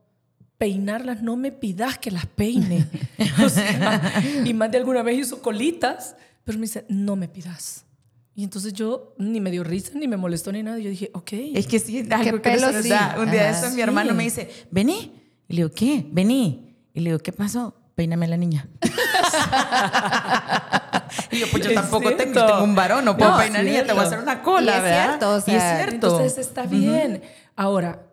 peinarlas, 0.58 1.22
no 1.22 1.36
me 1.38 1.52
pidas 1.52 1.98
que 1.98 2.12
las 2.12 2.26
peine. 2.26 2.88
O 3.46 3.50
sea, 3.50 4.22
y 4.46 4.54
más 4.54 4.72
de 4.72 4.78
alguna 4.80 5.04
vez 5.04 5.20
hizo 5.20 5.42
colitas, 5.42 6.16
pero 6.44 6.58
me 6.58 6.64
dice, 6.64 6.86
no 6.90 7.16
me 7.16 7.28
pidas. 7.28 7.86
Y 8.36 8.44
entonces 8.44 8.74
yo 8.74 9.14
ni 9.18 9.40
me 9.40 9.52
dio 9.52 9.64
risa, 9.64 9.92
ni 9.96 10.08
me 10.08 10.18
molestó, 10.18 10.52
ni 10.52 10.64
nada. 10.64 10.80
Yo 10.80 10.90
dije, 10.90 11.12
ok. 11.14 11.34
Es 11.54 11.68
que 11.68 11.80
sí, 11.80 12.00
es 12.00 12.12
algo 12.12 12.42
que 12.42 12.50
pelo 12.52 12.82
sí. 12.82 12.90
da. 12.90 13.18
Un 13.20 13.30
día 13.30 13.44
de 13.44 13.50
eso 13.52 13.70
mi 13.76 13.82
hermano 13.82 14.12
Sí. 14.12 14.16
me 14.18 14.24
dice, 14.24 14.50
vení. 14.72 15.21
Y 15.52 15.56
le 15.56 15.64
digo, 15.64 15.72
¿qué? 15.76 16.06
Vení. 16.12 16.76
Y 16.94 17.00
le 17.02 17.10
digo, 17.12 17.20
¿qué 17.22 17.32
pasó? 17.34 17.76
Peíname 17.96 18.26
a 18.26 18.30
la 18.30 18.38
niña. 18.38 18.68
y 21.32 21.40
yo, 21.40 21.46
pues 21.52 21.64
yo 21.64 21.74
tampoco 21.74 22.10
tengo, 22.16 22.34
cierto. 22.34 22.46
tengo 22.48 22.64
un 22.64 22.76
varón, 22.76 23.06
no 23.06 23.18
puedo 23.18 23.32
No, 23.32 23.38
peinar 23.38 23.64
niña, 23.64 23.84
te 23.86 23.94
voy 23.94 24.04
a 24.04 24.08
hacer 24.08 24.20
una 24.20 24.42
cola, 24.42 24.74
Y 24.74 24.78
es 24.78 24.84
¿verdad? 24.84 25.06
cierto, 25.08 25.30
o 25.34 25.38
Y 25.38 25.42
sea, 25.42 25.56
es 25.82 25.88
cierto. 25.90 26.08
Entonces 26.08 26.38
está 26.38 26.64
bien. 26.66 27.22
Ahora, 27.56 28.04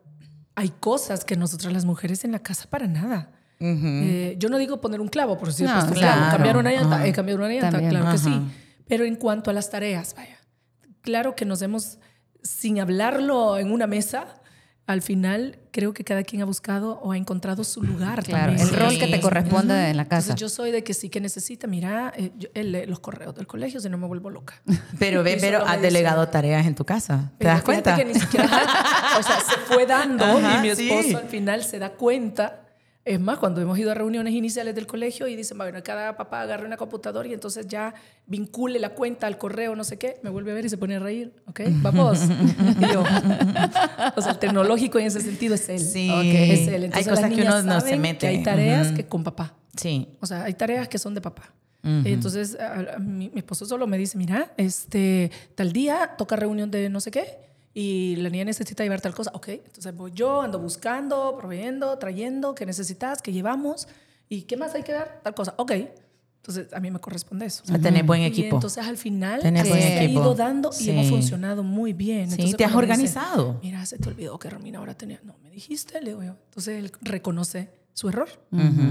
hay 0.54 0.70
cosas 0.80 1.24
que 1.24 1.36
nosotras 1.36 1.72
las 1.72 1.84
mujeres 1.84 2.24
en 2.24 2.32
la 2.32 2.40
casa 2.40 2.66
para 2.68 2.86
nada. 2.86 3.30
Eh, 3.60 4.36
yo 4.38 4.48
no 4.48 4.58
digo 4.58 4.80
poner 4.80 5.00
un 5.00 5.08
clavo, 5.08 5.36
por 5.38 5.52
cierto, 5.52 5.74
No, 5.74 5.80
claro. 5.92 5.94
claro, 5.94 6.30
cambiar 6.32 6.56
una 6.56 6.70
llanta, 6.72 6.96
Ajá. 6.96 7.06
eh, 7.06 7.12
cambiar 7.12 7.38
una 7.38 7.48
llanta, 7.48 7.70
También. 7.72 7.90
claro 7.90 8.10
que 8.12 8.18
sí. 8.18 8.40
Pero 8.86 9.04
en 9.04 9.16
cuanto 9.16 9.50
a 9.50 9.52
las 9.52 9.68
tareas, 9.70 10.14
vaya, 10.16 10.38
claro 11.02 11.34
que 11.34 11.44
nos 11.44 11.60
hemos, 11.62 11.98
sin 12.42 12.80
hablarlo 12.80 13.58
en 13.58 13.72
una 13.72 13.86
mesa, 13.88 14.26
al 14.88 15.02
final 15.02 15.58
creo 15.70 15.92
que 15.94 16.02
cada 16.02 16.22
quien 16.24 16.42
ha 16.42 16.44
buscado 16.44 16.98
o 17.02 17.12
ha 17.12 17.16
encontrado 17.16 17.62
su 17.62 17.82
lugar. 17.82 18.24
Claro, 18.24 18.46
también. 18.54 18.66
el 18.68 18.74
rol 18.74 18.98
que 18.98 19.06
te 19.06 19.14
Sí. 19.16 19.20
corresponde 19.20 19.90
en 19.90 19.96
la 19.96 20.06
casa. 20.06 20.32
Entonces 20.32 20.40
yo 20.40 20.48
soy 20.48 20.72
de 20.72 20.82
que 20.82 20.94
sí 20.94 21.08
que 21.10 21.20
necesita, 21.20 21.66
mira, 21.66 22.12
eh, 22.16 22.32
yo- 22.38 22.48
él 22.54 22.72
lee 22.72 22.86
los 22.86 22.98
correos 22.98 23.34
del 23.36 23.46
colegio, 23.46 23.78
si 23.80 23.88
no 23.88 23.98
me 23.98 24.06
vuelvo 24.06 24.30
loca. 24.30 24.60
Pero 24.98 25.22
ve, 25.22 25.36
pero 25.40 25.58
has 25.64 25.72
dice- 25.76 25.82
delegado 25.82 26.26
tareas 26.28 26.66
en 26.66 26.74
tu 26.74 26.84
casa. 26.84 27.30
¿Te 27.38 27.44
Pero 27.44 27.50
das 27.50 27.62
cuenta? 27.62 27.96
que 27.96 28.04
ni 28.06 28.14
siquiera, 28.14 28.46
o 29.18 29.22
sea, 29.22 29.40
se 29.40 29.56
fue 29.72 29.86
dando 29.86 30.24
Ajá, 30.24 30.58
y 30.58 30.62
mi 30.62 30.68
esposo 30.70 31.02
sí. 31.08 31.14
al 31.14 31.28
final 31.28 31.62
se 31.62 31.78
da 31.78 31.90
cuenta. 31.90 32.62
Es 33.08 33.18
más, 33.20 33.38
cuando 33.38 33.60
hemos 33.62 33.78
ido 33.78 33.90
a 33.90 33.94
reuniones 33.94 34.34
iniciales 34.34 34.74
del 34.74 34.86
colegio 34.86 35.26
y 35.28 35.34
dicen, 35.34 35.56
bueno, 35.56 35.78
cada 35.82 36.16
papá 36.16 36.42
agarre 36.42 36.66
una 36.66 36.76
computadora 36.76 37.26
y 37.26 37.32
entonces 37.32 37.66
ya 37.66 37.94
vincule 38.26 38.78
la 38.78 38.90
cuenta 38.90 39.26
al 39.26 39.38
correo, 39.38 39.74
no 39.74 39.82
sé 39.84 39.96
qué, 39.98 40.20
me 40.22 40.28
vuelve 40.28 40.50
a 40.50 40.54
ver 40.54 40.66
y 40.66 40.68
se 40.68 40.76
pone 40.76 40.96
a 40.96 40.98
reír, 40.98 41.32
¿ok? 41.46 41.60
Vamos. 41.82 42.20
Y 42.80 42.92
yo, 42.92 43.02
o 44.16 44.20
sea, 44.20 44.32
el 44.32 44.38
tecnológico 44.38 44.98
en 44.98 45.06
ese 45.06 45.20
sentido 45.20 45.54
es 45.54 45.68
él. 45.68 45.80
Sí. 45.80 46.10
Es 46.10 46.68
él. 46.68 46.90
Hay 46.92 47.04
cosas 47.04 47.30
que 47.32 47.42
uno 47.42 47.62
no 47.62 47.80
se 47.80 47.96
mete. 47.96 48.18
Que 48.18 48.26
hay 48.26 48.42
tareas 48.42 48.92
que 48.92 49.06
con 49.06 49.24
papá. 49.24 49.54
Sí. 49.76 50.08
O 50.20 50.26
sea, 50.26 50.44
hay 50.44 50.54
tareas 50.54 50.86
que 50.88 50.98
son 50.98 51.14
de 51.14 51.20
papá. 51.22 51.54
Entonces, 51.82 52.58
a- 52.60 52.96
a 52.96 52.98
mi, 52.98 53.30
mi 53.30 53.38
esposo 53.38 53.64
solo 53.64 53.86
me 53.86 53.96
dice, 53.96 54.18
mira, 54.18 54.52
este, 54.58 55.30
tal 55.54 55.72
día 55.72 56.10
toca 56.18 56.36
reunión 56.36 56.70
de 56.70 56.90
no 56.90 57.00
sé 57.00 57.10
qué 57.10 57.47
y 57.80 58.16
la 58.16 58.28
niña 58.28 58.44
necesita 58.44 58.82
llevar 58.82 59.00
tal 59.00 59.14
cosa. 59.14 59.30
Ok, 59.34 59.48
entonces 59.48 59.94
voy 59.94 60.10
yo, 60.12 60.42
ando 60.42 60.58
buscando, 60.58 61.36
proveyendo, 61.38 61.96
trayendo, 61.98 62.54
qué 62.54 62.66
necesitas, 62.66 63.22
qué 63.22 63.32
llevamos 63.32 63.86
y 64.28 64.42
qué 64.42 64.56
más 64.56 64.74
hay 64.74 64.82
que 64.82 64.92
dar, 64.92 65.20
tal 65.22 65.32
cosa. 65.34 65.54
Ok, 65.58 65.72
entonces 66.38 66.72
a 66.72 66.80
mí 66.80 66.90
me 66.90 66.98
corresponde 66.98 67.46
eso. 67.46 67.62
A 67.72 67.78
tener 67.78 68.02
buen 68.04 68.22
Y 68.22 68.26
equipo. 68.26 68.56
entonces 68.56 68.84
al 68.84 68.96
final 68.96 69.42
Tener 69.42 69.64
equipo. 69.66 70.20
ido 70.22 70.34
dando 70.34 70.72
Sí. 70.72 70.86
y 70.86 70.90
hemos 70.90 71.08
funcionado 71.08 71.62
muy 71.62 71.92
bien. 71.92 72.26
Sí, 72.30 72.34
Entonces, 72.34 72.56
te 72.56 72.64
has 72.64 72.70
dice, 72.70 72.78
organizado. 72.78 73.60
Mira, 73.62 73.86
se 73.86 73.96
te 73.98 74.08
olvidó 74.08 74.38
que 74.40 74.50
Romina 74.50 74.78
ahora 74.80 74.94
tenía. 74.94 75.20
No, 75.22 75.36
me 75.44 75.50
dijiste, 75.50 76.00
le 76.00 76.10
digo 76.10 76.22
yo. 76.24 76.34
Entonces 76.46 76.78
él 76.78 76.90
reconoce 77.02 77.70
su 77.92 78.08
error. 78.08 78.28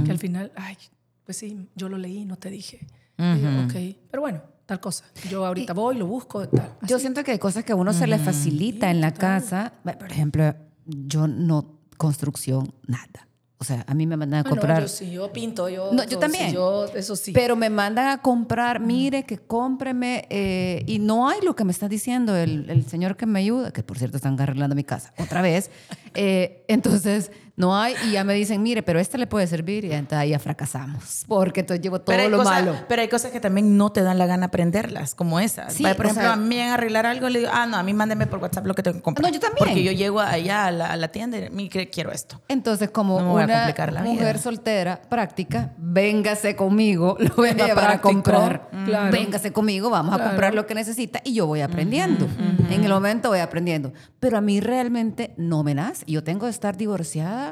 Que 0.05 0.11
al 0.11 0.19
final, 0.19 0.51
ay, 0.55 0.77
pues 1.25 1.35
sí, 1.37 1.67
yo 1.75 1.89
lo 1.89 1.97
leí, 1.97 2.23
no 2.25 2.37
te 2.37 2.49
dije. 2.49 2.87
Y 3.17 3.41
yo, 3.41 3.49
ok, 3.65 3.97
pero 4.11 4.21
bueno, 4.21 4.43
tal 4.67 4.79
cosa. 4.79 5.03
Yo 5.31 5.43
ahorita 5.45 5.73
voy, 5.73 5.95
lo 5.97 6.05
busco, 6.05 6.47
tal. 6.47 6.73
Yo 6.83 6.99
siento 6.99 7.23
que 7.23 7.31
hay 7.31 7.39
cosas 7.39 7.63
que 7.63 7.71
a 7.71 7.75
uno 7.75 7.91
se 7.93 8.05
le 8.05 8.19
facilita 8.19 8.91
en 8.91 9.01
la 9.01 9.13
casa. 9.15 9.73
Por 9.83 10.11
ejemplo, 10.11 10.53
yo 10.85 11.27
no 11.27 11.79
construcción, 11.97 12.71
nada. 12.85 13.27
O 13.59 13.63
sea, 13.63 13.83
a 13.87 13.95
mí 13.95 14.05
me 14.05 14.15
mandan 14.17 14.37
a 14.37 14.41
Ah, 14.41 14.43
no, 14.43 14.49
comprar. 14.51 14.81
yo 14.83 14.87
sí, 14.87 15.09
yo 15.09 15.33
pinto, 15.33 15.67
yo. 15.67 15.91
No, 15.91 16.03
yo 16.03 16.19
también. 16.19 16.49
sí, 16.49 16.53
yo, 16.53 16.85
eso 16.93 17.15
sí. 17.15 17.31
Pero 17.31 17.55
me 17.55 17.71
mandan 17.71 18.09
a 18.09 18.21
comprar, 18.21 18.79
mire, 18.79 19.23
que 19.23 19.39
cómpreme. 19.39 20.27
eh, 20.29 20.83
y 20.85 20.99
no 20.99 21.27
hay 21.27 21.41
lo 21.41 21.55
que 21.55 21.63
me 21.63 21.71
está 21.71 21.87
diciendo 21.89 22.35
el, 22.35 22.69
el 22.69 22.85
señor 22.85 23.17
que 23.17 23.25
me 23.25 23.39
ayuda, 23.39 23.71
que 23.71 23.81
por 23.81 23.97
cierto 23.97 24.17
están 24.17 24.39
arreglando 24.39 24.75
mi 24.75 24.83
casa 24.83 25.11
otra 25.17 25.41
vez. 25.41 25.71
Eh, 26.19 26.65
entonces, 26.67 27.31
no 27.57 27.75
hay. 27.77 27.95
Y 28.07 28.11
ya 28.11 28.23
me 28.23 28.33
dicen, 28.33 28.63
mire, 28.63 28.83
pero 28.83 28.99
este 28.99 29.17
le 29.17 29.27
puede 29.27 29.45
servir. 29.47 29.83
Y 29.83 29.91
entonces 29.91 30.17
ahí 30.19 30.29
ya 30.29 30.39
fracasamos. 30.39 31.25
Porque 31.27 31.59
entonces 31.59 31.81
llevo 31.83 31.99
todo 31.99 32.15
lo 32.29 32.37
cosas, 32.37 32.53
malo. 32.53 32.75
pero 32.87 33.01
hay 33.01 33.09
cosas 33.09 33.31
que 33.31 33.39
también 33.41 33.75
no 33.77 33.91
te 33.91 34.01
dan 34.03 34.17
la 34.17 34.25
gana 34.27 34.45
aprenderlas, 34.45 35.13
como 35.15 35.39
esas. 35.39 35.73
Sí, 35.73 35.83
por 35.83 36.05
ejemplo, 36.05 36.23
sea- 36.23 36.33
a 36.33 36.35
mí 36.37 36.47
me 36.55 36.63
a 36.69 36.75
arreglar 36.75 37.05
algo, 37.05 37.27
le 37.29 37.39
digo, 37.39 37.51
ah, 37.53 37.65
no, 37.65 37.75
a 37.77 37.83
mí 37.83 37.93
mándeme 37.93 38.27
por 38.27 38.39
WhatsApp 38.39 38.65
lo 38.65 38.73
que 38.73 38.83
tengo 38.83 38.95
que 38.97 39.03
comprar. 39.03 39.27
No, 39.27 39.33
yo 39.33 39.39
también. 39.41 39.57
Porque 39.57 39.83
yo 39.83 39.91
llego 39.91 40.21
allá 40.21 40.67
a 40.67 40.71
la, 40.71 40.91
a 40.91 40.95
la 40.95 41.07
tienda 41.09 41.37
y 41.39 41.49
"Mi, 41.49 41.67
que 41.67 41.89
quiero 41.89 42.11
esto. 42.11 42.39
Entonces, 42.47 42.91
como 42.91 43.19
No 43.19 43.25
me 43.25 43.31
voy 43.31 43.41
a 43.41 43.45
una 43.45 43.53
complicar 43.55 43.91
la 43.91 44.03
mujer 44.03 44.33
vida. 44.35 44.41
soltera, 44.43 45.01
práctica, 45.09 45.73
véngase 45.77 46.55
conmigo, 46.55 47.17
lo 47.19 47.33
voy 47.35 47.49
a 47.49 47.53
Venga, 47.53 47.65
llevar 47.65 47.91
a 47.91 48.01
comprar. 48.01 48.69
claro. 48.85 49.11
Véngase 49.11 49.51
conmigo, 49.51 49.89
vamos 49.89 50.19
a 50.19 50.23
comprar 50.23 50.53
lo 50.53 50.67
que 50.67 50.75
necesita 50.75 51.21
y 51.23 51.33
yo 51.33 51.47
voy 51.47 51.61
aprendiendo. 51.61 52.27
En 52.69 52.83
el 52.83 52.91
momento 52.91 53.29
voy 53.29 53.39
aprendiendo. 53.39 53.93
Pero 54.19 54.37
a 54.37 54.41
mí 54.41 54.59
realmente 54.59 55.33
no 55.37 55.63
me 55.63 55.73
nace. 55.73 56.03
Yo 56.07 56.23
tengo 56.23 56.45
que 56.45 56.51
estar 56.51 56.77
divorciada 56.77 57.46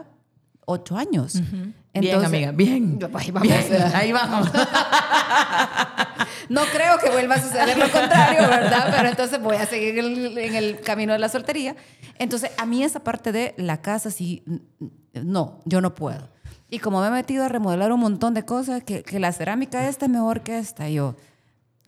ocho 0.65 0.97
años. 0.97 1.41
bien, 1.93 2.25
amiga, 2.25 2.51
bien. 2.51 2.99
Ahí 3.13 3.32
vamos. 3.32 3.47
Bien, 3.47 3.82
ahí 3.93 4.12
vamos. 4.12 4.49
No 6.49 6.62
creo 6.71 6.99
que 6.99 7.10
vuelva 7.10 7.36
a 7.36 7.41
suceder 7.41 7.78
lo 7.78 7.89
contrario, 7.89 8.41
¿verdad? 8.41 8.93
Pero 8.95 9.10
entonces 9.10 9.41
voy 9.41 9.56
a 9.58 9.65
seguir 9.65 9.97
en 9.97 10.06
el, 10.06 10.38
en 10.38 10.56
el 10.56 10.80
camino 10.80 11.13
de 11.13 11.19
la 11.19 11.30
soltería. 11.30 11.75
Entonces, 12.19 12.51
a 12.58 12.65
mí 12.65 12.84
esa 12.84 12.99
parte 12.99 13.32
de 13.32 13.54
la 13.58 13.82
casa, 13.82 14.12
sí, 14.12 14.43
no, 15.13 15.60
yo 15.65 15.82
no 15.82 15.95
puedo. 15.95 16.30
Y 16.69 16.80
como 16.80 17.01
me 17.01 17.08
he 17.08 17.12
metido 17.12 17.43
a 17.43 17.49
remodelar 17.49 17.91
un 17.91 17.99
montón 17.99 18.34
de 18.34 18.43
cosas, 18.43 18.84
que, 18.84 19.04
que 19.04 19.19
la 19.19 19.32
cerámica 19.32 19.88
esta 19.88 20.06
es 20.06 20.12
mejor 20.12 20.41
que 20.41 20.58
esta, 20.58 20.89
yo, 20.89 21.15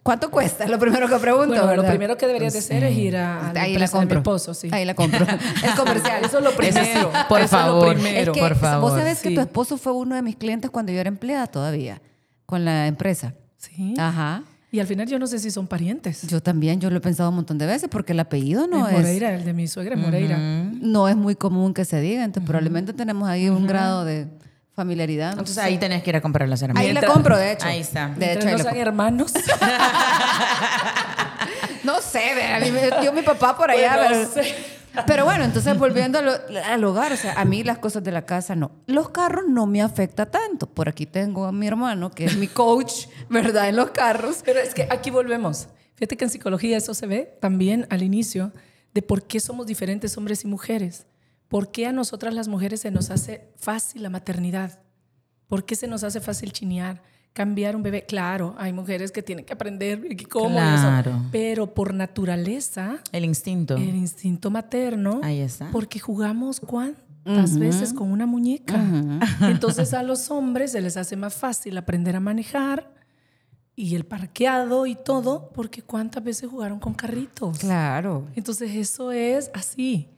¿cuánto 0.08 0.32
cuesta? 0.32 0.64
Es 0.64 0.70
lo 0.70 0.80
primero 0.80 1.10
que 1.10 1.18
pregunto, 1.18 1.66
bueno, 1.66 1.84
lo 1.84 1.86
primero 1.86 2.16
que 2.16 2.28
deberías 2.28 2.54
de 2.54 2.60
hacer 2.60 2.82
es 2.86 2.98
ir 2.98 3.18
a, 3.18 3.50
Ahí 3.50 3.54
la 3.54 3.66
empresa 3.66 4.00
de 4.00 4.06
mi 4.06 4.14
compro. 4.14 4.20
esposo, 4.20 4.54
sí. 4.54 4.70
Ahí 4.72 4.86
la 4.86 4.94
compro. 4.96 5.26
es 5.64 5.72
comercial. 5.76 6.24
Eso 6.24 6.38
es 6.38 6.44
lo 6.46 6.52
primero. 6.52 7.12
por 7.28 7.42
Eso 7.42 7.60
es 7.60 7.66
lo 7.66 7.74
favor. 7.74 7.94
primero. 7.94 8.32
Es 8.32 8.38
que 8.38 8.40
por 8.40 8.56
favor. 8.56 8.90
vos 8.90 8.98
sabés 8.98 9.22
que 9.22 9.32
tu 9.32 9.42
esposo 9.42 9.78
fue 9.78 9.92
uno 9.92 10.16
de 10.16 10.22
mis 10.22 10.38
clientes 10.38 10.72
cuando 10.72 10.94
yo 10.94 11.00
era 11.02 11.10
empleada 11.10 11.48
todavía, 11.48 12.02
con 12.46 12.64
la 12.64 12.88
empresa. 12.88 13.34
Sí. 13.58 13.96
Ajá. 13.98 14.44
Y 14.72 14.80
al 14.80 14.88
final 14.88 15.08
yo 15.08 15.20
no 15.20 15.28
sé 15.28 15.40
si 15.40 15.52
son 15.52 15.68
parientes. 15.68 16.22
Yo 16.28 16.42
también, 16.42 16.80
yo 16.80 16.90
lo 16.90 16.98
he 16.98 17.02
pensado 17.02 17.30
un 17.30 17.36
montón 17.36 17.58
de 17.58 17.66
veces 17.66 17.90
porque 17.90 18.14
el 18.14 18.20
apellido 18.22 18.66
no 18.66 18.88
es 18.88 18.94
es, 18.94 19.00
Moreira, 19.00 19.36
el 19.36 19.44
de 19.44 19.52
mi 19.52 19.68
suegra 19.68 19.96
es 19.96 20.00
Moreira. 20.02 20.38
no 20.38 21.10
es 21.10 21.18
muy 21.18 21.36
común 21.36 21.74
que 21.74 21.84
se 21.84 22.00
diga, 22.00 22.24
entonces 22.24 22.48
probablemente 22.48 22.94
tenemos 22.94 23.28
ahí 23.28 23.50
un 23.50 23.68
grado 23.68 24.06
de 24.06 24.28
familiaridad. 24.88 25.30
no 25.30 25.40
Entonces 25.40 25.56
sé. 25.56 25.62
ahí 25.62 25.78
tenés 25.80 26.04
que 26.04 26.12
ir 26.12 26.16
a 26.18 26.22
comprar 26.22 26.48
la 26.48 26.56
cerámica. 26.56 26.86
ahí 26.86 26.94
la 26.94 27.02
compro, 27.02 27.36
de 27.36 27.52
hecho. 27.54 27.66
Ahí 27.66 27.80
está. 27.80 28.10
De 28.16 28.34
hecho, 28.34 28.48
ahí 28.48 28.54
no 28.54 28.58
la 28.60 28.64
compro. 28.66 28.82
hermanos. 28.82 29.34
No 31.84 32.02
sé, 32.02 32.44
a 32.44 32.60
mí 32.60 32.70
me 32.72 32.82
dio 33.02 33.14
mi 33.14 33.22
papá 33.22 33.56
por 33.56 33.72
allá. 33.72 33.96
Bueno, 33.96 34.28
pero, 34.34 34.44
sí. 34.46 34.52
pero 35.06 35.24
bueno, 35.26 35.46
entonces 35.46 35.78
volviendo 35.78 36.22
lo- 36.22 36.34
al 36.66 36.84
hogar, 36.84 37.14
o 37.14 37.16
sea, 37.16 37.34
a 37.40 37.46
mí 37.46 37.64
las 37.64 37.78
cosas 37.78 38.04
de 38.04 38.12
la 38.12 38.24
casa 38.26 38.56
no. 38.56 38.72
Los 38.88 39.10
carros 39.10 39.46
no 39.48 39.68
me 39.68 39.82
afecta 39.82 40.26
tanto. 40.26 40.68
Por 40.68 40.90
aquí 40.90 41.06
tengo 41.06 41.46
a 41.46 41.52
mi 41.54 41.66
hermano, 41.66 42.12
que 42.12 42.26
es 42.26 42.36
mi 42.36 42.48
coach, 42.48 43.06
¿verdad? 43.30 43.70
En 43.70 43.78
los 43.78 43.92
carros. 43.92 44.42
Pero 44.44 44.60
es 44.60 44.74
que 44.74 44.86
aquí 44.92 45.10
volvemos. 45.12 45.68
Fíjate 45.96 46.18
que 46.18 46.26
en 46.26 46.30
psicología 46.30 46.76
eso 46.78 46.94
se 46.94 47.08
ve 47.08 47.38
también 47.40 47.88
al 47.90 48.04
inicio 48.04 48.52
de 48.94 49.02
por 49.02 49.24
qué 49.24 49.40
somos 49.40 49.66
diferentes 49.66 50.18
hombres 50.18 50.44
y 50.44 50.48
mujeres. 50.48 51.06
¿Por 51.48 51.72
qué 51.72 51.88
a 51.88 51.92
nosotras 51.92 52.34
las 52.34 52.48
mujeres 52.48 52.82
se 52.82 52.92
nos 52.92 53.10
hace 53.10 53.52
fácil 53.56 54.04
la 54.04 54.10
maternidad? 54.10 54.80
¿Por 55.48 55.66
qué 55.66 55.76
se 55.76 55.88
nos 55.88 56.04
hace 56.04 56.20
fácil 56.20 56.52
chinear? 56.52 57.02
Cambiar 57.34 57.76
un 57.76 57.84
bebé. 57.84 58.04
Claro, 58.06 58.56
hay 58.58 58.74
mujeres 58.74 59.12
que 59.12 59.22
tienen 59.22 59.46
que 59.46 59.54
aprender 59.54 60.06
y 60.10 60.16
cómo 60.26 60.56
y 60.56 60.58
eso. 60.58 60.82
Claro. 60.82 61.22
Pero 61.32 61.74
por 61.74 61.94
naturaleza, 61.94 62.98
El 63.12 63.24
instinto. 63.26 63.76
el 63.76 63.96
instinto 63.96 64.50
materno, 64.50 65.22
Ahí 65.24 65.40
está. 65.40 65.70
porque 65.72 66.00
jugamos 66.00 66.60
cuántas 66.60 67.58
veces 67.60 67.94
con 67.94 68.12
una 68.12 68.26
muñeca. 68.26 68.84
Entonces 69.42 69.94
a 69.94 70.04
los 70.04 70.32
hombres 70.32 70.72
se 70.72 70.82
les 70.82 70.98
hace 70.98 71.16
más 71.16 71.36
fácil 71.36 71.78
aprender 71.78 72.16
a 72.16 72.20
manejar 72.20 72.92
y 73.76 73.96
el 73.96 74.06
parqueado 74.06 74.88
y 74.88 74.96
todo, 74.96 75.52
porque 75.54 75.84
cuántas 75.84 76.24
veces 76.24 76.50
jugaron 76.50 76.80
con 76.80 76.94
carritos. 76.96 77.60
Claro. 77.60 78.26
Entonces 78.36 78.76
eso 78.76 79.12
es 79.12 79.52
así. 79.54 80.10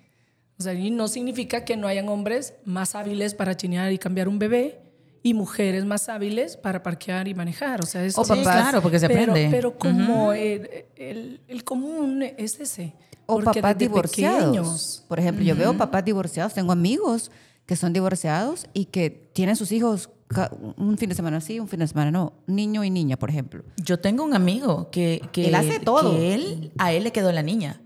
O 0.59 0.63
sea, 0.63 0.73
y 0.73 0.91
no 0.91 1.07
significa 1.07 1.63
que 1.63 1.77
no 1.77 1.87
hayan 1.87 2.09
hombres 2.09 2.53
más 2.65 2.93
hábiles 2.95 3.33
para 3.33 3.55
chinear 3.55 3.91
y 3.93 3.97
cambiar 3.97 4.27
un 4.27 4.39
bebé 4.39 4.79
y 5.23 5.33
mujeres 5.33 5.85
más 5.85 6.09
hábiles 6.09 6.57
para 6.57 6.83
parquear 6.83 7.27
y 7.27 7.33
manejar. 7.33 7.81
O 7.81 7.85
sea, 7.85 8.03
eso 8.03 8.21
O 8.21 8.25
Sí, 8.25 8.33
claro, 8.41 8.81
porque 8.81 8.99
se 8.99 9.07
pero, 9.07 9.31
aprende. 9.31 9.47
pero 9.55 9.77
como 9.77 10.33
el, 10.33 10.69
el- 10.97 11.39
el 11.47 11.63
común 11.63 12.23
es 12.23 12.59
ese. 12.59 12.93
O 13.25 13.35
Porque 13.39 13.61
papás 13.61 13.77
desde 13.77 13.87
divorciados. 13.89 14.45
pequeños- 14.45 15.05
Por 15.07 15.19
ejemplo, 15.19 15.43
yo 15.45 15.55
veo 15.55 15.77
papás 15.77 16.03
divorciados, 16.03 16.53
tengo 16.53 16.71
amigos 16.71 17.31
que 17.65 17.75
son 17.75 17.93
divorciados 17.93 18.65
y 18.73 18.85
que 18.85 19.09
tienen 19.33 19.55
sus 19.55 19.71
hijos 19.71 20.09
un 20.77 20.97
fin 20.97 21.09
de 21.09 21.15
semana 21.15 21.39
sí, 21.41 21.59
un 21.59 21.67
fin 21.67 21.79
de 21.79 21.87
semana 21.87 22.11
no. 22.11 22.33
Niño 22.47 22.83
y 22.83 22.89
niña, 22.89 23.17
por 23.17 23.29
ejemplo. 23.29 23.63
Yo 23.77 23.99
tengo 23.99 24.23
un 24.23 24.33
amigo 24.35 24.89
que, 24.91 25.21
que 25.31 25.47
Él 25.47 25.55
hace 25.55 25.79
todo. 25.79 26.11
que 26.11 26.33
él, 26.35 26.71
a 26.77 26.91
él 26.91 27.03
le 27.03 27.11
quedó 27.11 27.31
la 27.31 27.41
niña. 27.43 27.81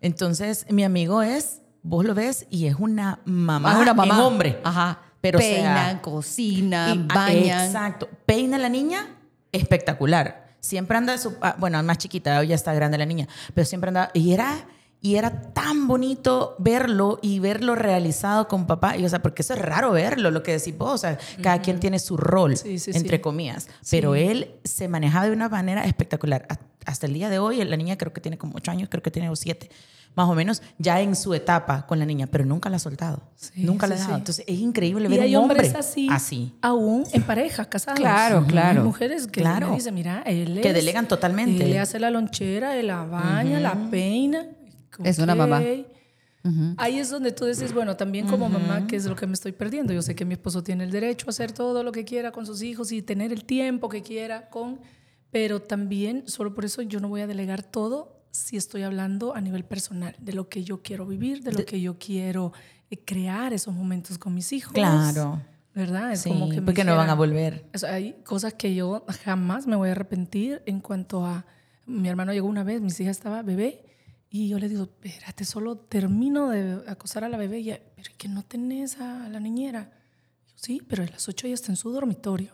Entonces, 0.00 0.66
mi 0.70 0.84
amigo 0.84 1.22
es, 1.22 1.62
vos 1.88 2.04
lo 2.04 2.14
ves 2.14 2.46
y 2.50 2.66
es 2.66 2.76
una 2.78 3.20
mamá, 3.24 3.72
Ah, 3.76 3.78
una 3.80 3.94
mamá. 3.94 4.14
en 4.14 4.20
hombre. 4.20 4.60
Ajá. 4.64 5.00
Pero 5.20 5.38
o 5.38 5.42
sea, 5.42 5.54
Peinan, 5.56 5.98
cocinan, 6.00 6.98
y- 6.98 7.06
ah, 7.10 7.14
bañan. 7.14 7.66
Exacto. 7.66 8.08
Peina 8.26 8.58
la 8.58 8.68
niña, 8.68 9.06
espectacular. 9.52 10.46
Siempre 10.60 10.96
anda, 10.96 11.16
su, 11.18 11.34
ah, 11.40 11.56
bueno, 11.58 11.82
más 11.82 11.98
chiquita, 11.98 12.38
hoy 12.40 12.48
ya 12.48 12.54
está 12.54 12.74
grande 12.74 12.98
la 12.98 13.06
niña, 13.06 13.28
pero 13.54 13.64
siempre 13.64 13.88
anda, 13.88 14.10
y 14.14 14.32
era, 14.32 14.66
y 15.00 15.14
era 15.16 15.52
tan 15.52 15.86
bonito 15.86 16.56
verlo 16.58 17.18
y 17.22 17.38
verlo 17.38 17.74
realizado 17.76 18.48
con 18.48 18.66
papá. 18.66 18.96
Y, 18.96 19.04
o 19.04 19.08
sea, 19.08 19.22
porque 19.22 19.42
eso 19.42 19.54
es 19.54 19.60
raro 19.60 19.92
verlo, 19.92 20.30
lo 20.30 20.42
que 20.42 20.52
decís 20.58 20.76
vos. 20.76 20.92
O 20.94 20.98
sea, 20.98 21.18
cada 21.42 21.60
quien 21.60 21.78
tiene 21.78 21.98
su 21.98 22.16
rol, 22.16 22.56
Sí, 22.56 22.78
sí, 22.78 22.90
entre 22.94 23.18
sí. 23.18 23.22
comillas. 23.22 23.68
Pero 23.90 24.14
él 24.16 24.50
se 24.64 24.88
manejaba 24.88 25.26
de 25.26 25.32
una 25.32 25.48
manera 25.48 25.84
espectacular. 25.84 26.46
Ha- 26.50 26.58
Hasta 26.86 27.06
el 27.06 27.14
día 27.14 27.28
de 27.30 27.40
hoy, 27.40 27.64
la 27.64 27.76
niña 27.76 27.98
creo 27.98 28.12
que 28.12 28.20
tiene 28.20 28.38
como 28.38 28.54
ocho 28.56 28.70
años, 28.70 28.88
creo 28.88 29.02
que 29.02 29.10
tiene 29.10 29.28
siete, 29.34 29.70
más 30.16 30.28
o 30.28 30.34
menos, 30.34 30.62
ya 30.78 31.00
en 31.00 31.14
su 31.14 31.32
etapa 31.34 31.86
con 31.86 31.98
la 31.98 32.04
niña, 32.06 32.26
pero 32.26 32.44
nunca 32.44 32.68
la 32.70 32.76
ha 32.76 32.80
soltado. 32.80 33.22
Sí, 33.36 33.62
nunca 33.64 33.86
la 33.86 33.94
ha 33.94 33.98
sí, 33.98 34.02
dejado. 34.02 34.16
sí. 34.16 34.20
Entonces, 34.22 34.44
es 34.48 34.58
increíble 34.58 35.06
Y 35.06 35.10
ver 35.10 35.20
hay 35.20 35.36
un 35.36 35.42
hombre 35.42 35.58
hombres 35.60 35.74
así, 35.76 36.08
así. 36.10 36.54
aún 36.62 37.04
en 37.12 37.22
parejas, 37.22 37.66
casados. 37.68 38.00
Claro, 38.00 38.44
claro. 38.46 38.80
Hay 38.80 38.86
mujeres 38.86 39.26
que 39.28 39.40
Claro. 39.42 39.72
dicen, 39.74 39.94
mira, 39.94 40.22
él 40.26 40.58
Que 40.62 40.68
es- 40.68 40.74
delegan 40.74 41.06
totalmente. 41.06 41.62
Él 41.64 41.70
le 41.70 41.78
hace 41.78 42.00
la 42.00 42.10
lonchera, 42.10 42.76
él 42.76 42.86
la 42.88 43.04
baña, 43.04 43.60
la 43.60 43.74
peina. 43.90 44.46
Es 45.04 45.18
una 45.18 45.34
mamá. 45.34 45.62
Ahí 46.76 47.00
es 47.00 47.10
donde 47.10 47.32
tú 47.32 47.44
dices, 47.44 47.74
bueno, 47.74 47.96
también 47.96 48.28
como 48.28 48.48
mamá, 48.48 48.86
¿qué 48.86 48.94
es 48.96 49.04
lo 49.06 49.16
que 49.16 49.26
me 49.26 49.32
estoy 49.32 49.50
perdiendo? 49.50 49.92
Yo 49.92 50.00
sé 50.00 50.14
que 50.14 50.24
mi 50.24 50.34
esposo 50.34 50.62
tiene 50.62 50.84
el 50.84 50.92
derecho 50.92 51.26
a 51.26 51.30
hacer 51.30 51.50
todo 51.50 51.82
lo 51.82 51.90
que 51.90 52.04
quiera 52.04 52.30
con 52.30 52.46
sus 52.46 52.62
hijos 52.62 52.92
y 52.92 53.02
tener 53.02 53.32
el 53.32 53.44
tiempo 53.44 53.88
que 53.88 54.02
quiera 54.02 54.48
con, 54.48 54.78
pero 55.32 55.60
también, 55.60 56.22
solo 56.28 56.54
por 56.54 56.64
eso 56.64 56.82
yo 56.82 57.00
no 57.00 57.08
voy 57.08 57.20
a 57.22 57.26
delegar 57.26 57.64
todo 57.64 58.15
si 58.30 58.56
estoy 58.56 58.82
hablando 58.82 59.34
a 59.34 59.40
nivel 59.40 59.64
personal, 59.64 60.14
de 60.18 60.32
lo 60.32 60.48
que 60.48 60.64
yo 60.64 60.82
quiero 60.82 61.06
vivir, 61.06 61.42
de 61.42 61.52
lo 61.52 61.64
que 61.64 61.80
yo 61.80 61.98
quiero 61.98 62.52
eh, 62.90 62.98
crear 63.04 63.52
esos 63.52 63.74
momentos 63.74 64.18
con 64.18 64.34
mis 64.34 64.52
hijos. 64.52 64.72
Claro. 64.72 65.42
¿Verdad? 65.74 66.12
Es 66.12 66.22
Sí, 66.22 66.30
como 66.30 66.48
que 66.48 66.60
me 66.60 66.62
porque 66.62 66.84
no 66.84 66.96
van 66.96 67.10
a 67.10 67.14
volver. 67.14 67.68
o 67.74 67.78
sea, 67.78 67.94
hay 67.94 68.14
cosas 68.24 68.54
que 68.54 68.74
yo 68.74 69.04
jamás 69.24 69.66
me 69.66 69.76
voy 69.76 69.90
a 69.90 69.92
arrepentir 69.92 70.62
en 70.66 70.80
cuanto 70.80 71.26
a... 71.26 71.44
Mi 71.84 72.08
hermano 72.08 72.32
llegó 72.32 72.48
una 72.48 72.64
vez, 72.64 72.80
mis 72.80 72.98
hijas 73.00 73.18
estaba 73.18 73.42
bebé, 73.42 73.84
y 74.28 74.48
yo 74.48 74.58
le 74.58 74.68
digo, 74.68 74.88
espérate, 75.02 75.44
solo 75.44 75.76
termino 75.76 76.48
de 76.48 76.82
acosar 76.88 77.24
a 77.24 77.28
la 77.28 77.36
bebé, 77.36 77.60
y 77.60 77.70
ella, 77.70 77.80
pero 77.94 78.08
¿es 78.08 78.16
que 78.16 78.28
no 78.28 78.42
tenés 78.42 78.98
a 79.00 79.28
la 79.28 79.38
niñera? 79.38 79.92
Yo, 80.48 80.54
sí, 80.56 80.82
pero 80.88 81.04
a 81.04 81.06
las 81.06 81.28
8 81.28 81.46
ella 81.46 81.54
está 81.54 81.70
en 81.72 81.76
su 81.76 81.90
dormitorio. 81.90 82.52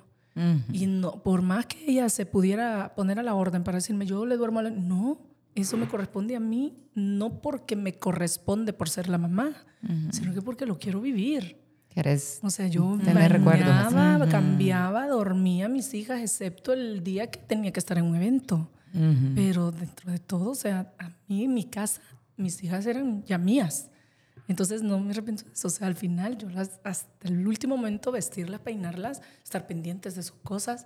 Y 0.72 0.86
no, 0.86 1.22
por 1.22 1.42
más 1.42 1.66
que 1.66 1.90
ella 1.90 2.08
se 2.08 2.24
pudiera 2.24 2.94
poner 2.94 3.18
a 3.18 3.22
la 3.22 3.34
orden 3.34 3.64
para 3.64 3.76
decirme, 3.76 4.06
yo 4.06 4.24
le 4.24 4.36
duermo 4.36 4.60
a 4.60 4.62
la... 4.62 4.70
No, 4.70 5.20
eso 5.54 5.76
me 5.76 5.86
corresponde 5.88 6.36
a 6.36 6.40
mí, 6.40 6.74
no 6.94 7.40
porque 7.40 7.76
me 7.76 7.94
corresponde 7.94 8.72
por 8.72 8.88
ser 8.88 9.08
la 9.08 9.18
mamá, 9.18 9.52
sino 10.10 10.32
que 10.32 10.42
porque 10.42 10.66
lo 10.66 10.78
quiero 10.78 11.00
vivir. 11.00 11.60
¿Quieres 11.90 12.40
O 12.42 12.48
sea, 12.48 12.68
yo 12.68 12.98
tener 13.04 13.30
recuerdos? 13.32 13.68
bañaba, 13.68 14.26
cambiaba, 14.28 15.06
dormía 15.08 15.66
a 15.66 15.68
mis 15.68 15.92
hijas, 15.92 16.20
excepto 16.22 16.72
el 16.72 17.04
día 17.04 17.30
que 17.30 17.38
tenía 17.38 17.70
que 17.70 17.80
estar 17.80 17.98
en 17.98 18.04
un 18.06 18.16
evento. 18.16 18.70
Pero 19.34 19.72
dentro 19.72 20.10
de 20.12 20.18
todo, 20.18 20.50
o 20.50 20.54
sea, 20.54 20.92
a 20.98 21.10
mí, 21.28 21.44
en 21.44 21.54
mi 21.54 21.64
casa, 21.64 22.00
mis 22.36 22.62
hijas 22.62 22.86
eran 22.86 23.24
ya 23.24 23.38
mías. 23.38 23.90
Entonces 24.48 24.82
no 24.82 24.98
me 25.00 25.12
arrepiento 25.12 25.44
de 25.44 25.52
eso. 25.52 25.68
O 25.68 25.70
sea, 25.70 25.86
al 25.86 25.94
final, 25.94 26.36
yo 26.36 26.48
las, 26.50 26.80
hasta 26.84 27.28
el 27.28 27.46
último 27.46 27.76
momento, 27.76 28.12
vestirlas, 28.12 28.60
peinarlas, 28.60 29.22
estar 29.42 29.66
pendientes 29.66 30.14
de 30.14 30.22
sus 30.22 30.36
cosas. 30.42 30.84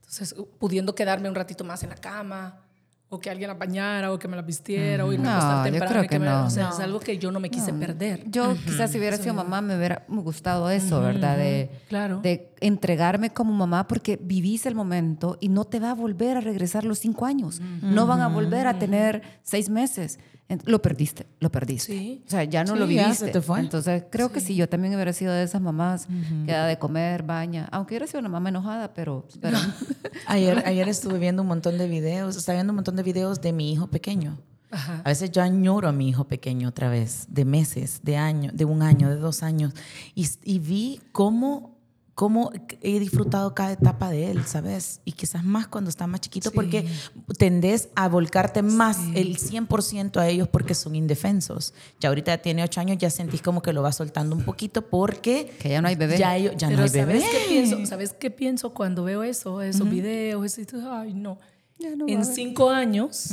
Entonces, 0.00 0.34
pudiendo 0.58 0.94
quedarme 0.94 1.28
un 1.28 1.34
ratito 1.34 1.64
más 1.64 1.82
en 1.82 1.90
la 1.90 1.96
cama, 1.96 2.65
o 3.08 3.20
que 3.20 3.30
alguien 3.30 3.48
las 3.48 3.58
bañara, 3.58 4.12
o 4.12 4.18
que 4.18 4.26
me 4.26 4.34
las 4.36 4.44
vistiera, 4.44 5.04
o 5.04 5.12
irme 5.12 5.28
a 5.28 5.32
No, 5.32 5.36
acostar 5.36 5.56
yo 5.66 5.70
temprano. 5.72 5.90
creo 5.92 6.04
y 6.04 6.08
que 6.08 6.18
me- 6.18 6.26
no. 6.26 6.46
O 6.46 6.50
sea, 6.50 6.70
es 6.70 6.80
algo 6.80 6.98
que 6.98 7.18
yo 7.18 7.30
no 7.30 7.38
me 7.38 7.50
quise 7.50 7.72
perder. 7.72 8.24
Yo 8.28 8.56
quizás 8.64 8.90
si 8.90 8.98
hubiera 8.98 9.16
sido 9.16 9.32
mamá 9.34 9.60
me 9.60 9.76
hubiera 9.76 10.04
gustado 10.08 10.68
eso, 10.70 11.00
¿verdad? 11.00 11.36
De, 11.36 11.70
Claro. 11.88 12.20
de 12.20 12.50
entregarme 12.60 13.30
como 13.30 13.52
mamá 13.52 13.86
porque 13.86 14.18
vivís 14.22 14.66
el 14.66 14.74
momento 14.74 15.36
y 15.40 15.48
no 15.48 15.64
te 15.64 15.80
va 15.80 15.90
a 15.90 15.94
volver 15.94 16.36
a 16.36 16.40
regresar 16.40 16.84
los 16.84 16.98
cinco 16.98 17.26
años. 17.26 17.60
No 17.82 18.06
van 18.06 18.20
a 18.20 18.28
volver 18.28 18.66
a 18.66 18.78
tener 18.78 19.22
seis 19.42 19.68
meses. 19.68 20.18
Lo 20.64 20.80
perdiste, 20.80 21.26
lo 21.40 21.50
perdiste. 21.50 21.92
Sí. 21.92 22.22
O 22.24 22.30
sea, 22.30 22.44
ya 22.44 22.62
no 22.62 22.74
Sí, 22.74 22.78
lo 22.78 22.86
viviste. 22.86 23.30
te 23.32 23.40
fue. 23.40 23.58
Entonces, 23.58 24.04
creo 24.10 24.30
que 24.30 24.40
sí, 24.40 24.54
yo 24.54 24.68
también 24.68 24.94
hubiera 24.94 25.12
sido 25.12 25.32
de 25.32 25.42
esas 25.42 25.60
mamás 25.60 26.06
que 26.46 26.52
da 26.52 26.66
de 26.66 26.78
comer, 26.78 27.24
baña. 27.24 27.68
Aunque 27.72 27.94
hubiera 27.94 28.06
sido 28.06 28.20
una 28.20 28.28
mamá 28.28 28.48
enojada, 28.50 28.94
pero... 28.94 29.26
pero 29.40 29.58
Ayer, 30.28 30.62
ayer 30.66 30.88
estuve 30.88 31.18
viendo 31.18 31.42
un 31.42 31.48
montón 31.48 31.76
de 31.78 31.88
videos, 31.88 32.36
estaba 32.36 32.56
viendo 32.56 32.72
un 32.72 32.76
montón 32.76 32.96
de 32.96 33.02
videos 33.02 33.40
de 33.40 33.52
mi 33.52 33.72
hijo 33.72 33.88
pequeño. 33.88 34.38
Ajá. 34.70 35.00
A 35.04 35.08
veces 35.10 35.30
yo 35.30 35.42
añoro 35.42 35.88
a 35.88 35.92
mi 35.92 36.08
hijo 36.08 36.24
pequeño 36.26 36.68
otra 36.68 36.88
vez, 36.88 37.26
de 37.28 37.44
meses, 37.44 38.00
de 38.02 38.16
año, 38.16 38.50
de 38.54 38.64
un 38.64 38.82
año, 38.82 39.08
de 39.10 39.16
dos 39.16 39.42
años. 39.42 39.72
Y, 40.14 40.26
y 40.44 40.58
vi 40.58 41.00
cómo, 41.12 41.75
cómo 42.16 42.50
he 42.80 42.98
disfrutado 42.98 43.54
cada 43.54 43.72
etapa 43.72 44.10
de 44.10 44.30
él, 44.30 44.46
¿sabes? 44.46 45.02
Y 45.04 45.12
quizás 45.12 45.44
más 45.44 45.68
cuando 45.68 45.90
está 45.90 46.06
más 46.06 46.22
chiquito, 46.22 46.48
Sí. 46.48 46.54
porque 46.56 46.88
tendés 47.36 47.90
a 47.94 48.08
volcarte 48.08 48.62
más 48.62 48.98
el 49.14 49.36
100% 49.36 50.18
a 50.18 50.26
ellos 50.26 50.48
porque 50.48 50.74
son 50.74 50.96
indefensos. 50.96 51.74
Ya 52.00 52.08
ahorita 52.08 52.38
tiene 52.38 52.64
ocho 52.64 52.80
años, 52.80 52.96
ya 52.98 53.10
sentís 53.10 53.42
como 53.42 53.60
que 53.60 53.74
lo 53.74 53.82
va 53.82 53.92
soltando 53.92 54.34
un 54.34 54.44
poquito 54.44 54.80
porque... 54.88 55.54
Que 55.60 55.68
ya 55.68 55.82
no 55.82 55.88
hay 55.88 55.94
bebé. 55.96 56.16
Ya, 56.16 56.34
ellos- 56.36 56.54
ya 56.56 56.68
Pero 56.68 56.78
no 56.78 56.84
hay 56.84 56.90
bebé. 56.90 57.20
¿sabes 57.20 57.30
qué 57.30 57.48
pienso? 57.50 57.86
¿Sabes 57.86 58.12
qué 58.14 58.30
pienso 58.30 58.70
cuando 58.72 59.04
veo 59.04 59.22
eso, 59.22 59.60
esos 59.60 59.88
videos? 59.88 60.42
Eso, 60.46 60.62
y 60.62 60.64
tú, 60.64 60.80
ay, 60.90 61.12
no. 61.12 61.38
No 61.78 62.06
en 62.08 62.24
cinco 62.24 62.70
años 62.70 63.30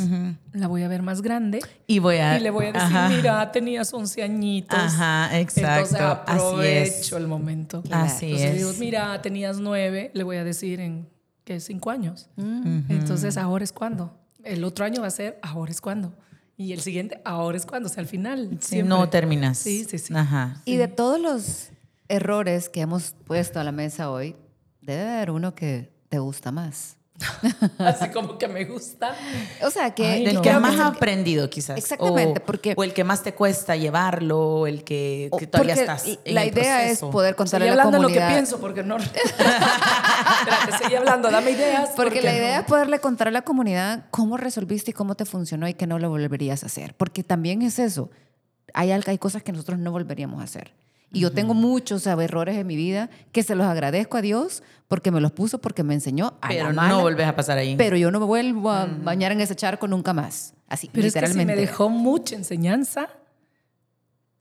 la 0.51 0.67
voy 0.67 0.83
a 0.83 0.87
ver 0.89 1.01
más 1.01 1.21
grande 1.21 1.61
Y 1.87 1.99
voy 1.99 2.17
a... 2.17 2.37
y 2.37 2.41
le 2.41 2.49
voy 2.49 2.65
a 2.65 2.73
decir, 2.73 2.97
Ajá. 2.97 3.09
mira, 3.09 3.51
tenías 3.53 3.93
11 3.93 4.21
añitos. 4.21 4.77
Ajá, 4.77 5.39
exacto. 5.39 5.95
Entonces 5.95 6.01
Así 6.01 6.23
aprovecho 6.27 7.15
es. 7.17 7.21
el 7.21 7.27
momento. 7.27 7.83
Así 7.89 8.25
Entonces 8.25 8.51
es. 8.51 8.57
digo, 8.57 8.71
mira, 8.79 9.21
tenías 9.21 9.59
nueve, 9.59 10.11
le 10.13 10.23
voy 10.23 10.35
a 10.37 10.43
decir 10.43 10.81
en, 10.81 11.07
¿qué? 11.45 11.59
Cinco 11.61 11.89
años. 11.89 12.29
Entonces, 12.37 13.37
ahora 13.37 13.63
es 13.63 13.71
cuando. 13.71 14.13
El 14.43 14.65
otro 14.65 14.83
año 14.83 15.01
va 15.01 15.07
a 15.07 15.11
ser, 15.11 15.39
ahora 15.41 15.71
es 15.71 15.79
cuando. 15.79 16.13
Y 16.57 16.73
el 16.73 16.81
siguiente, 16.81 17.21
ahora 17.23 17.55
es 17.57 17.65
cuando. 17.65 17.87
O 17.87 17.91
sea, 17.91 18.01
al 18.01 18.07
final. 18.07 18.49
Sí, 18.59 18.67
siempre. 18.75 18.89
no 18.89 19.09
terminas. 19.09 19.57
Sí, 19.57 19.85
sí, 19.89 19.97
sí. 19.97 20.13
Ajá. 20.13 20.61
Y 20.65 20.75
de 20.75 20.89
todos 20.89 21.19
los 21.19 21.69
errores 22.09 22.67
que 22.69 22.81
hemos 22.81 23.15
puesto 23.25 23.59
a 23.59 23.63
la 23.63 23.71
mesa 23.71 24.11
hoy, 24.11 24.35
debe 24.81 25.09
haber 25.09 25.31
uno 25.31 25.55
que 25.55 25.93
te 26.09 26.19
gusta 26.19 26.51
más. 26.51 26.97
Así 27.79 28.09
como 28.09 28.37
que 28.37 28.47
me 28.47 28.65
gusta. 28.65 29.15
O 29.63 29.69
sea, 29.69 29.93
que... 29.93 30.05
Ay, 30.05 30.25
Del 30.25 30.35
no. 30.35 30.41
que 30.41 30.53
más 30.53 30.73
has 30.79 30.95
aprendido, 30.95 31.49
quizás. 31.49 31.77
Exactamente, 31.77 32.39
O- 32.41 32.45
porque- 32.45 32.73
O 32.77 32.83
el 32.83 32.93
que 32.93 33.03
más 33.03 33.23
te 33.23 33.33
cuesta 33.33 33.75
llevarlo, 33.75 34.39
o 34.39 34.67
el 34.67 34.83
que, 34.83 35.29
que 35.37 35.47
todavía 35.47 35.73
estás. 35.75 36.05
en 36.05 36.35
la 36.35 36.43
el 36.43 36.49
idea 36.49 36.81
es 36.83 36.99
proceso. 36.99 37.11
poder 37.11 37.35
contarle 37.35 37.69
a 37.69 37.75
la 37.75 37.83
hablando 37.83 37.97
lo 37.99 38.03
comunidad. 38.09 38.27
que 38.29 38.33
pienso, 38.33 38.59
porque 38.59 38.83
no. 38.83 38.97
Espérate, 38.97 40.83
sigue 40.83 40.97
hablando, 40.97 41.29
dame 41.31 41.51
ideas. 41.51 41.89
Porque 41.95 42.21
la 42.21 42.33
idea 42.35 42.55
no. 42.55 42.61
es 42.61 42.67
poderle 42.67 42.99
contar 42.99 43.27
a 43.27 43.31
la 43.31 43.41
comunidad 43.43 44.05
cómo 44.11 44.37
resolviste 44.37 44.91
y 44.91 44.93
cómo 44.93 45.15
te 45.15 45.25
funcionó 45.25 45.67
y 45.67 45.73
que 45.73 45.87
no 45.87 45.99
lo 45.99 46.09
volverías 46.09 46.63
a 46.63 46.67
hacer. 46.67 46.93
Porque 46.95 47.23
también 47.23 47.61
es 47.61 47.79
eso. 47.79 48.09
Hay, 48.73 48.91
algo- 48.91 49.11
hay 49.11 49.17
cosas 49.17 49.43
que 49.43 49.51
nosotros 49.51 49.79
no 49.79 49.91
volveríamos 49.91 50.41
a 50.41 50.43
hacer. 50.43 50.73
Y 51.13 51.19
yo 51.21 51.31
tengo 51.31 51.53
muchos 51.53 52.05
errores 52.07 52.57
en 52.57 52.67
mi 52.67 52.75
vida 52.75 53.09
que 53.31 53.43
se 53.43 53.55
los 53.55 53.65
agradezco 53.67 54.17
a 54.17 54.21
Dios 54.21 54.63
porque 54.87 55.11
me 55.11 55.21
los 55.21 55.31
puso, 55.31 55.59
porque 55.61 55.83
me 55.83 55.93
enseñó 55.93 56.33
a 56.41 56.49
Pero 56.49 56.67
la 56.67 56.73
mala, 56.73 56.89
no 56.89 57.01
volvés 57.03 57.27
a 57.27 57.35
pasar 57.35 57.57
ahí. 57.57 57.75
Pero 57.77 57.95
yo 57.95 58.11
no 58.11 58.19
me 58.19 58.25
vuelvo 58.25 58.71
a 58.71 58.85
bañar 58.87 59.31
en 59.31 59.39
ese 59.39 59.55
charco 59.55 59.87
nunca 59.87 60.11
más. 60.13 60.53
Así, 60.67 60.89
Pero 60.91 61.07
es 61.07 61.13
que 61.13 61.19
si 61.19 61.25
literalmente. 61.25 61.55
me 61.55 61.61
dejó 61.61 61.89
mucha 61.89 62.35
enseñanza, 62.35 63.07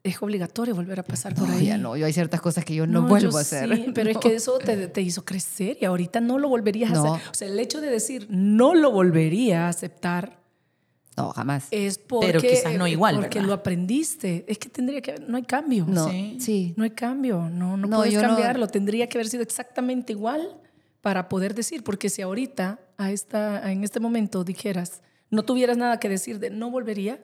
es 0.03 0.21
obligatorio 0.21 0.75
volver 0.75 0.99
a 0.99 1.03
pasar 1.05 1.35
por 1.35 1.47
No, 1.49 1.55
ahí. 1.55 1.67
ya 1.67 1.79
no, 1.79 1.97
yo 1.97 2.07
hay 2.07 2.13
ciertas 2.13 2.41
cosas 2.41 2.65
que 2.65 2.75
yo 2.75 2.87
no, 2.87 3.03
yo 3.03 3.07
vuelvo 3.07 3.39
a 3.39 3.43
hacer. 3.43 3.73
sí, 3.77 3.93
pero 3.95 4.11
es 4.11 4.15
No. 4.17 4.21
que 4.21 4.35
eso 4.35 4.59
te, 4.59 4.89
te 4.89 5.01
hizo 5.01 5.25
crecer 5.25 5.77
y 5.81 5.85
ahorita 5.85 6.21
no 6.21 6.39
lo 6.39 6.49
volverías 6.49 6.91
No. 6.91 7.05
a 7.15 7.17
hacer. 7.17 7.29
O 7.31 7.35
sea, 7.35 7.49
el 7.49 7.59
hecho 7.61 7.81
de 7.81 7.89
decir 7.91 8.27
no 8.31 8.75
lo 8.75 8.91
volvería 8.91 9.67
a 9.67 9.69
aceptar 9.69 10.42
No, 11.17 11.31
jamás. 11.33 11.69
es 11.71 11.99
porque, 11.99 12.27
Pero 12.29 12.41
quizás 12.41 12.75
no 12.79 12.87
igual, 12.87 13.17
porque 13.17 13.39
¿verdad? 13.39 13.49
lo 13.49 13.55
aprendiste. 13.55 14.45
Es 14.49 14.59
que 14.59 14.69
tendría 14.69 15.01
que 15.03 15.13
haber- 15.13 15.29
no 15.29 15.37
hay 15.37 15.43
cambio. 15.43 15.85
No, 15.87 16.09
Sí. 16.09 16.39
sí. 16.41 16.75
No 16.77 16.85
hay 16.85 16.91
cambio, 16.91 17.49
no, 17.51 17.77
no, 17.77 17.87
No, 17.87 17.97
puedes 17.99 18.15
yo 18.15 18.23
no- 18.23 18.29
cambiarlo. 18.29 18.67
Tendría 18.69 19.09
que 19.09 19.19
haber 19.19 19.29
sido 19.29 19.43
exactamente 19.43 20.13
igual 20.13 20.57
para 21.03 21.29
poder 21.29 21.55
decir, 21.55 21.83
porque 21.85 22.09
si 22.09 22.23
ahorita, 22.23 22.81
a 22.97 23.11
esta, 23.11 23.71
en 23.73 23.85
este 23.85 24.01
momento, 24.01 24.45
dijeras, 24.45 25.03
no 25.31 25.43
tuvieras 25.45 25.77
nada 25.77 25.99
que 26.01 26.09
decir 26.09 26.39
de 26.39 26.51
no 26.51 26.71
volvería, 26.71 27.23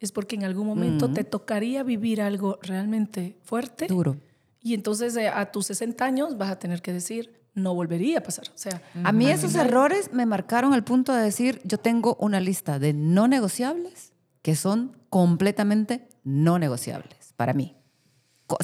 es 0.00 0.10
porque 0.12 0.34
en 0.36 0.44
algún 0.44 0.66
momento 0.66 1.10
te 1.12 1.22
tocaría 1.24 1.82
vivir 1.84 2.20
algo 2.20 2.58
realmente 2.62 3.36
fuerte. 3.44 3.86
Duro. 3.86 4.16
Y 4.60 4.74
entonces 4.74 5.16
eh, 5.16 5.28
a 5.28 5.50
tus 5.52 5.66
60 5.66 6.04
años 6.04 6.36
vas 6.36 6.50
a 6.50 6.58
tener 6.58 6.82
que 6.82 6.92
decir, 6.92 7.32
no 7.54 7.74
volvería 7.74 8.18
a 8.18 8.22
pasar. 8.22 8.46
O 8.54 8.58
sea, 8.58 8.82
A 9.04 9.12
mí 9.12 9.28
esos 9.28 9.54
errores 9.54 10.12
me 10.12 10.26
marcaron 10.26 10.72
al 10.72 10.84
punto 10.84 11.12
de 11.12 11.22
decir, 11.22 11.60
yo 11.64 11.78
tengo 11.78 12.16
una 12.20 12.40
lista 12.40 12.78
de 12.78 12.92
no 12.92 13.28
negociables 13.28 14.12
que 14.42 14.56
son 14.56 14.96
completamente 15.10 16.08
no 16.24 16.58
negociables 16.58 17.34
para 17.36 17.52
mí. 17.52 17.76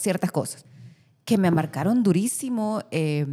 Ciertas 0.01 0.33
cosas 0.33 0.65
que 1.25 1.39
me 1.39 1.51
marcaron 1.51 2.03
durísimo. 2.03 2.83
eh, 2.91 3.27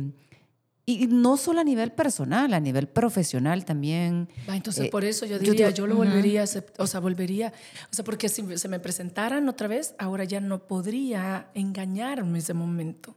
y 0.87 1.07
no 1.07 1.35
solo 1.37 1.61
a 1.61 1.63
nivel 1.63 1.91
personal, 1.91 2.53
a 2.53 2.59
nivel 2.59 2.87
profesional 2.87 3.65
también. 3.65 4.29
Va, 4.47 4.55
entonces 4.55 4.85
Eh, 4.85 4.89
por 4.91 5.03
eso 5.03 5.25
yo 5.25 5.37
yo 5.37 5.51
diría, 5.51 5.67
digo, 5.67 5.77
yo, 5.77 5.87
lo 5.87 5.95
volvería 5.95 6.41
a 6.41 6.43
aceptar, 6.43 6.83
o 6.83 6.85
sea, 6.87 6.99
volvería, 6.99 7.51
o 7.91 7.93
sea, 7.95 8.05
porque 8.05 8.29
si 8.29 8.57
se 8.57 8.67
me 8.67 8.79
presentaran 8.79 9.49
otra 9.49 9.67
vez, 9.67 9.95
ahora 9.97 10.25
ya 10.25 10.39
no 10.41 10.67
podría 10.67 11.49
engañarme 11.55 12.37
ese 12.39 12.53
momento. 12.53 13.15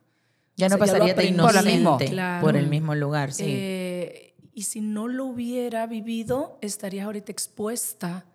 Ya 0.58 0.66
o 0.66 0.68
no 0.68 0.76
sea, 0.76 0.86
ya 0.86 0.92
lo 0.92 0.98
pasaría 0.98 1.14
tan 1.14 1.24
aprendí. 1.24 1.40
Por 1.42 1.54
lo 1.54 1.62
mismo. 1.62 1.80
inocente 1.90 2.12
Claro. 2.12 2.44
por 2.44 2.56
el 2.56 2.66
mismo 2.68 2.94
lugar, 2.94 3.32
sí. 3.32 3.44
Eh, 3.46 4.34
y 4.52 4.62
si 4.64 4.80
no 4.82 5.08
lo 5.08 5.24
hubiera 5.24 5.86
vivido, 5.86 6.58
estarías 6.60 7.06
ahorita 7.06 7.32
expuesta 7.32 8.26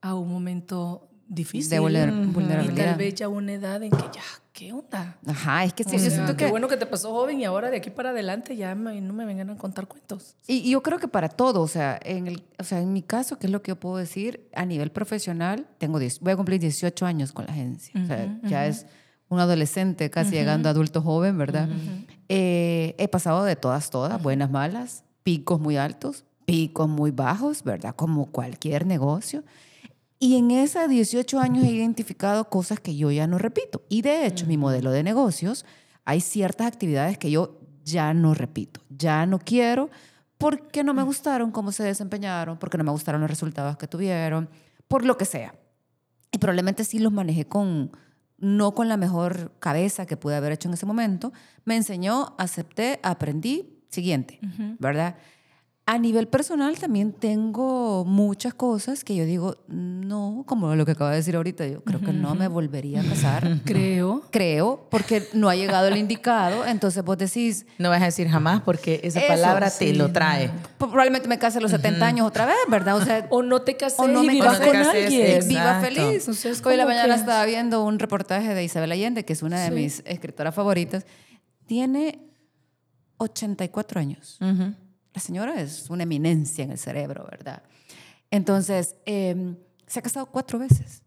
a 0.00 0.14
un 0.14 0.28
momento 0.30 1.08
difícil. 1.28 1.70
De 1.70 1.80
vulner- 1.80 2.12
Y 2.12 2.26
vulnerabilidad. 2.26 2.84
tal 2.90 2.96
vez 2.96 3.14
ya 3.14 3.28
una 3.28 3.52
edad 3.54 3.82
en 3.82 3.90
que 3.90 4.04
ya, 4.14 4.22
¿qué 4.52 4.72
onda? 4.72 5.18
Ajá, 5.26 5.64
es 5.64 5.72
que 5.72 5.82
sí, 5.82 5.90
O 5.90 5.92
yo 5.94 5.98
sea, 5.98 6.10
siento 6.10 6.36
qué 6.36 6.44
que... 6.44 6.50
bueno 6.50 6.68
que 6.68 6.76
te 6.76 6.86
pasó 6.86 7.10
joven 7.10 7.40
y 7.40 7.44
ahora 7.44 7.70
de 7.70 7.78
aquí 7.78 7.90
para 7.90 8.10
adelante 8.10 8.54
ya 8.54 8.74
me- 8.76 9.00
no 9.00 9.12
me 9.12 9.24
vengan 9.24 9.50
a 9.50 9.56
contar 9.56 9.88
cuentos. 9.88 10.36
Y 10.46 10.58
y 10.58 10.70
yo 10.70 10.82
creo 10.82 10.98
que 11.00 11.08
para 11.08 11.28
todo, 11.28 11.62
o 11.62 11.68
sea, 11.68 11.98
en, 12.04 12.26
el, 12.28 12.44
o 12.58 12.64
sea, 12.64 12.80
en 12.80 12.92
mi 12.92 13.02
caso, 13.02 13.38
¿qué 13.38 13.46
es 13.46 13.52
lo 13.52 13.60
que 13.62 13.70
yo 13.70 13.76
puedo 13.80 13.96
decir? 13.96 14.48
A 14.54 14.64
nivel 14.66 14.92
profesional, 14.92 15.66
tengo 15.78 15.98
10 15.98 16.20
voy 16.20 16.32
a 16.32 16.36
cumplir 16.36 16.60
18 16.60 17.06
años 17.06 17.32
con 17.32 17.46
la 17.46 17.52
agencia. 17.52 17.98
o 18.00 18.06
sea, 18.06 18.38
ya 18.44 18.66
es 18.66 18.86
un 19.28 19.40
adolescente 19.40 20.10
casi 20.10 20.32
llegando 20.32 20.68
a 20.68 20.72
adulto 20.72 21.02
joven, 21.02 21.36
¿verdad? 21.36 21.68
Eh, 22.28 22.94
he 22.98 23.08
pasado 23.08 23.44
de 23.44 23.56
todas, 23.56 23.90
todas, 23.90 24.22
buenas, 24.22 24.50
malas, 24.50 25.04
picos 25.22 25.60
muy 25.60 25.76
altos, 25.76 26.24
picos 26.44 26.88
muy 26.88 27.10
bajos, 27.10 27.64
¿verdad? 27.64 27.94
Como 27.96 28.26
cualquier 28.26 28.86
negocio. 28.86 29.42
Y 30.18 30.36
en 30.36 30.50
esos 30.50 30.88
18 30.88 31.38
años 31.40 31.64
he 31.64 31.70
identificado 31.70 32.48
cosas 32.48 32.80
que 32.80 32.96
yo 32.96 33.10
ya 33.10 33.26
no 33.26 33.38
repito. 33.38 33.82
Y 33.88 34.02
de 34.02 34.26
hecho, 34.26 34.46
mi 34.46 34.56
modelo 34.56 34.90
de 34.90 35.02
negocios, 35.02 35.66
hay 36.04 36.20
ciertas 36.20 36.66
actividades 36.68 37.18
que 37.18 37.30
yo 37.30 37.60
ya 37.84 38.14
no 38.14 38.34
repito, 38.34 38.80
ya 38.88 39.26
no 39.26 39.38
quiero 39.38 39.90
porque 40.38 40.84
no 40.84 40.94
me 40.94 41.02
gustaron 41.02 41.50
cómo 41.50 41.72
se 41.72 41.82
desempeñaron, 41.82 42.58
porque 42.58 42.78
no 42.78 42.84
me 42.84 42.90
gustaron 42.90 43.20
los 43.20 43.30
resultados 43.30 43.76
que 43.76 43.88
tuvieron, 43.88 44.48
por 44.88 45.04
lo 45.04 45.16
que 45.16 45.24
sea. 45.24 45.54
Y 46.30 46.38
probablemente 46.38 46.84
sí 46.84 46.98
los 46.98 47.12
manejé 47.12 47.46
con, 47.46 47.90
no 48.38 48.74
con 48.74 48.88
la 48.88 48.96
mejor 48.96 49.52
cabeza 49.58 50.06
que 50.06 50.16
pude 50.16 50.36
haber 50.36 50.52
hecho 50.52 50.68
en 50.68 50.74
ese 50.74 50.86
momento. 50.86 51.32
Me 51.64 51.76
enseñó, 51.76 52.34
acepté, 52.38 53.00
aprendí, 53.02 53.82
siguiente, 53.88 54.38
¿verdad? 54.78 55.16
A 55.88 55.98
nivel 55.98 56.26
personal 56.26 56.76
también 56.80 57.12
tengo 57.12 58.04
muchas 58.04 58.52
cosas 58.54 59.04
que 59.04 59.14
yo 59.14 59.24
digo, 59.24 59.56
no, 59.68 60.42
como 60.44 60.74
lo 60.74 60.84
que 60.84 60.90
acabo 60.90 61.10
de 61.10 61.16
decir 61.16 61.36
ahorita, 61.36 61.64
yo 61.68 61.80
creo 61.84 62.00
que 62.00 62.12
no 62.12 62.34
me 62.34 62.48
volvería 62.48 63.02
a 63.02 63.04
casar. 63.04 63.60
Creo. 63.64 64.22
Creo, 64.32 64.84
porque 64.90 65.28
no 65.32 65.48
ha 65.48 65.54
llegado 65.54 65.86
el 65.86 65.96
indicado, 65.96 66.66
entonces 66.66 67.04
vos 67.04 67.16
decís, 67.16 67.66
No 67.78 67.88
vas 67.90 68.02
a 68.02 68.06
decir 68.06 68.26
jamás 68.28 68.62
porque 68.62 68.98
esa 69.04 69.20
Eso, 69.20 69.28
palabra 69.28 69.70
te 69.70 69.86
sí, 69.90 69.92
lo 69.94 70.08
no. 70.08 70.12
trae. 70.12 70.50
probablemente 70.76 71.28
me 71.28 71.38
case 71.38 71.58
a 71.58 71.60
los 71.60 71.70
70 71.70 72.04
años 72.04 72.26
otra 72.26 72.46
vez, 72.46 72.56
¿verdad? 72.68 72.96
O 72.96 73.04
sea, 73.04 73.24
O 73.30 73.44
no 73.44 73.62
te 73.62 73.76
cases 73.76 74.00
O 74.00 74.08
no 74.08 74.24
y 74.24 74.26
me 74.26 74.32
vivas 74.32 74.58
casé, 74.58 74.64
con 74.64 74.72
te 74.72 74.82
cases, 74.82 75.04
alguien. 75.04 75.26
exacto. 75.26 75.48
viva 75.48 75.80
feliz. 75.80 76.28
O 76.28 76.34
sea, 76.34 76.50
es 76.50 76.66
Hoy 76.66 76.72
en 76.72 76.78
la 76.80 76.86
mañana 76.86 77.14
que- 77.14 77.20
estaba 77.20 77.44
viendo 77.44 77.84
un 77.84 78.00
reportaje 78.00 78.54
de 78.54 78.64
Isabel 78.64 78.90
Allende, 78.90 79.24
que 79.24 79.34
es 79.34 79.42
una 79.44 79.60
de 79.60 79.68
Sí. 79.68 79.74
mis 79.74 80.02
escritoras 80.04 80.52
favoritas. 80.52 81.06
Tiene 81.66 82.18
84 83.18 84.00
años. 84.00 84.38
La 85.16 85.22
señora 85.22 85.58
es 85.58 85.88
una 85.88 86.02
eminencia 86.02 86.62
en 86.62 86.72
el 86.72 86.78
cerebro, 86.78 87.26
¿verdad? 87.30 87.62
Entonces, 88.30 88.96
eh, 89.06 89.56
se 89.86 89.98
ha 89.98 90.02
casado 90.02 90.26
cuatro 90.26 90.58
veces. 90.58 91.02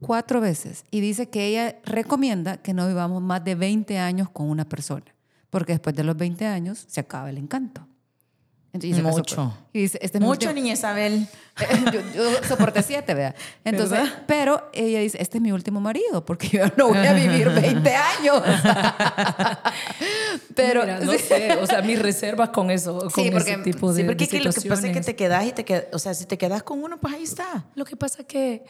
Cuatro 0.00 0.40
veces. 0.40 0.86
Y 0.90 1.00
dice 1.00 1.28
que 1.28 1.46
ella 1.46 1.78
recomienda 1.84 2.56
que 2.56 2.72
no 2.72 2.88
vivamos 2.88 3.20
más 3.20 3.44
de 3.44 3.54
20 3.54 3.98
años 3.98 4.30
con 4.30 4.48
una 4.48 4.66
persona, 4.66 5.04
porque 5.50 5.72
después 5.72 5.94
de 5.94 6.04
los 6.04 6.16
20 6.16 6.46
años 6.46 6.86
se 6.88 7.00
acaba 7.00 7.30
el 7.30 7.36
encanto. 7.36 7.86
Entonces, 8.86 9.04
casó 9.04 9.18
Mucho. 9.18 9.36
con- 9.36 9.52
y 9.72 9.80
dice, 9.82 9.98
este 10.02 10.18
es 10.18 10.24
Mucho, 10.24 10.52
niña 10.52 10.72
Isabel. 10.74 11.26
yo, 11.92 12.00
yo 12.14 12.44
soporté 12.48 12.82
siete, 12.82 13.14
vea. 13.14 13.34
Entonces, 13.64 13.98
¿Verdad? 13.98 14.22
pero 14.26 14.70
ella 14.72 15.00
dice, 15.00 15.18
este 15.20 15.38
es 15.38 15.42
mi 15.42 15.52
último 15.52 15.80
marido, 15.80 16.24
porque 16.24 16.48
yo 16.48 16.64
no 16.76 16.88
voy 16.88 16.98
a 17.06 17.12
vivir 17.12 17.48
20 17.50 17.94
años. 17.94 18.42
pero 20.54 20.82
Mira, 20.82 21.00
no 21.00 21.12
sí. 21.12 21.18
sé, 21.18 21.52
o 21.60 21.66
sea, 21.66 21.82
mis 21.82 21.98
reservas 22.00 22.50
con 22.50 22.70
eso, 22.70 22.98
con 22.98 23.10
Sí, 23.10 23.30
porque- 23.30 23.52
ese 23.52 23.62
tipo 23.62 23.92
de 23.92 24.02
Sí, 24.02 24.06
porque 24.06 24.18
de 24.18 24.24
es 24.24 24.30
que 24.30 24.40
lo 24.40 24.52
que 24.52 24.68
pasa 24.68 24.86
es 24.86 24.92
que 24.92 25.00
te 25.00 25.16
quedas 25.16 25.46
y 25.46 25.52
te 25.52 25.64
quedas, 25.64 25.84
o 25.92 25.98
sea, 25.98 26.14
si 26.14 26.26
te 26.26 26.38
quedas 26.38 26.62
con 26.62 26.82
uno, 26.82 26.98
pues 26.98 27.14
ahí 27.14 27.22
está. 27.22 27.64
Lo 27.74 27.84
que 27.84 27.96
pasa 27.96 28.24
que 28.24 28.64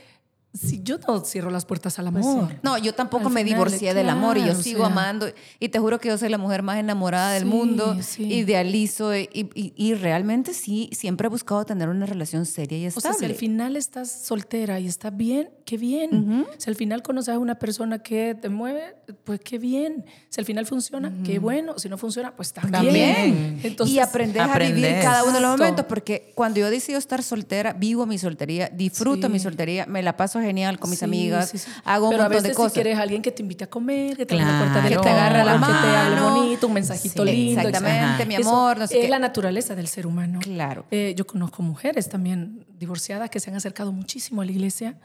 si 0.55 0.83
yo 0.83 0.99
no 1.07 1.21
cierro 1.25 1.51
las 1.51 1.65
puertas 1.67 1.99
al 1.99 2.11
Pues 2.11 2.25
amor. 2.27 2.55
No, 2.63 2.79
yo 2.79 2.95
tampoco 2.95 3.27
Al 3.29 3.33
me 3.35 3.45
final, 3.45 3.59
divorcié 3.59 3.95
del 3.95 4.09
amor 4.09 4.39
y 4.39 4.45
yo 4.47 4.53
o 4.53 4.55
sigo 4.55 4.79
sea. 4.81 4.87
amando. 4.87 5.27
Y 5.61 5.69
te 5.69 5.79
juro 5.79 6.01
que 6.01 6.09
yo 6.09 6.19
soy 6.19 6.31
la 6.31 6.39
mujer 6.39 6.63
más 6.63 6.79
enamorada 6.79 7.33
del 7.33 7.43
Sí, 7.45 7.49
mundo. 7.49 7.97
sí. 8.01 8.25
Idealizo 8.33 9.15
y, 9.15 9.29
y- 9.33 9.73
y 9.77 9.95
realmente 9.95 10.55
sí, 10.55 10.89
siempre 10.93 11.27
he 11.27 11.31
buscado 11.31 11.65
tener 11.65 11.89
una 11.89 12.07
relación 12.07 12.47
seria 12.47 12.79
y 12.79 12.87
O 12.87 12.91
sea, 12.91 13.11
estable. 13.11 13.19
si 13.19 13.25
al 13.33 13.35
final 13.39 13.77
estás 13.77 14.11
soltera 14.11 14.81
y 14.81 14.87
está 14.87 15.11
bien, 15.11 15.51
qué 15.67 15.77
bien. 15.77 16.47
Si 16.57 16.69
al 16.71 16.77
final 16.77 17.03
conoces 17.03 17.35
a 17.35 17.39
una 17.39 17.59
persona 17.59 17.99
que 18.03 18.35
te 18.35 18.49
mueve, 18.49 18.97
pues 19.25 19.41
qué 19.41 19.59
bien. 19.59 20.07
Si 20.31 20.41
al 20.41 20.47
final 20.47 20.65
funciona, 20.67 21.13
qué 21.25 21.39
bueno. 21.39 21.79
Si 21.79 21.89
no 21.89 21.99
funciona, 21.99 22.35
pues 22.35 22.53
también. 22.55 22.73
También. 22.85 23.61
Entonces, 23.63 23.95
y 23.95 24.01
aprender 24.01 24.41
a 24.43 24.47
vivir 24.59 24.87
aprendes. 24.87 25.05
cada 25.05 25.25
uno 25.25 25.35
de 25.35 25.41
los 25.41 25.51
momentos, 25.59 25.85
porque 25.87 26.33
cuando 26.35 26.59
yo 26.61 26.71
decido 26.71 26.99
estar 26.99 27.23
soltera, 27.23 27.75
vivo 27.75 28.07
mi 28.07 28.17
soltería, 28.19 28.69
disfruto 28.75 29.27
Sí. 29.27 29.33
mi 29.33 29.39
soltería, 29.39 29.85
me 29.87 30.03
la 30.03 30.17
paso 30.17 30.38
genial 30.41 30.79
con 30.79 30.91
mis 30.91 30.99
Sí, 31.01 31.05
amigas, 31.05 31.51
sí, 31.51 31.59
sí. 31.59 31.71
hago 31.85 32.07
un 32.07 32.11
Pero 32.13 32.23
a 32.23 32.27
montón 32.27 32.43
veces 32.43 32.51
de 32.51 32.55
cosas. 32.57 32.73
si 32.73 32.75
quieres 32.81 32.99
a 32.99 33.03
alguien 33.03 33.23
que 33.23 33.31
te 33.33 33.43
invite 33.43 33.65
a 33.65 33.71
comer, 33.71 34.17
que 34.17 34.27
te 34.27 34.35
abra 34.35 34.47
la 34.53 34.59
puerta 34.59 34.75
del 34.81 34.87
Claro. 34.89 35.03
Que 35.03 35.09
te 35.09 35.15
agarre 35.15 35.45
la 35.45 35.53
que 35.55 35.59
te 35.59 35.65
hable 35.97 36.17
mano. 36.21 36.35
bonito, 36.37 36.67
un 36.67 36.73
mensajito 36.73 37.25
lindo. 37.25 37.61
exactamente, 37.61 38.05
Ajá. 38.23 38.25
mi 38.25 38.35
Eso 38.37 38.49
amor, 38.49 38.79
no 38.79 38.87
sé 38.87 38.99
es 38.99 39.05
qué. 39.05 39.09
la 39.11 39.19
naturaleza 39.19 39.75
del 39.75 39.89
ser 39.89 40.07
humano. 40.07 40.41
Claro. 40.43 40.85
Eh, 40.91 41.15
yo 41.17 41.27
conozco 41.27 41.63
mujeres 41.63 42.09
también 42.09 42.65
divorciadas 42.79 43.31
que 43.31 43.41
se 43.41 43.51
han 43.51 43.57
acercado 43.57 43.93
muchísimo 43.93 44.43
a 44.43 44.45
la 44.45 44.53
iglesia 44.53 44.99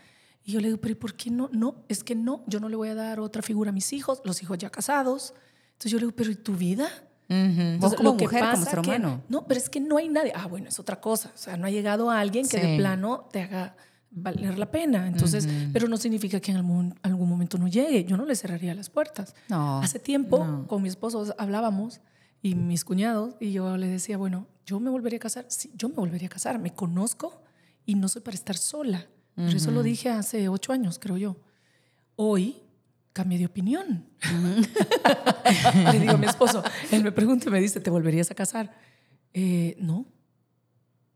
y 0.46 0.52
yo 0.52 0.60
le 0.60 0.68
digo, 0.68 0.80
pero 0.82 0.92
¿y 0.92 0.96
por 0.96 1.14
qué 1.16 1.30
no? 1.30 1.50
No, 1.54 1.76
es 1.88 2.04
que 2.04 2.16
no, 2.16 2.44
yo 2.48 2.60
no 2.60 2.70
le 2.70 2.76
voy 2.76 2.90
a 2.90 2.96
dar 2.96 3.20
otra 3.20 3.42
figura 3.42 3.70
a 3.70 3.74
mis 3.74 3.94
hijos, 3.94 4.22
los 4.26 4.42
hijos 4.44 4.58
ya 4.58 4.70
casados. 4.70 5.34
Entonces 5.74 5.92
yo 5.92 5.98
le 6.00 6.06
digo, 6.06 6.16
pero 6.16 6.32
¿y 6.32 6.36
tu 6.36 6.54
vida? 6.56 6.88
Entonces, 7.30 7.98
como 7.98 8.12
lo 8.12 8.18
que 8.18 8.26
mujer, 8.26 8.42
como 8.42 8.52
pasa 8.54 8.70
ser 8.70 8.82
que- 8.82 8.90
humano. 8.90 9.24
no, 9.30 9.48
pero 9.48 9.60
es 9.60 9.70
que 9.70 9.80
no 9.80 9.98
hay 9.98 10.08
nadie. 10.10 10.32
Ah, 10.36 10.46
bueno, 10.46 10.68
es 10.70 10.78
otra 10.80 11.00
cosa. 11.00 11.32
O 11.34 11.38
sea, 11.38 11.58
no 11.58 11.66
ha 11.66 11.72
llegado 11.72 12.12
a 12.12 12.20
alguien 12.20 12.48
que 12.48 12.58
de 12.60 12.74
Sí. 12.74 12.78
plano 12.78 13.28
te 13.32 13.42
haga 13.42 13.76
valer 14.16 14.58
la 14.58 14.70
pena. 14.70 15.08
Entonces, 15.08 15.48
pero 15.72 15.88
no 15.88 15.98
significa 15.98 16.40
que 16.40 16.52
en 16.52 16.58
algún, 16.58 16.96
algún 17.02 17.28
momento 17.28 17.58
no 17.58 17.68
llegue. 17.68 18.06
Yo 18.06 18.18
no 18.18 18.26
le 18.26 18.36
cerraría 18.36 18.74
las 18.74 18.90
puertas. 18.90 19.36
No, 19.50 19.80
Hace 19.82 20.00
tiempo 20.00 20.66
con 20.68 20.82
mi 20.82 20.90
esposo 20.90 21.34
hablábamos 21.38 22.02
y 22.42 22.56
mis 22.56 22.84
cuñados 22.86 23.36
y 23.40 23.52
yo 23.52 23.78
le 23.78 23.88
decía, 23.88 24.18
bueno, 24.18 24.48
yo 24.66 24.80
me 24.80 24.90
volvería 24.90 25.18
a 25.18 25.22
casar. 25.22 25.46
Sí, 25.50 25.72
yo 25.76 25.90
me 25.90 25.96
volvería 25.96 26.28
a 26.28 26.32
casar. 26.32 26.60
Me 26.60 26.74
conozco 26.74 27.42
y 27.86 27.96
no 27.96 28.08
soy 28.08 28.22
para 28.22 28.36
estar 28.36 28.58
sola. 28.58 29.08
Pero 29.36 29.58
eso 29.58 29.72
lo 29.72 29.82
dije 29.82 30.10
hace 30.10 30.48
ocho 30.48 30.74
años, 30.74 31.00
creo 31.00 31.18
yo. 31.18 31.38
Hoy 32.16 32.62
cambié 33.14 33.40
de 33.40 33.46
opinión. 33.46 34.06
Le 35.92 36.00
digo 36.00 36.14
a 36.14 36.18
mi 36.18 36.28
esposo, 36.28 36.64
él 36.92 37.04
me 37.04 37.12
pregunta 37.12 37.48
y 37.48 37.52
me 37.52 37.60
dice, 37.60 37.80
¿te 37.80 37.90
volverías 37.90 38.30
a 38.30 38.36
casar? 38.36 38.76
Eh, 39.34 39.76
no. 39.80 40.06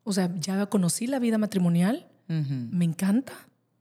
O 0.04 0.14
sea, 0.14 0.34
ya 0.40 0.66
conocí 0.68 1.06
la 1.06 1.20
vida 1.20 1.38
matrimonial, 1.38 2.08
me 2.28 2.86
encanta, 2.86 3.34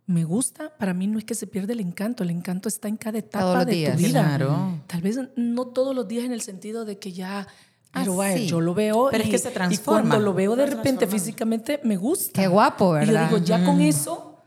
me 0.06 0.24
gusta, 0.24 0.76
para 0.78 0.94
mí 0.94 1.06
no 1.08 1.18
es 1.18 1.24
que 1.24 1.34
se 1.34 1.46
pierde 1.46 1.72
el 1.72 1.80
encanto, 1.80 2.22
el 2.22 2.30
encanto 2.30 2.68
está 2.68 2.86
en 2.88 2.96
cada 2.96 3.18
etapa 3.18 3.40
Todos 3.44 3.56
los 3.58 3.66
de 3.66 3.72
días. 3.72 3.96
tu 3.96 4.02
vida. 4.04 4.22
Claro. 4.22 4.80
Tal 4.86 5.00
vez 5.02 5.18
no 5.36 5.66
todos 5.66 5.94
los 5.96 6.06
días 6.06 6.24
en 6.24 6.32
el 6.32 6.40
sentido 6.42 6.84
de 6.84 6.98
que 6.98 7.12
ya, 7.12 7.46
pero 7.92 8.12
Ah, 8.12 8.16
vaya, 8.16 8.36
sí. 8.36 8.46
yo 8.46 8.60
lo 8.60 8.72
veo 8.74 9.08
Pero 9.10 9.22
es 9.24 9.28
y, 9.28 9.32
que 9.32 9.38
se 9.38 9.50
y 9.50 9.52
transforma. 9.52 10.10
cuando 10.10 10.24
lo 10.24 10.32
veo 10.34 10.54
de 10.54 10.66
repente 10.66 11.06
físicamente 11.06 11.80
me 11.82 11.96
gusta. 11.96 12.40
Qué 12.40 12.46
guapo, 12.46 12.96
Y 12.98 13.06
yo 13.06 13.12
¿verdad? 13.12 13.30
digo, 13.30 13.44
ya 13.44 13.64
con 13.64 13.80
eso, 13.80 14.38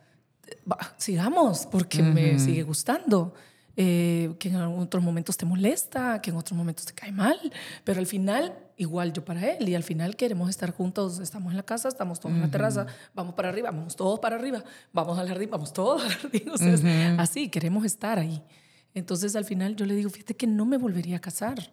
va, 0.72 0.78
sigamos, 0.97 1.66
porque 1.66 2.02
me 2.04 2.39
sigue 2.39 2.64
gustando. 2.64 3.34
Eh, 3.78 4.34
que 4.40 4.50
en 4.50 4.58
otros 4.58 5.02
momentos 5.02 5.38
te 5.38 5.46
molesta, 5.46 6.22
que 6.22 6.32
en 6.32 6.36
otros 6.36 6.58
momentos 6.58 6.86
te 6.86 6.94
cae 6.94 7.12
mal, 7.12 7.38
pero 7.86 8.00
al 8.00 8.08
final, 8.08 8.58
igual 8.76 9.14
yo 9.14 9.24
para 9.24 9.50
él, 9.50 9.70
y 9.70 9.76
al 9.76 9.84
final 9.84 10.18
queremos 10.18 10.50
estar 10.50 10.72
juntos, 10.72 11.20
estamos 11.20 11.52
en 11.52 11.58
la 11.58 11.64
casa, 11.64 11.88
estamos 11.88 12.20
todos 12.20 12.36
en 12.36 12.42
la 12.42 12.52
terraza, 12.52 12.88
vamos 13.14 13.36
para 13.36 13.50
arriba, 13.50 13.72
vamos 13.72 13.96
todos 13.96 14.20
para 14.20 14.36
arriba, 14.36 14.64
vamos 14.92 15.18
al 15.18 15.30
jardín, 15.30 15.50
vamos 15.50 15.72
todos 15.72 16.04
al 16.04 16.10
jardín, 16.10 16.50
o 16.54 16.58
sea, 16.58 16.74
es 16.74 16.84
así, 17.18 17.48
queremos 17.48 17.86
estar 17.86 18.20
ahí. 18.20 18.44
Entonces 18.94 19.36
al 19.36 19.46
final 19.46 19.76
yo 19.76 19.86
le 19.86 19.96
digo, 19.96 20.10
fíjate 20.10 20.36
que 20.36 20.48
no 20.48 20.66
me 20.66 20.78
volvería 20.78 21.18
a 21.18 21.22
casar, 21.22 21.72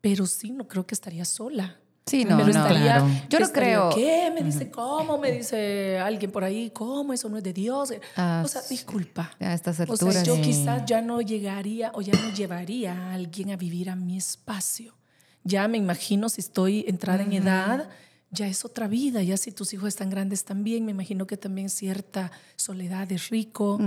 pero 0.00 0.26
sí, 0.26 0.50
no 0.50 0.68
creo 0.68 0.86
que 0.86 0.94
estaría 0.94 1.24
sola. 1.24 1.80
Sí, 2.08 2.24
no, 2.24 2.36
Pero 2.36 2.52
no. 2.52 2.60
estaría- 2.66 2.82
claro. 2.98 3.08
Yo 3.28 3.38
no 3.40 3.44
estaría, 3.46 3.68
creo- 3.78 3.90
¿Qué? 3.92 4.30
Me 4.32 4.42
dice, 4.44 4.70
¿cómo? 4.70 5.18
Me 5.18 5.32
dice 5.32 5.98
alguien 5.98 6.30
por 6.30 6.44
ahí, 6.44 6.70
¿cómo? 6.70 7.12
Eso 7.12 7.28
no 7.28 7.36
es 7.36 7.42
de 7.42 7.52
Dios. 7.52 7.92
Ah, 8.16 8.42
o 8.44 8.48
sea, 8.48 8.62
disculpa. 8.70 9.32
A 9.40 9.54
estas 9.54 9.80
O 9.80 9.84
sea, 9.84 9.92
alturas. 9.92 10.22
yo 10.24 10.36
sí. 10.36 10.42
quizás 10.42 10.84
ya 10.86 11.02
no 11.02 11.20
llegaría 11.20 11.90
o 11.94 12.02
ya 12.02 12.12
no 12.12 12.32
llevaría 12.32 12.92
a 12.92 13.14
alguien 13.14 13.50
a 13.50 13.56
vivir 13.56 13.90
a 13.90 13.96
mi 13.96 14.16
espacio. 14.16 14.94
Ya 15.42 15.66
me 15.66 15.78
imagino 15.78 16.28
si 16.28 16.40
estoy 16.42 16.84
entrada 16.86 17.24
en 17.24 17.32
edad, 17.32 17.88
ya 18.30 18.46
es 18.46 18.64
otra 18.64 18.86
vida. 18.86 19.20
Ya 19.24 19.36
si 19.36 19.50
tus 19.50 19.72
hijos 19.74 19.88
están 19.88 20.08
grandes 20.08 20.44
también, 20.44 20.84
me 20.84 20.92
imagino 20.92 21.26
que 21.26 21.36
también 21.36 21.68
cierta 21.70 22.30
soledad 22.54 23.10
es 23.10 23.30
rico 23.30 23.78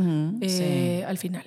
eh, 0.41 1.05
al 1.07 1.17
final. 1.17 1.45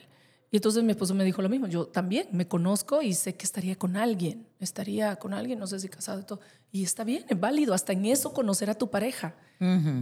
Y 0.52 0.56
entonces 0.56 0.84
mi 0.84 0.90
esposo 0.92 1.14
me 1.14 1.24
dijo 1.24 1.40
lo 1.42 1.48
mismo. 1.48 1.66
Yo 1.66 1.86
también 1.86 2.28
me 2.30 2.46
conozco 2.46 3.00
y 3.00 3.14
sé 3.14 3.34
que 3.34 3.44
estaría 3.46 3.74
con 3.76 3.96
alguien. 3.96 4.46
Estaría 4.60 5.16
con 5.16 5.32
alguien, 5.32 5.58
no 5.58 5.66
sé 5.66 5.80
si 5.80 5.88
casado 5.88 6.20
y 6.20 6.24
todo. 6.24 6.40
Y 6.70 6.84
está 6.84 7.04
bien, 7.04 7.24
es 7.28 7.40
válido. 7.40 7.72
Hasta 7.72 7.94
en 7.94 8.04
eso 8.04 8.34
conocer 8.34 8.68
a 8.68 8.74
tu 8.74 8.90
pareja. 8.90 9.34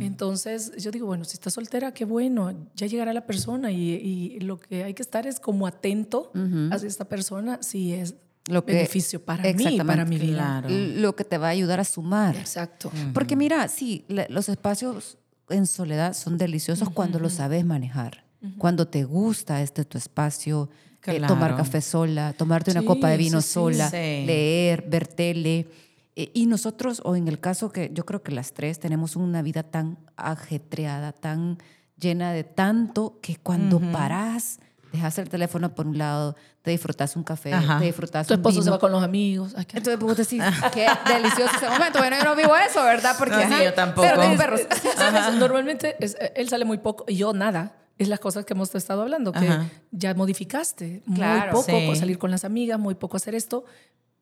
Entonces 0.00 0.72
yo 0.78 0.90
digo, 0.90 1.06
bueno, 1.06 1.24
si 1.24 1.34
estás 1.34 1.52
soltera, 1.54 1.92
qué 1.92 2.04
bueno. 2.04 2.52
Ya 2.74 2.86
llegará 2.86 3.12
la 3.12 3.26
persona 3.26 3.70
y, 3.70 3.92
y 3.94 4.40
lo 4.40 4.58
que 4.58 4.84
hay 4.84 4.94
que 4.94 5.02
estar 5.02 5.26
es 5.26 5.38
como 5.40 5.66
atento 5.66 6.32
hacia 6.72 6.88
esta 6.88 7.04
persona 7.06 7.58
si 7.62 7.92
es 7.92 8.14
Lo 8.48 8.64
que- 8.64 8.72
beneficio 8.72 9.24
para 9.24 9.42
mí, 9.42 9.48
Exactamente, 9.50 9.84
para 9.84 10.04
mi 10.04 10.18
vida. 10.18 10.62
claro. 10.62 10.68
Lo 10.70 11.14
que 11.14 11.24
te 11.24 11.38
va 11.38 11.48
a 11.48 11.50
ayudar 11.50 11.80
a 11.80 11.84
sumar. 11.84 12.36
Exacto. 12.36 12.90
Porque 13.14 13.36
mira, 13.36 13.68
sí, 13.68 14.04
los 14.28 14.48
espacios 14.48 15.18
en 15.48 15.66
soledad 15.66 16.14
son 16.14 16.38
deliciosos 16.38 16.90
cuando 16.90 17.18
los 17.18 17.34
sabes 17.34 17.64
manejar. 17.64 18.24
Cuando 18.58 18.86
te 18.88 19.04
gusta 19.04 19.60
este 19.62 19.84
tu 19.84 19.98
espacio, 19.98 20.70
eh, 20.72 21.18
Claro. 21.18 21.26
tomar 21.34 21.56
café 21.56 21.80
sola, 21.80 22.32
tomarte 22.36 22.70
una 22.70 22.80
Sí, 22.80 22.86
copa 22.86 23.08
de 23.08 23.16
vino 23.16 23.40
sí, 23.40 23.46
sí. 23.48 23.52
sola, 23.54 23.90
Sí. 23.90 23.96
leer, 23.96 24.82
ver 24.88 25.06
tele. 25.06 25.68
Eh, 26.16 26.30
y 26.34 26.46
nosotros, 26.46 27.00
o 27.04 27.16
en 27.16 27.28
el 27.28 27.38
caso 27.40 27.70
que 27.70 27.90
yo 27.94 28.04
creo 28.04 28.22
que 28.22 28.32
las 28.32 28.52
tres 28.52 28.78
tenemos 28.80 29.16
una 29.16 29.42
vida 29.42 29.62
tan 29.62 29.98
ajetreada, 30.16 31.12
tan 31.12 31.58
llena 31.98 32.32
de 32.32 32.44
tanto, 32.44 33.18
que 33.22 33.36
cuando 33.36 33.78
parás, 33.92 34.58
dejas 34.92 35.18
el 35.18 35.28
teléfono 35.28 35.74
por 35.74 35.86
un 35.86 35.98
lado, 35.98 36.34
te 36.62 36.70
disfrutas 36.72 37.14
un 37.16 37.22
café, 37.24 37.52
Ajá. 37.54 37.78
te 37.78 37.84
disfrutas 37.84 38.26
Tu 38.26 38.34
un 38.34 38.40
esposo 38.40 38.56
se 38.56 38.60
vino. 38.62 38.72
va 38.72 38.78
con 38.78 38.90
los 38.92 39.02
amigos. 39.02 39.52
Ay, 39.56 39.66
Entonces 39.74 39.98
vos 39.98 40.16
decís, 40.16 40.42
qué 40.74 40.86
delicioso 41.06 41.54
ese 41.56 41.68
momento. 41.68 41.98
Bueno, 41.98 42.16
yo 42.18 42.24
no 42.24 42.34
vivo 42.36 42.56
eso, 42.56 42.82
¿verdad? 42.84 43.14
Porque 43.18 43.36
No, 43.46 43.58
sí, 43.58 43.64
yo 43.64 43.74
tampoco. 43.74 44.06
Pero 44.08 44.20
tengo 44.20 44.36
perros. 44.36 44.62
¿Sabes? 44.96 45.34
Normalmente 45.38 45.96
es- 46.00 46.16
él 46.34 46.48
sale 46.48 46.64
muy 46.64 46.78
poco 46.78 47.04
y 47.06 47.16
yo 47.16 47.32
nada. 47.32 47.76
Es 48.00 48.08
las 48.08 48.18
cosas 48.20 48.44
que 48.44 48.54
hemos 48.54 48.74
estado 48.74 49.02
hablando, 49.02 49.30
que 49.32 49.38
Ajá. 49.46 49.70
ya 49.90 50.14
modificaste. 50.14 51.02
Claro. 51.14 51.52
muy 51.58 51.62
poco 51.80 51.94
Sí. 51.94 52.00
salir 52.00 52.18
con 52.18 52.30
las 52.30 52.44
amigas, 52.44 52.78
muy 52.78 52.94
poco 52.94 53.16
hacer 53.16 53.34
esto. 53.34 53.64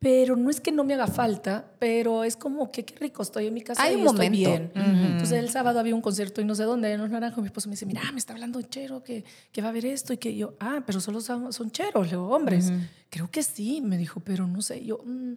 Pero 0.01 0.37
no 0.37 0.49
es 0.49 0.61
que 0.61 0.71
no 0.71 0.85
me 0.85 0.95
haga 0.95 1.09
falta, 1.09 1.73
pero 1.81 2.23
es 2.23 2.37
como 2.37 2.71
que 2.71 2.85
qué 2.85 2.95
rico 3.01 3.21
estoy 3.21 3.49
en 3.49 3.55
mi 3.55 3.63
casa 3.63 3.83
Hay 3.83 3.95
y 3.95 3.97
un 3.97 4.07
estoy 4.07 4.27
momento. 4.31 4.51
bien. 4.51 4.73
Entonces 4.77 5.33
el 5.39 5.51
sábado 5.51 5.81
había 5.81 5.93
un 5.95 6.01
concierto 6.01 6.41
y 6.41 6.45
no 6.45 6.55
sé 6.55 6.63
dónde, 6.63 6.93
en 6.93 7.01
Los 7.01 7.11
Naranjos. 7.11 7.41
Mi 7.43 7.47
esposo 7.49 7.69
me 7.69 7.73
dice, 7.73 7.85
mira, 7.85 8.03
me 8.13 8.19
está 8.21 8.33
hablando 8.33 8.63
Chero, 8.63 9.03
que, 9.03 9.25
que 9.51 9.61
va 9.61 9.67
a 9.69 9.71
haber 9.71 9.87
esto 9.87 10.13
y 10.13 10.19
que 10.19 10.37
yo, 10.37 10.55
ah, 10.61 10.83
pero 10.87 11.01
solo 11.01 11.21
son, 11.21 11.53
son 11.53 11.73
cheros, 11.73 12.07
le 12.07 12.11
digo, 12.13 12.29
hombres. 12.29 12.73
Creo 13.11 13.29
que 13.29 13.43
sí, 13.43 13.81
me 13.81 13.97
dijo, 13.99 14.21
pero 14.21 14.47
no 14.47 14.63
sé. 14.63 14.85
Yo, 14.85 15.01
mm. 15.05 15.33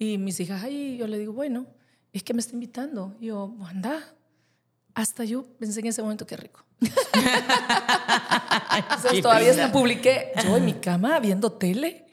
Y 0.00 0.18
mis 0.18 0.40
hijas 0.40 0.64
ahí, 0.64 0.96
yo 0.96 1.06
le 1.06 1.16
digo, 1.18 1.32
bueno, 1.32 1.64
es 2.12 2.24
que 2.24 2.34
me 2.34 2.40
está 2.40 2.54
invitando. 2.54 3.14
Y 3.20 3.26
yo, 3.26 3.54
anda. 3.64 4.00
Hasta 4.94 5.24
yo 5.24 5.44
pensé 5.58 5.80
en 5.80 5.86
ese 5.86 6.02
momento, 6.02 6.26
qué 6.26 6.36
rico. 6.36 6.64
Entonces, 8.76 9.22
todavía 9.22 9.50
hasta 9.50 9.72
publiqué 9.72 10.32
yo 10.44 10.56
en 10.56 10.64
mi 10.64 10.74
cama 10.74 11.18
viendo 11.20 11.52
tele. 11.52 12.04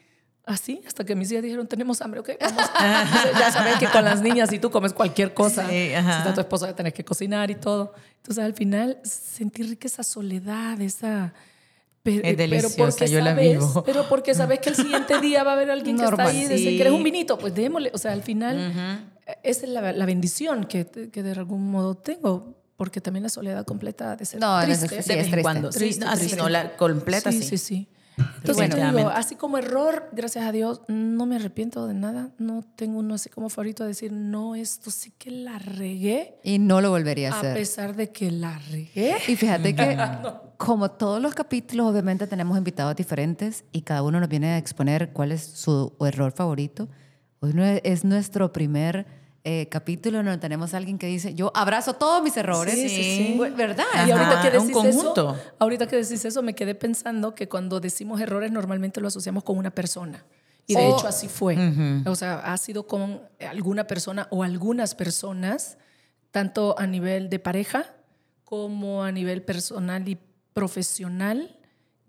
Así, 0.43 0.81
hasta 0.87 1.05
que 1.05 1.15
mis 1.15 1.31
hijas 1.31 1.43
dijeron, 1.43 1.67
tenemos 1.67 2.01
hambre, 2.01 2.19
¿ok? 2.19 2.31
Vamos. 2.41 2.63
Entonces, 2.79 3.31
ya 3.39 3.51
sabes 3.51 3.77
que 3.77 3.85
con 3.87 4.03
las 4.03 4.21
niñas, 4.21 4.49
si 4.49 4.57
tú 4.57 4.71
comes 4.71 4.91
cualquier 4.91 5.33
cosa, 5.33 5.67
Sí, 5.69 5.89
si 5.89 5.93
está 5.93 6.33
tu 6.33 6.41
esposo, 6.41 6.65
ya 6.65 6.75
tenés 6.75 6.93
que 6.93 7.05
cocinar 7.05 7.51
y 7.51 7.55
todo. 7.55 7.93
Entonces, 8.17 8.43
al 8.43 8.53
final, 8.53 8.99
sentí 9.03 9.63
rica 9.63 9.87
esa 9.87 10.03
soledad, 10.03 10.81
esa... 10.81 11.33
Pero, 12.03 12.27
Es 12.27 12.35
deliciosa, 12.35 12.75
porque 12.75 13.07
yo 13.07 13.19
la 13.19 13.35
sabes, 13.35 13.51
vivo. 13.51 13.83
Pero 13.85 14.09
porque 14.09 14.33
sabes 14.33 14.59
que 14.59 14.69
el 14.69 14.75
siguiente 14.75 15.21
día 15.21 15.43
va 15.43 15.51
a 15.51 15.53
haber 15.53 15.69
alguien 15.69 15.95
que 15.95 16.01
Normal, 16.01 16.27
está 16.27 16.37
ahí 16.37 16.45
y 16.45 16.47
dice, 16.47 16.69
sí. 16.71 16.75
¿quieres 16.75 16.93
un 16.93 17.03
vinito? 17.03 17.37
Pues 17.37 17.53
démosle. 17.53 17.91
O 17.93 17.99
sea, 17.99 18.11
al 18.11 18.23
final, 18.23 19.05
esa 19.43 19.65
es 19.65 19.69
la, 19.71 19.93
la 19.93 20.05
bendición 20.07 20.65
que, 20.65 20.87
que 20.87 21.21
de 21.21 21.31
algún 21.31 21.69
modo 21.69 21.93
tengo. 21.93 22.60
Porque 22.81 22.99
también 22.99 23.21
la 23.21 23.29
soledad 23.29 23.63
completa 23.63 24.15
de 24.15 24.25
ser 24.25 24.39
No, 24.39 24.57
no, 24.59 24.65
triste. 24.65 24.87
sí, 24.87 24.95
de 24.95 24.99
es 25.01 25.07
vez 25.07 25.17
en 25.17 25.23
triste. 25.25 25.41
cuando. 25.43 25.71
Sí, 25.71 25.77
Triste, 25.77 26.05
no, 26.05 26.11
así 26.11 26.19
triste. 26.21 26.37
no, 26.37 26.49
la 26.49 26.75
completa 26.77 27.31
sí, 27.31 27.43
sí. 27.43 27.49
sí, 27.49 27.57
sí. 27.59 27.87
Entonces, 28.17 28.55
Bueno, 28.55 28.75
yo 28.77 28.97
digo, 28.97 29.09
así 29.09 29.35
como 29.35 29.59
error, 29.59 30.09
gracias 30.13 30.45
a 30.45 30.51
Dios, 30.51 30.81
no 30.87 31.27
me 31.27 31.35
arrepiento 31.35 31.85
de 31.85 31.93
nada. 31.93 32.31
No 32.39 32.63
tengo 32.75 32.97
uno 32.97 33.13
así 33.13 33.29
como 33.29 33.49
favorito 33.49 33.83
a 33.83 33.87
decir, 33.87 34.11
no, 34.11 34.55
esto 34.55 34.89
sí 34.89 35.11
que 35.17 35.29
la 35.29 35.59
regué, 35.59 36.39
Y 36.43 36.57
no 36.57 36.81
lo 36.81 36.89
volvería 36.89 37.31
a 37.31 37.35
a 37.35 37.37
hacer. 37.37 37.53
pesar 37.55 37.95
de 37.95 38.09
que 38.11 38.31
la 38.31 38.57
regué. 38.71 39.15
Y 39.27 39.35
fíjate 39.35 39.75
que, 39.75 39.95
como 40.57 40.89
todos 40.89 41.21
los 41.21 41.35
capítulos, 41.35 41.85
obviamente 41.91 42.25
tenemos 42.25 42.57
invitados 42.57 42.95
diferentes 42.95 43.63
y 43.71 43.81
cada 43.83 44.01
uno 44.01 44.19
nos 44.19 44.27
viene 44.27 44.47
a 44.53 44.57
exponer 44.57 45.13
cuál 45.13 45.31
es 45.31 45.43
su 45.43 45.93
error 46.01 46.31
favorito. 46.31 46.89
Hoy 47.41 47.53
no 47.53 47.63
es 47.63 48.03
nuestro 48.03 48.51
primer 48.51 49.20
eh, 49.43 49.67
capítulo 49.69 50.17
donde 50.17 50.37
tenemos 50.37 50.73
a 50.73 50.77
alguien 50.77 50.97
que 50.99 51.07
dice, 51.07 51.33
yo 51.33 51.51
abrazo 51.55 51.93
todos 51.93 52.21
mis 52.21 52.35
errores. 52.37 52.75
Sí, 52.75 52.89
sí, 52.89 53.03
sí. 53.03 53.39
¿Verdad? 53.55 53.85
Y 54.07 54.11
ahorita 54.11 54.31
Ajá, 54.39 54.41
que 54.43 54.51
decís 54.51 54.75
eso, 54.85 55.35
ahorita 55.59 55.87
que 55.87 55.95
decís 55.95 56.23
eso, 56.25 56.41
me 56.43 56.53
quedé 56.53 56.75
pensando 56.75 57.33
que 57.33 57.49
cuando 57.49 57.79
decimos 57.79 58.21
errores 58.21 58.51
normalmente 58.51 59.01
lo 59.01 59.07
asociamos 59.07 59.43
con 59.43 59.57
una 59.57 59.71
persona. 59.71 60.23
Y 60.67 60.75
de 60.75 60.81
Oh. 60.85 60.95
hecho 60.97 61.07
así 61.07 61.27
fue. 61.27 61.57
O 62.05 62.15
sea, 62.15 62.39
ha 62.39 62.55
sido 62.57 62.85
con 62.85 63.21
alguna 63.49 63.87
persona 63.87 64.27
o 64.29 64.43
algunas 64.43 64.93
personas, 64.95 65.77
tanto 66.29 66.75
a 66.77 66.85
nivel 66.85 67.29
de 67.29 67.39
pareja 67.39 67.93
como 68.45 69.03
a 69.03 69.11
nivel 69.11 69.41
personal 69.41 70.07
y 70.07 70.17
profesional. 70.53 71.57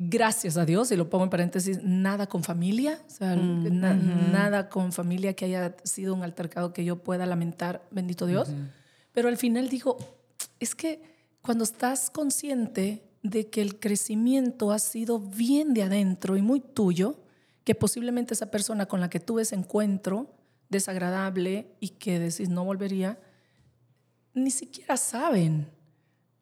Gracias 0.09 0.57
a 0.57 0.65
Dios, 0.65 0.91
y 0.91 0.97
lo 0.97 1.09
pongo 1.09 1.25
en 1.25 1.31
paréntesis, 1.31 1.81
nada 1.83 2.27
con 2.27 2.43
familia, 2.43 2.99
o 3.07 3.11
sea, 3.11 3.37
na- 3.37 3.95
nada 3.95 4.69
con 4.69 4.91
familia 4.93 5.35
que 5.35 5.45
haya 5.45 5.77
sido 5.85 6.15
un 6.15 6.23
altercado 6.25 6.73
que 6.73 6.85
yo 6.85 6.97
pueda 7.03 7.25
lamentar, 7.27 7.87
bendito 7.93 8.27
Dios. 8.27 8.49
Pero 9.13 9.29
al 9.29 9.37
final 9.37 9.69
digo, 9.69 9.97
es 10.59 10.75
que 10.75 11.01
cuando 11.41 11.63
estás 11.65 12.11
consciente 12.11 13.05
de 13.23 13.49
que 13.49 13.63
el 13.63 13.79
crecimiento 13.79 14.73
ha 14.73 14.81
sido 14.81 15.21
bien 15.21 15.73
de 15.75 15.85
adentro 15.85 16.37
y 16.37 16.43
muy 16.43 16.61
tuyo, 16.61 17.21
que 17.63 17.77
posiblemente 17.77 18.35
esa 18.35 18.51
persona 18.51 18.87
con 18.87 18.99
la 19.01 19.09
que 19.09 19.21
tuve 19.21 19.43
ese 19.43 19.55
encuentro 19.55 20.35
desagradable 20.69 21.77
y 21.79 21.91
que 21.91 22.19
decís 22.19 22.49
no 22.49 22.65
volvería, 22.65 23.21
ni 24.35 24.51
siquiera 24.51 24.97
saben, 24.97 25.69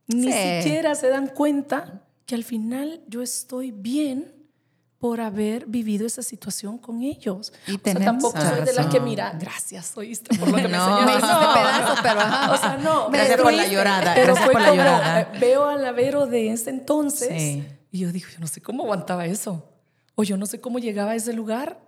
ni 0.06 0.32
Sí. 0.32 0.62
siquiera 0.62 0.94
se 0.94 1.08
dan 1.08 1.26
cuenta 1.26 2.06
que 2.30 2.36
al 2.36 2.44
final 2.44 3.00
yo 3.08 3.22
estoy 3.22 3.72
bien 3.72 4.32
por 5.00 5.20
haber 5.20 5.66
vivido 5.66 6.06
esa 6.06 6.22
situación 6.22 6.78
con 6.78 7.02
ellos. 7.02 7.52
Y 7.66 7.74
o 7.74 7.80
sea, 7.82 7.94
tampoco 7.94 8.38
soy 8.40 8.60
de 8.60 8.72
las 8.74 8.86
que 8.86 8.98
razón. 8.98 9.04
mira, 9.04 9.36
gracias, 9.40 9.96
oíste 9.96 10.38
por 10.38 10.48
lo 10.48 10.56
que 10.56 10.62
me 10.68 10.68
No. 10.68 10.98
enseñaste. 11.00 11.06
Me 11.06 11.12
hiciste 11.18 11.46
pedazos, 11.54 11.98
pero 12.02 12.20
ajá. 12.20 12.52
O 12.52 12.56
sea, 12.56 12.76
no. 12.76 13.10
Gracias 13.10 13.36
me 13.38 13.42
por 13.42 13.52
la 13.52 13.66
llorada, 13.66 14.14
Pero 14.14 14.26
gracias 14.34 14.44
fue 14.44 14.52
por 14.52 14.62
la 14.62 14.74
llorada. 14.76 15.32
Veo 15.40 15.64
a 15.66 15.74
la 15.76 15.90
Vero 15.90 16.26
de 16.26 16.52
ese 16.52 16.70
entonces 16.70 17.28
Sí. 17.30 17.64
y 17.90 17.98
yo 17.98 18.12
digo, 18.12 18.28
yo 18.32 18.38
no 18.38 18.46
sé 18.46 18.60
cómo 18.60 18.84
aguantaba 18.84 19.26
eso. 19.26 19.64
O 20.14 20.22
yo 20.22 20.36
no 20.36 20.46
sé 20.46 20.60
cómo 20.60 20.78
llegaba 20.78 21.12
a 21.12 21.14
ese 21.16 21.32
lugar 21.32 21.80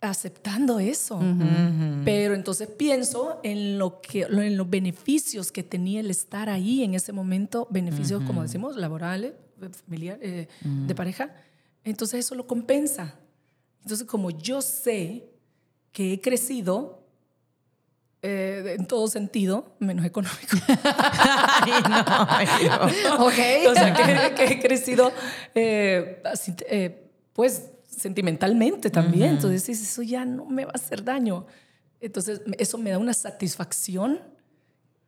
aceptando 0.00 0.78
eso. 0.78 1.20
Pero 2.04 2.34
entonces 2.34 2.68
pienso 2.68 3.38
en, 3.42 3.78
lo 3.78 4.00
que, 4.00 4.22
en 4.22 4.56
los 4.56 4.68
beneficios 4.68 5.52
que 5.52 5.62
tenía 5.62 6.00
el 6.00 6.10
estar 6.10 6.48
ahí 6.48 6.82
en 6.82 6.94
ese 6.94 7.12
momento, 7.12 7.66
beneficios, 7.70 8.22
como 8.24 8.42
decimos, 8.42 8.76
laborales, 8.76 9.32
familiares, 9.70 10.48
de 10.62 10.94
pareja. 10.94 11.34
Entonces 11.84 12.20
eso 12.20 12.34
lo 12.34 12.46
compensa. 12.46 13.18
Entonces 13.82 14.06
como 14.06 14.30
yo 14.30 14.62
sé 14.62 15.28
que 15.92 16.12
he 16.12 16.20
crecido, 16.20 17.02
eh, 18.24 18.76
en 18.78 18.86
todo 18.86 19.08
sentido, 19.08 19.74
menos 19.80 20.06
económico. 20.06 20.56
Ay, 20.84 21.72
no, 21.88 22.04
ay, 22.28 22.46
no. 22.68 23.26
Ok. 23.26 23.68
o 23.68 23.74
sea, 23.74 23.92
que, 23.92 24.34
que 24.36 24.44
he 24.54 24.60
crecido, 24.60 25.12
eh, 25.56 26.22
así, 26.24 26.54
eh, 26.68 27.10
pues, 27.32 27.70
sentimentalmente 27.84 28.90
también. 28.90 29.30
Entonces, 29.30 29.66
dices, 29.66 29.90
eso 29.90 30.02
ya 30.02 30.24
no 30.24 30.46
me 30.46 30.64
va 30.64 30.70
a 30.70 30.76
hacer 30.76 31.02
daño. 31.02 31.46
Entonces, 32.00 32.42
eso 32.58 32.78
me 32.78 32.90
da 32.90 32.98
una 32.98 33.12
satisfacción 33.12 34.20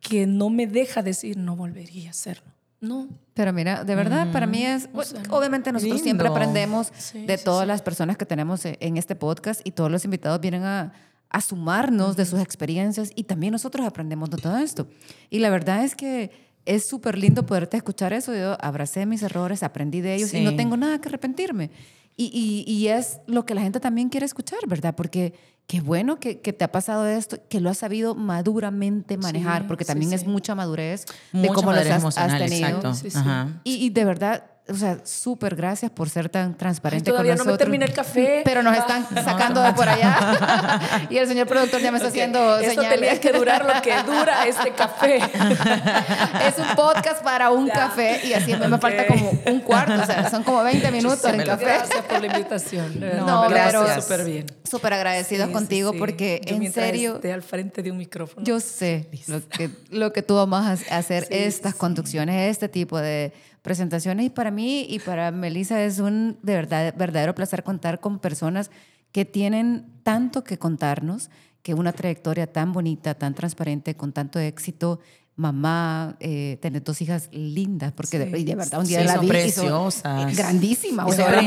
que 0.01 0.27
no 0.27 0.51
me 0.51 0.67
deja 0.67 1.01
decir, 1.03 1.37
no 1.37 1.55
volvería 1.55 2.09
a 2.09 2.11
hacerlo. 2.11 2.53
No. 2.87 3.09
Pero 3.35 3.53
mira, 3.53 3.83
de 3.85 3.95
verdad, 3.95 4.31
para 4.33 4.47
mí 4.47 4.63
es, 4.65 4.91
bueno, 4.93 5.11
sea, 5.11 5.23
obviamente 5.31 5.73
nosotros 5.73 6.01
siempre 6.03 6.29
aprendemos 6.29 6.93
Sí, 6.97 7.27
de 7.27 7.39
sí, 7.39 7.45
todas 7.45 7.63
sí. 7.65 7.69
las 7.69 7.83
personas 7.83 8.17
que 8.17 8.27
tenemos 8.27 8.65
e- 8.65 8.77
en 8.81 8.97
este 8.97 9.17
podcast 9.17 9.61
y 9.65 9.73
todos 9.73 9.91
los 9.91 10.05
invitados 10.05 10.41
vienen 10.41 10.63
a, 10.65 10.93
a 11.31 11.41
sumarnos 11.41 12.17
de 12.17 12.27
sus 12.27 12.41
experiencias 12.41 13.11
y 13.17 13.25
también 13.25 13.53
nosotros 13.53 13.85
aprendemos 13.87 14.31
de 14.31 14.37
todo 14.37 14.57
esto. 14.59 14.87
Y 15.31 15.41
la 15.41 15.51
verdad 15.51 15.83
es 15.85 15.95
que 15.97 16.31
es 16.65 16.87
súper 16.87 17.19
lindo 17.19 17.45
poderte 17.45 17.77
escuchar 17.77 18.13
eso. 18.13 18.35
Yo 18.35 18.57
abracé 18.61 19.05
mis 19.07 19.23
errores, 19.23 19.63
aprendí 19.63 20.01
de 20.01 20.15
ellos 20.15 20.33
y 20.33 20.41
no 20.43 20.55
tengo 20.57 20.77
nada 20.77 21.01
que 21.01 21.09
arrepentirme. 21.09 21.71
Y, 22.17 22.27
y- 22.67 22.71
y 22.73 22.89
es 22.89 23.19
lo 23.27 23.45
que 23.45 23.55
la 23.57 23.63
gente 23.63 23.81
también 23.81 24.09
quiere 24.09 24.27
escuchar, 24.27 24.61
¿verdad? 24.69 24.95
Porque 24.95 25.35
qué 25.67 25.81
bueno 25.81 26.19
que, 26.21 26.41
que 26.41 26.53
te 26.53 26.65
ha 26.65 26.71
pasado 26.73 27.07
esto, 27.07 27.39
que 27.49 27.61
lo 27.61 27.71
has 27.71 27.79
sabido 27.79 28.15
maduramente 28.15 29.17
manejar, 29.17 29.63
Sí, 29.63 29.69
porque 29.69 29.85
sí, 29.85 29.89
también 29.89 30.13
es 30.13 30.27
mucha 30.27 30.55
madurez 30.55 31.07
de 31.33 31.39
Mucha 31.41 31.55
cómo 31.55 31.73
los 31.73 31.77
madurez 31.87 31.93
has, 31.93 31.97
has 31.97 32.03
emocional, 32.33 32.39
tenido. 32.49 32.67
exacto. 32.69 32.95
Sí, 32.95 33.11
sí. 33.11 33.19
Ajá. 33.19 33.49
Y, 33.65 33.75
y 33.87 33.91
de 33.91 34.05
verdad, 34.05 34.45
o 34.67 34.75
sea, 34.75 34.99
súper 35.05 35.57
gracias 35.57 35.91
por 35.91 36.09
ser 36.09 36.31
tan 36.31 36.57
transparente 36.57 37.11
Ay, 37.11 37.13
todavía 37.13 37.33
con 37.33 37.39
no 37.39 37.45
me 37.45 37.49
nosotros. 37.51 37.59
terminé 37.67 37.85
el 37.85 37.93
café. 37.93 38.41
Pero 38.45 38.63
nos 38.63 38.75
están 38.77 39.07
sacando 39.25 39.61
de 39.63 39.73
por 39.75 39.87
allá. 39.89 41.07
y 41.11 41.19
el 41.19 41.29
señor 41.29 41.47
productor 41.47 41.81
ya 41.83 41.91
me 41.93 41.99
está 41.99 42.09
haciendo 42.09 42.59
Esto 42.59 42.71
señales. 42.81 42.99
tenía 43.01 43.21
que 43.21 43.33
durar 43.33 43.65
lo 43.67 43.83
que 43.83 43.93
dura 44.05 44.47
este 44.47 44.71
café. 44.73 45.17
es 46.49 46.59
un 46.59 46.75
podcast 46.77 47.23
para 47.23 47.51
un 47.51 47.69
café 47.69 48.21
y 48.25 48.33
así 48.33 48.55
me, 48.57 48.69
me 48.69 48.79
falta 48.79 49.07
como 49.07 49.31
un 49.47 49.61
cuarto, 49.61 50.03
o 50.03 50.07
sea, 50.07 50.31
son 50.31 50.43
como 50.43 50.63
20 50.63 50.91
minutos 50.91 51.25
en 51.25 51.43
café. 51.45 51.65
Gracias 51.65 52.03
por 52.05 52.21
la 52.21 52.27
invitación. 52.27 53.01
No, 53.01 53.43
pasé 53.43 53.55
gracias. 53.55 54.05
súper 54.05 54.25
bien. 54.25 54.47
Súper 54.69 54.93
agradecidos 54.95 55.47
Sí, 55.49 55.53
contigo 55.53 55.91
sí, 55.91 55.97
sí. 55.97 56.01
porque 56.01 56.41
Yo 56.47 56.57
en 56.57 56.73
serio 56.73 57.15
esté 57.17 57.33
al 57.33 57.43
frente 57.43 57.83
de 57.83 57.91
un 57.91 57.99
micrófono. 57.99 58.45
Yo 58.47 58.61
sé 58.61 59.09
lo 59.27 59.47
que, 59.49 59.71
lo 59.91 60.13
que 60.13 60.23
tú 60.23 60.37
vamos 60.37 60.65
a 60.65 60.73
hacer, 60.97 61.25
Sí, 61.25 61.35
estas 61.35 61.73
sí. 61.73 61.79
conducciones, 61.79 62.51
este 62.51 62.69
tipo 62.69 62.99
de 62.99 63.33
presentaciones. 63.65 64.27
Y 64.27 64.31
para 64.31 64.51
mí 64.53 64.87
y 64.89 64.99
para 65.01 65.31
Melissa 65.33 65.83
es 65.83 65.99
un 65.99 66.39
de 66.43 66.55
verdad, 66.55 66.95
verdadero 66.97 67.35
placer 67.35 67.65
contar 67.65 67.99
con 67.99 68.19
personas 68.19 68.71
que 69.11 69.25
tienen 69.25 69.87
tanto 70.03 70.45
que 70.45 70.59
contarnos, 70.59 71.31
que 71.63 71.73
una 71.73 71.93
trayectoria 71.93 72.47
tan 72.47 72.73
bonita, 72.75 73.15
tan 73.15 73.35
transparente, 73.35 73.97
con 73.97 74.13
tanto 74.13 74.39
éxito. 74.39 75.01
Mamá, 75.37 76.15
eh, 76.21 76.59
tener 76.63 76.85
dos 76.85 77.01
hijas 77.01 77.29
lindas, 77.33 77.91
porque 77.93 78.21
de, 78.21 78.27
Sí. 78.31 78.43
y 78.43 78.45
de 78.45 78.55
verdad 78.55 78.81
un 78.81 78.87
día 78.87 79.01
Sí, 79.01 79.07
la 79.07 79.15
son 79.15 79.21
vi 79.23 79.27
y 79.27 79.31
preciosas. 79.31 80.37
grandísimas. 80.37 81.09
Y 81.09 81.11
o 81.11 81.13
sea, 81.15 81.25
son 81.25 81.33
la 81.35 81.43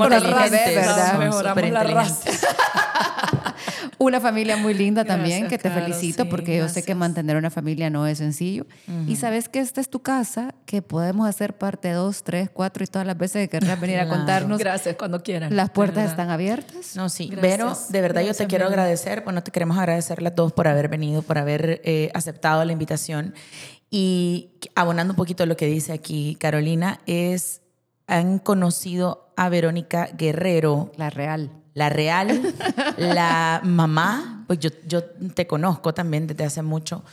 ¿verdad? 0.75 1.11
son 1.11 1.19
Mejoramos 1.19 1.37
súper 1.55 1.71
la 1.71 1.83
inteligentes. 1.83 2.41
Una 3.97 4.19
familia 4.19 4.57
muy 4.57 4.73
linda 4.73 5.05
también, 5.05 5.41
Gracias, 5.41 5.61
que 5.61 5.69
te 5.69 5.73
felicito 5.73 6.23
sí, 6.23 6.29
porque 6.29 6.57
yo 6.57 6.69
sé 6.69 6.83
que 6.83 6.95
mantener 6.95 7.37
una 7.37 7.49
familia 7.49 7.89
no 7.89 8.07
es 8.07 8.17
sencillo. 8.17 8.65
Y 9.07 9.15
sabes 9.15 9.49
que 9.49 9.59
esta 9.59 9.81
es 9.81 9.89
tu 9.89 10.01
casa, 10.01 10.55
que 10.65 10.81
podemos 10.81 11.27
hacer 11.27 11.57
parte 11.57 11.91
dos, 11.91 12.23
tres, 12.23 12.49
cuatro 12.51 12.83
y 12.83 12.87
todas 12.87 13.07
las 13.07 13.17
veces 13.17 13.47
que 13.47 13.59
querrás 13.59 13.79
venir 13.79 13.99
a 13.99 14.07
contarnos. 14.07 14.59
Gracias, 14.59 14.95
cuando 14.95 15.23
quieran. 15.23 15.55
Las 15.55 15.69
puertas 15.69 16.09
están 16.09 16.29
abiertas. 16.29 16.95
No, 16.95 17.09
sí. 17.09 17.27
Gracias. 17.27 17.41
Vero, 17.41 17.77
de 17.89 18.01
verdad 18.01 18.21
yo 18.21 18.33
te 18.33 18.47
quiero 18.47 18.67
agradecer. 18.67 19.23
Bueno, 19.23 19.43
te 19.43 19.51
queremos 19.51 19.77
agradecer 19.77 20.21
las 20.21 20.35
dos 20.35 20.53
por 20.53 20.67
haber 20.67 20.87
venido, 20.87 21.21
por 21.21 21.37
haber 21.37 21.81
eh, 21.83 22.11
aceptado 22.13 22.63
la 22.65 22.71
invitación. 22.71 23.33
Y 23.89 24.51
abonando 24.75 25.13
un 25.13 25.17
poquito 25.17 25.45
lo 25.45 25.55
que 25.55 25.67
dice 25.67 25.93
aquí 25.93 26.35
Carolina, 26.39 26.99
es, 27.05 27.61
han 28.07 28.39
conocido 28.39 29.31
a 29.37 29.49
Verónica 29.49 30.09
Guerrero, 30.17 30.91
La 30.97 31.09
real. 31.09 31.51
La 31.77 31.89
real, 31.89 32.55
la 32.97 33.61
mamá, 33.63 34.43
pues 34.47 34.59
yo, 34.59 34.69
yo 34.87 35.03
te 35.03 35.45
conozco 35.45 35.93
también 35.93 36.25
desde 36.27 36.43
hace 36.43 36.61
mucho 36.63 37.03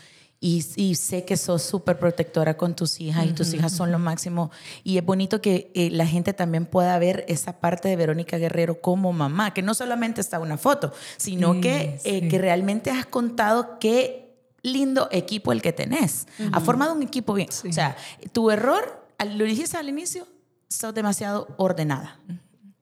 y, 0.41 0.65
y 0.77 0.95
sé 0.95 1.25
que 1.25 1.37
sos 1.37 1.63
súper 1.63 1.99
protectora 1.99 2.57
con 2.57 2.75
tus 2.75 3.01
hijas 3.01 3.27
y 3.27 3.33
tus 3.33 3.55
hijas 3.55 3.73
son 3.73 3.91
lo 3.93 3.99
máximo. 3.99 4.51
Y 4.83 4.99
es 4.99 5.05
bonito 5.05 5.41
que 5.41 5.71
eh, 5.75 5.91
la 5.91 6.07
gente 6.07 6.33
también 6.33 6.67
pueda 6.67 6.99
ver 6.99 7.25
esa 7.29 7.61
parte 7.61 7.89
de 7.89 7.97
Verónica 7.97 8.37
Guerrero 8.39 8.81
como 8.81 9.13
mamá, 9.13 9.55
que 9.55 9.63
no 9.63 9.75
solamente 9.75 10.21
está 10.21 10.39
una 10.39 10.59
foto, 10.59 10.93
sino 11.17 11.55
Sí, 11.55 11.61
que, 11.61 11.77
eh, 12.05 12.21
sí. 12.23 12.29
que 12.29 12.39
realmente 12.39 12.91
has 12.91 13.07
contado 13.07 13.79
qué 13.79 14.35
lindo 14.63 15.09
equipo 15.13 15.53
el 15.53 15.61
que 15.63 15.73
tenés. 15.73 16.27
Has 16.53 16.63
formado 16.63 16.95
un 16.95 17.03
equipo 17.03 17.35
bien. 17.35 17.49
O 17.69 17.73
sea, 17.73 17.97
tu 18.33 18.51
error, 18.51 19.07
al- 19.19 19.37
lo 19.39 19.45
dijiste 19.45 19.77
al 19.77 19.89
inicio, 19.89 20.27
sos 20.69 20.93
demasiado 20.95 21.49
ordenada. 21.59 22.19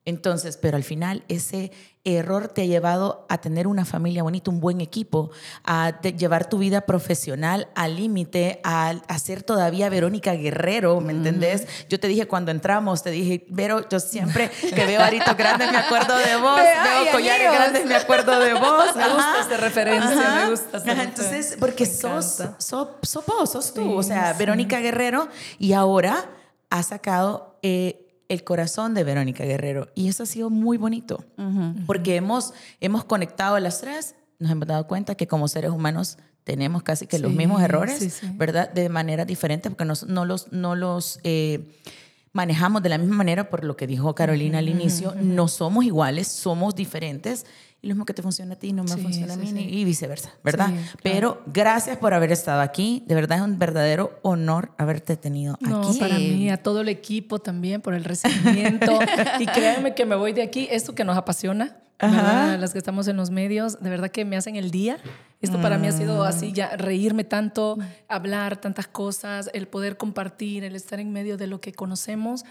Entonces, 0.04 0.56
pero 0.56 0.76
al 0.76 0.82
final 0.82 1.22
ese 1.28 1.70
error 2.04 2.48
te 2.48 2.62
ha 2.62 2.64
llevado 2.64 3.24
a 3.28 3.38
tener 3.40 3.68
una 3.68 3.84
familia 3.84 4.24
bonita, 4.24 4.50
un 4.50 4.58
buen 4.58 4.80
equipo, 4.80 5.30
a 5.64 6.00
llevar 6.00 6.48
tu 6.48 6.58
vida 6.58 6.80
profesional 6.80 7.68
al 7.76 7.94
límite, 7.94 8.60
a, 8.64 8.88
a 9.06 9.18
ser 9.20 9.44
todavía 9.44 9.88
Verónica 9.88 10.32
Guerrero, 10.34 11.00
¿me 11.00 11.12
entendés? 11.12 11.68
Yo 11.88 12.00
te 12.00 12.08
dije 12.08 12.26
cuando 12.26 12.50
entramos, 12.50 13.04
te 13.04 13.10
dije, 13.12 13.46
Vero, 13.48 13.88
yo 13.88 14.00
siempre 14.00 14.50
que 14.74 14.84
veo 14.86 15.00
aritos 15.00 15.36
grandes 15.36 15.70
me 15.70 15.78
acuerdo 15.78 16.16
de 16.18 16.34
vos, 16.34 16.58
Ay, 16.60 17.04
veo 17.04 17.12
collares 17.12 17.46
amigos. 17.46 17.54
grandes 17.56 17.86
me 17.86 17.94
acuerdo 17.94 18.40
de 18.40 18.54
vos. 18.54 18.96
Me 18.96 19.08
gusta 19.08 19.40
esa 19.46 19.56
referencia, 19.58 20.10
Ajá. 20.20 20.44
me 20.46 20.50
gusta. 20.50 20.82
Entonces, 21.02 21.56
porque 21.60 21.86
sos, 21.86 22.42
sos, 22.58 22.88
sos 23.02 23.26
vos, 23.26 23.52
sos 23.52 23.72
tú, 23.72 23.82
Sí, 23.82 23.92
o 23.94 24.02
sea, 24.02 24.32
sí. 24.32 24.38
Verónica 24.40 24.80
Guerrero, 24.80 25.28
y 25.60 25.74
ahora 25.74 26.24
ha 26.70 26.82
sacado 26.82 27.58
eh, 27.62 28.08
el 28.32 28.44
corazón 28.44 28.94
de 28.94 29.04
Verónica 29.04 29.44
Guerrero. 29.44 29.88
Y 29.94 30.08
eso 30.08 30.22
ha 30.22 30.26
sido 30.26 30.50
muy 30.50 30.76
bonito, 30.78 31.24
porque 31.86 32.16
hemos, 32.16 32.52
hemos 32.80 33.04
conectado 33.04 33.54
a 33.56 33.60
las 33.60 33.80
tres, 33.80 34.14
nos 34.38 34.50
hemos 34.50 34.66
dado 34.66 34.86
cuenta 34.86 35.14
que 35.14 35.26
como 35.26 35.48
seres 35.48 35.70
humanos 35.70 36.18
tenemos 36.44 36.82
casi 36.82 37.06
que 37.06 37.18
los 37.18 37.30
Sí, 37.30 37.36
mismos 37.38 37.62
errores, 37.62 37.98
sí, 37.98 38.10
sí. 38.10 38.26
¿verdad? 38.34 38.72
De 38.72 38.88
manera 38.88 39.24
diferente, 39.24 39.70
porque 39.70 39.84
nos- 39.84 40.06
no 40.06 40.24
los... 40.24 40.50
No 40.52 40.74
los 40.74 41.20
eh, 41.24 41.78
manejamos 42.34 42.82
de 42.82 42.88
la 42.88 42.96
misma 42.96 43.16
manera 43.16 43.50
por 43.50 43.62
lo 43.62 43.76
que 43.76 43.86
dijo 43.86 44.14
Carolina 44.14 44.58
al 44.60 44.68
inicio, 44.70 45.14
no 45.20 45.48
somos 45.48 45.84
iguales, 45.84 46.28
somos 46.28 46.74
diferentes 46.74 47.44
y 47.82 47.88
lo 47.88 47.94
mismo 47.94 48.04
que 48.06 48.14
te 48.14 48.22
funciona 48.22 48.54
a 48.54 48.56
ti 48.56 48.72
no 48.72 48.84
me 48.84 48.90
Sí, 48.94 49.00
funciona 49.02 49.34
a 49.34 49.36
mí 49.36 49.48
sí. 49.48 49.58
y 49.58 49.84
viceversa, 49.84 50.30
¿verdad? 50.44 50.68
Claro. 50.68 50.98
Pero 51.02 51.42
gracias 51.46 51.98
por 51.98 52.14
haber 52.14 52.30
estado 52.30 52.60
aquí, 52.60 53.02
de 53.08 53.14
verdad 53.16 53.38
es 53.38 53.44
un 53.44 53.58
verdadero 53.58 54.18
honor 54.22 54.70
haberte 54.78 55.16
tenido 55.16 55.56
No, 55.60 55.88
aquí. 55.88 55.98
para 55.98 56.16
mí, 56.16 56.48
a 56.48 56.56
todo 56.62 56.80
el 56.82 56.88
equipo 56.88 57.40
también 57.40 57.80
por 57.80 57.94
el 57.94 58.04
recibimiento. 58.04 58.98
y 59.40 59.46
créanme 59.46 59.94
que 59.94 60.06
me 60.06 60.14
voy 60.14 60.32
de 60.32 60.42
aquí, 60.42 60.68
esto 60.70 60.94
que 60.94 61.02
nos 61.04 61.16
apasiona, 61.16 61.76
las 61.98 62.72
que 62.72 62.78
estamos 62.78 63.06
en 63.08 63.16
los 63.16 63.30
medios, 63.30 63.80
de 63.80 63.90
verdad 63.90 64.10
que 64.10 64.24
me 64.24 64.36
hacen 64.36 64.56
el 64.56 64.70
día. 64.70 64.98
Esto 65.40 65.60
para 65.60 65.76
mí 65.76 65.88
ha 65.88 65.92
sido 65.92 66.22
así, 66.22 66.52
ya 66.52 66.76
reírme 66.76 67.24
tanto, 67.24 67.76
hablar 68.08 68.60
tantas 68.60 68.86
cosas, 68.86 69.50
el 69.54 69.66
poder 69.66 69.96
compartir, 69.96 70.62
el 70.62 70.76
estar 70.76 71.00
en 71.00 71.12
medio 71.12 71.36
de 71.36 71.48
lo 71.48 71.60
que 71.60 71.72
conocemos. 71.72 72.44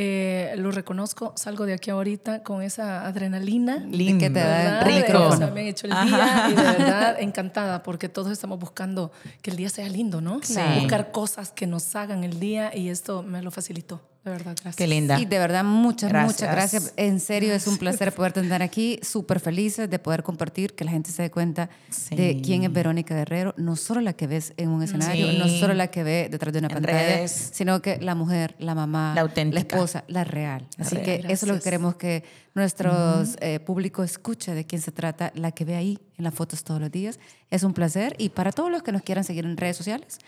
Eh, 0.00 0.54
lo 0.56 0.70
reconozco, 0.70 1.32
salgo 1.34 1.66
de 1.66 1.72
aquí 1.72 1.90
ahorita 1.90 2.44
con 2.44 2.62
esa 2.62 3.04
adrenalina. 3.04 3.78
Lindo, 3.78 4.20
que 4.20 4.30
te 4.30 4.38
da 4.38 4.78
el 4.78 4.84
rico. 4.84 5.26
O 5.26 5.36
sea, 5.36 5.48
me 5.48 5.62
han 5.62 5.66
hecho 5.66 5.88
el 5.88 5.92
día 5.92 6.46
y 6.50 6.54
de 6.54 6.62
verdad 6.78 7.16
encantada 7.18 7.82
porque 7.82 8.08
todos 8.08 8.30
estamos 8.30 8.60
buscando 8.60 9.10
que 9.42 9.50
el 9.50 9.56
día 9.56 9.68
sea 9.70 9.88
lindo, 9.88 10.20
¿no? 10.20 10.38
Sí. 10.40 10.60
Buscar 10.78 11.10
cosas 11.10 11.50
que 11.50 11.66
nos 11.66 11.96
hagan 11.96 12.22
el 12.22 12.38
día 12.38 12.70
y 12.76 12.90
esto 12.90 13.24
me 13.24 13.42
lo 13.42 13.50
facilitó. 13.50 14.00
De 14.28 14.36
verdad, 14.36 14.52
gracias. 14.52 14.76
Qué 14.76 14.86
linda. 14.86 15.18
Y 15.18 15.24
de 15.24 15.38
verdad, 15.38 15.64
muchas, 15.64 16.10
Gracias. 16.10 16.32
muchas 16.40 16.52
gracias. 16.54 16.92
En 16.96 17.18
serio, 17.20 17.54
es 17.54 17.66
un 17.66 17.78
placer 17.78 18.12
poder 18.14 18.32
tener 18.32 18.62
aquí. 18.62 18.98
Súper 19.02 19.40
felices 19.40 19.88
de 19.88 19.98
poder 19.98 20.22
compartir, 20.22 20.74
que 20.74 20.84
la 20.84 20.90
gente 20.90 21.10
se 21.10 21.22
dé 21.22 21.30
cuenta 21.30 21.70
Sí. 21.90 22.14
de 22.14 22.40
quién 22.44 22.64
es 22.64 22.72
Verónica 22.72 23.14
Guerrero. 23.14 23.54
No 23.56 23.76
solo 23.76 24.00
la 24.00 24.12
que 24.12 24.26
ves 24.26 24.52
en 24.56 24.68
un 24.68 24.82
escenario, 24.82 25.30
Sí. 25.30 25.38
no 25.38 25.48
solo 25.48 25.74
la 25.74 25.88
que 25.88 26.02
ve 26.02 26.28
detrás 26.30 26.52
de 26.52 26.58
una 26.58 26.68
En 26.68 26.74
pantalla, 26.74 26.98
redes. 26.98 27.50
sino 27.52 27.80
que 27.82 27.98
la 28.00 28.14
mujer, 28.14 28.54
la 28.58 28.74
mamá, 28.74 29.12
La 29.14 29.22
auténtica. 29.22 29.60
esposa, 29.76 30.04
la 30.08 30.24
real. 30.24 30.66
Así 30.78 30.96
real. 30.96 31.04
que 31.04 31.14
eso 31.14 31.22
es 31.26 31.42
lo 31.42 31.46
que 31.46 31.52
Gracias. 31.52 31.64
queremos 31.64 31.94
que 31.96 32.24
nuestros 32.54 33.36
eh, 33.40 33.60
público 33.60 34.02
escuche 34.02 34.52
de 34.54 34.64
quién 34.66 34.82
se 34.82 34.92
trata, 34.92 35.32
la 35.34 35.52
que 35.52 35.64
ve 35.64 35.76
ahí 35.76 35.98
en 36.18 36.24
las 36.24 36.34
fotos 36.34 36.64
todos 36.64 36.80
los 36.80 36.90
días. 36.90 37.18
Es 37.50 37.62
un 37.62 37.72
placer. 37.72 38.14
Y 38.18 38.30
para 38.30 38.52
todos 38.52 38.70
los 38.70 38.82
que 38.82 38.92
nos 38.92 39.02
quieran 39.02 39.24
seguir 39.24 39.44
en 39.44 39.56
redes 39.56 39.76
sociales, 39.76 40.18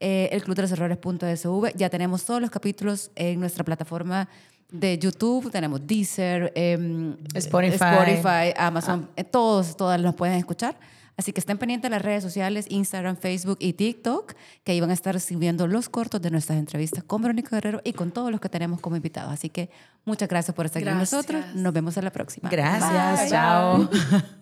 eh, 0.00 0.28
el 0.32 0.42
Club 0.42 0.56
de 0.56 0.62
los 0.62 0.72
Errores.sv. 0.72 1.72
Ya 1.76 1.90
tenemos 1.90 2.24
todos 2.24 2.40
los 2.40 2.50
capítulos 2.50 3.10
en 3.14 3.40
nuestra 3.40 3.64
plataforma 3.64 4.28
de 4.70 4.98
YouTube. 4.98 5.50
Tenemos 5.50 5.86
Deezer, 5.86 6.52
em, 6.54 7.16
Spotify. 7.34 7.74
Spotify, 7.84 8.52
Amazon. 8.56 9.08
eh, 9.16 9.24
todos, 9.24 9.76
todas 9.76 10.00
nos 10.00 10.14
pueden 10.14 10.36
escuchar. 10.36 10.76
Así 11.16 11.32
que 11.32 11.40
estén 11.40 11.58
pendientes 11.58 11.90
de 11.90 11.96
las 11.96 12.02
redes 12.02 12.22
sociales, 12.22 12.66
Instagram, 12.68 13.16
Facebook 13.16 13.56
y 13.60 13.72
TikTok, 13.72 14.34
que 14.62 14.70
ahí 14.70 14.80
van 14.80 14.90
a 14.90 14.92
estar 14.92 15.18
subiendo 15.18 15.66
los 15.66 15.88
cortos 15.88 16.22
de 16.22 16.30
nuestras 16.30 16.60
entrevistas 16.60 17.02
con 17.02 17.20
Verónica 17.22 17.56
Guerrero 17.56 17.80
y 17.82 17.92
con 17.92 18.12
todos 18.12 18.30
los 18.30 18.40
que 18.40 18.48
tenemos 18.48 18.80
como 18.80 18.94
invitados. 18.94 19.32
Así 19.32 19.48
que 19.48 19.68
muchas 20.04 20.28
gracias 20.28 20.54
por 20.54 20.66
estar 20.66 20.80
aquí 20.80 20.88
con 20.88 20.98
Gracias. 20.98 21.12
nosotros. 21.26 21.54
Nos 21.56 21.72
vemos 21.72 21.96
en 21.96 22.04
la 22.04 22.12
próxima. 22.12 22.48
Gracias, 22.48 23.20
Bye. 23.22 23.30
chao. 23.30 23.88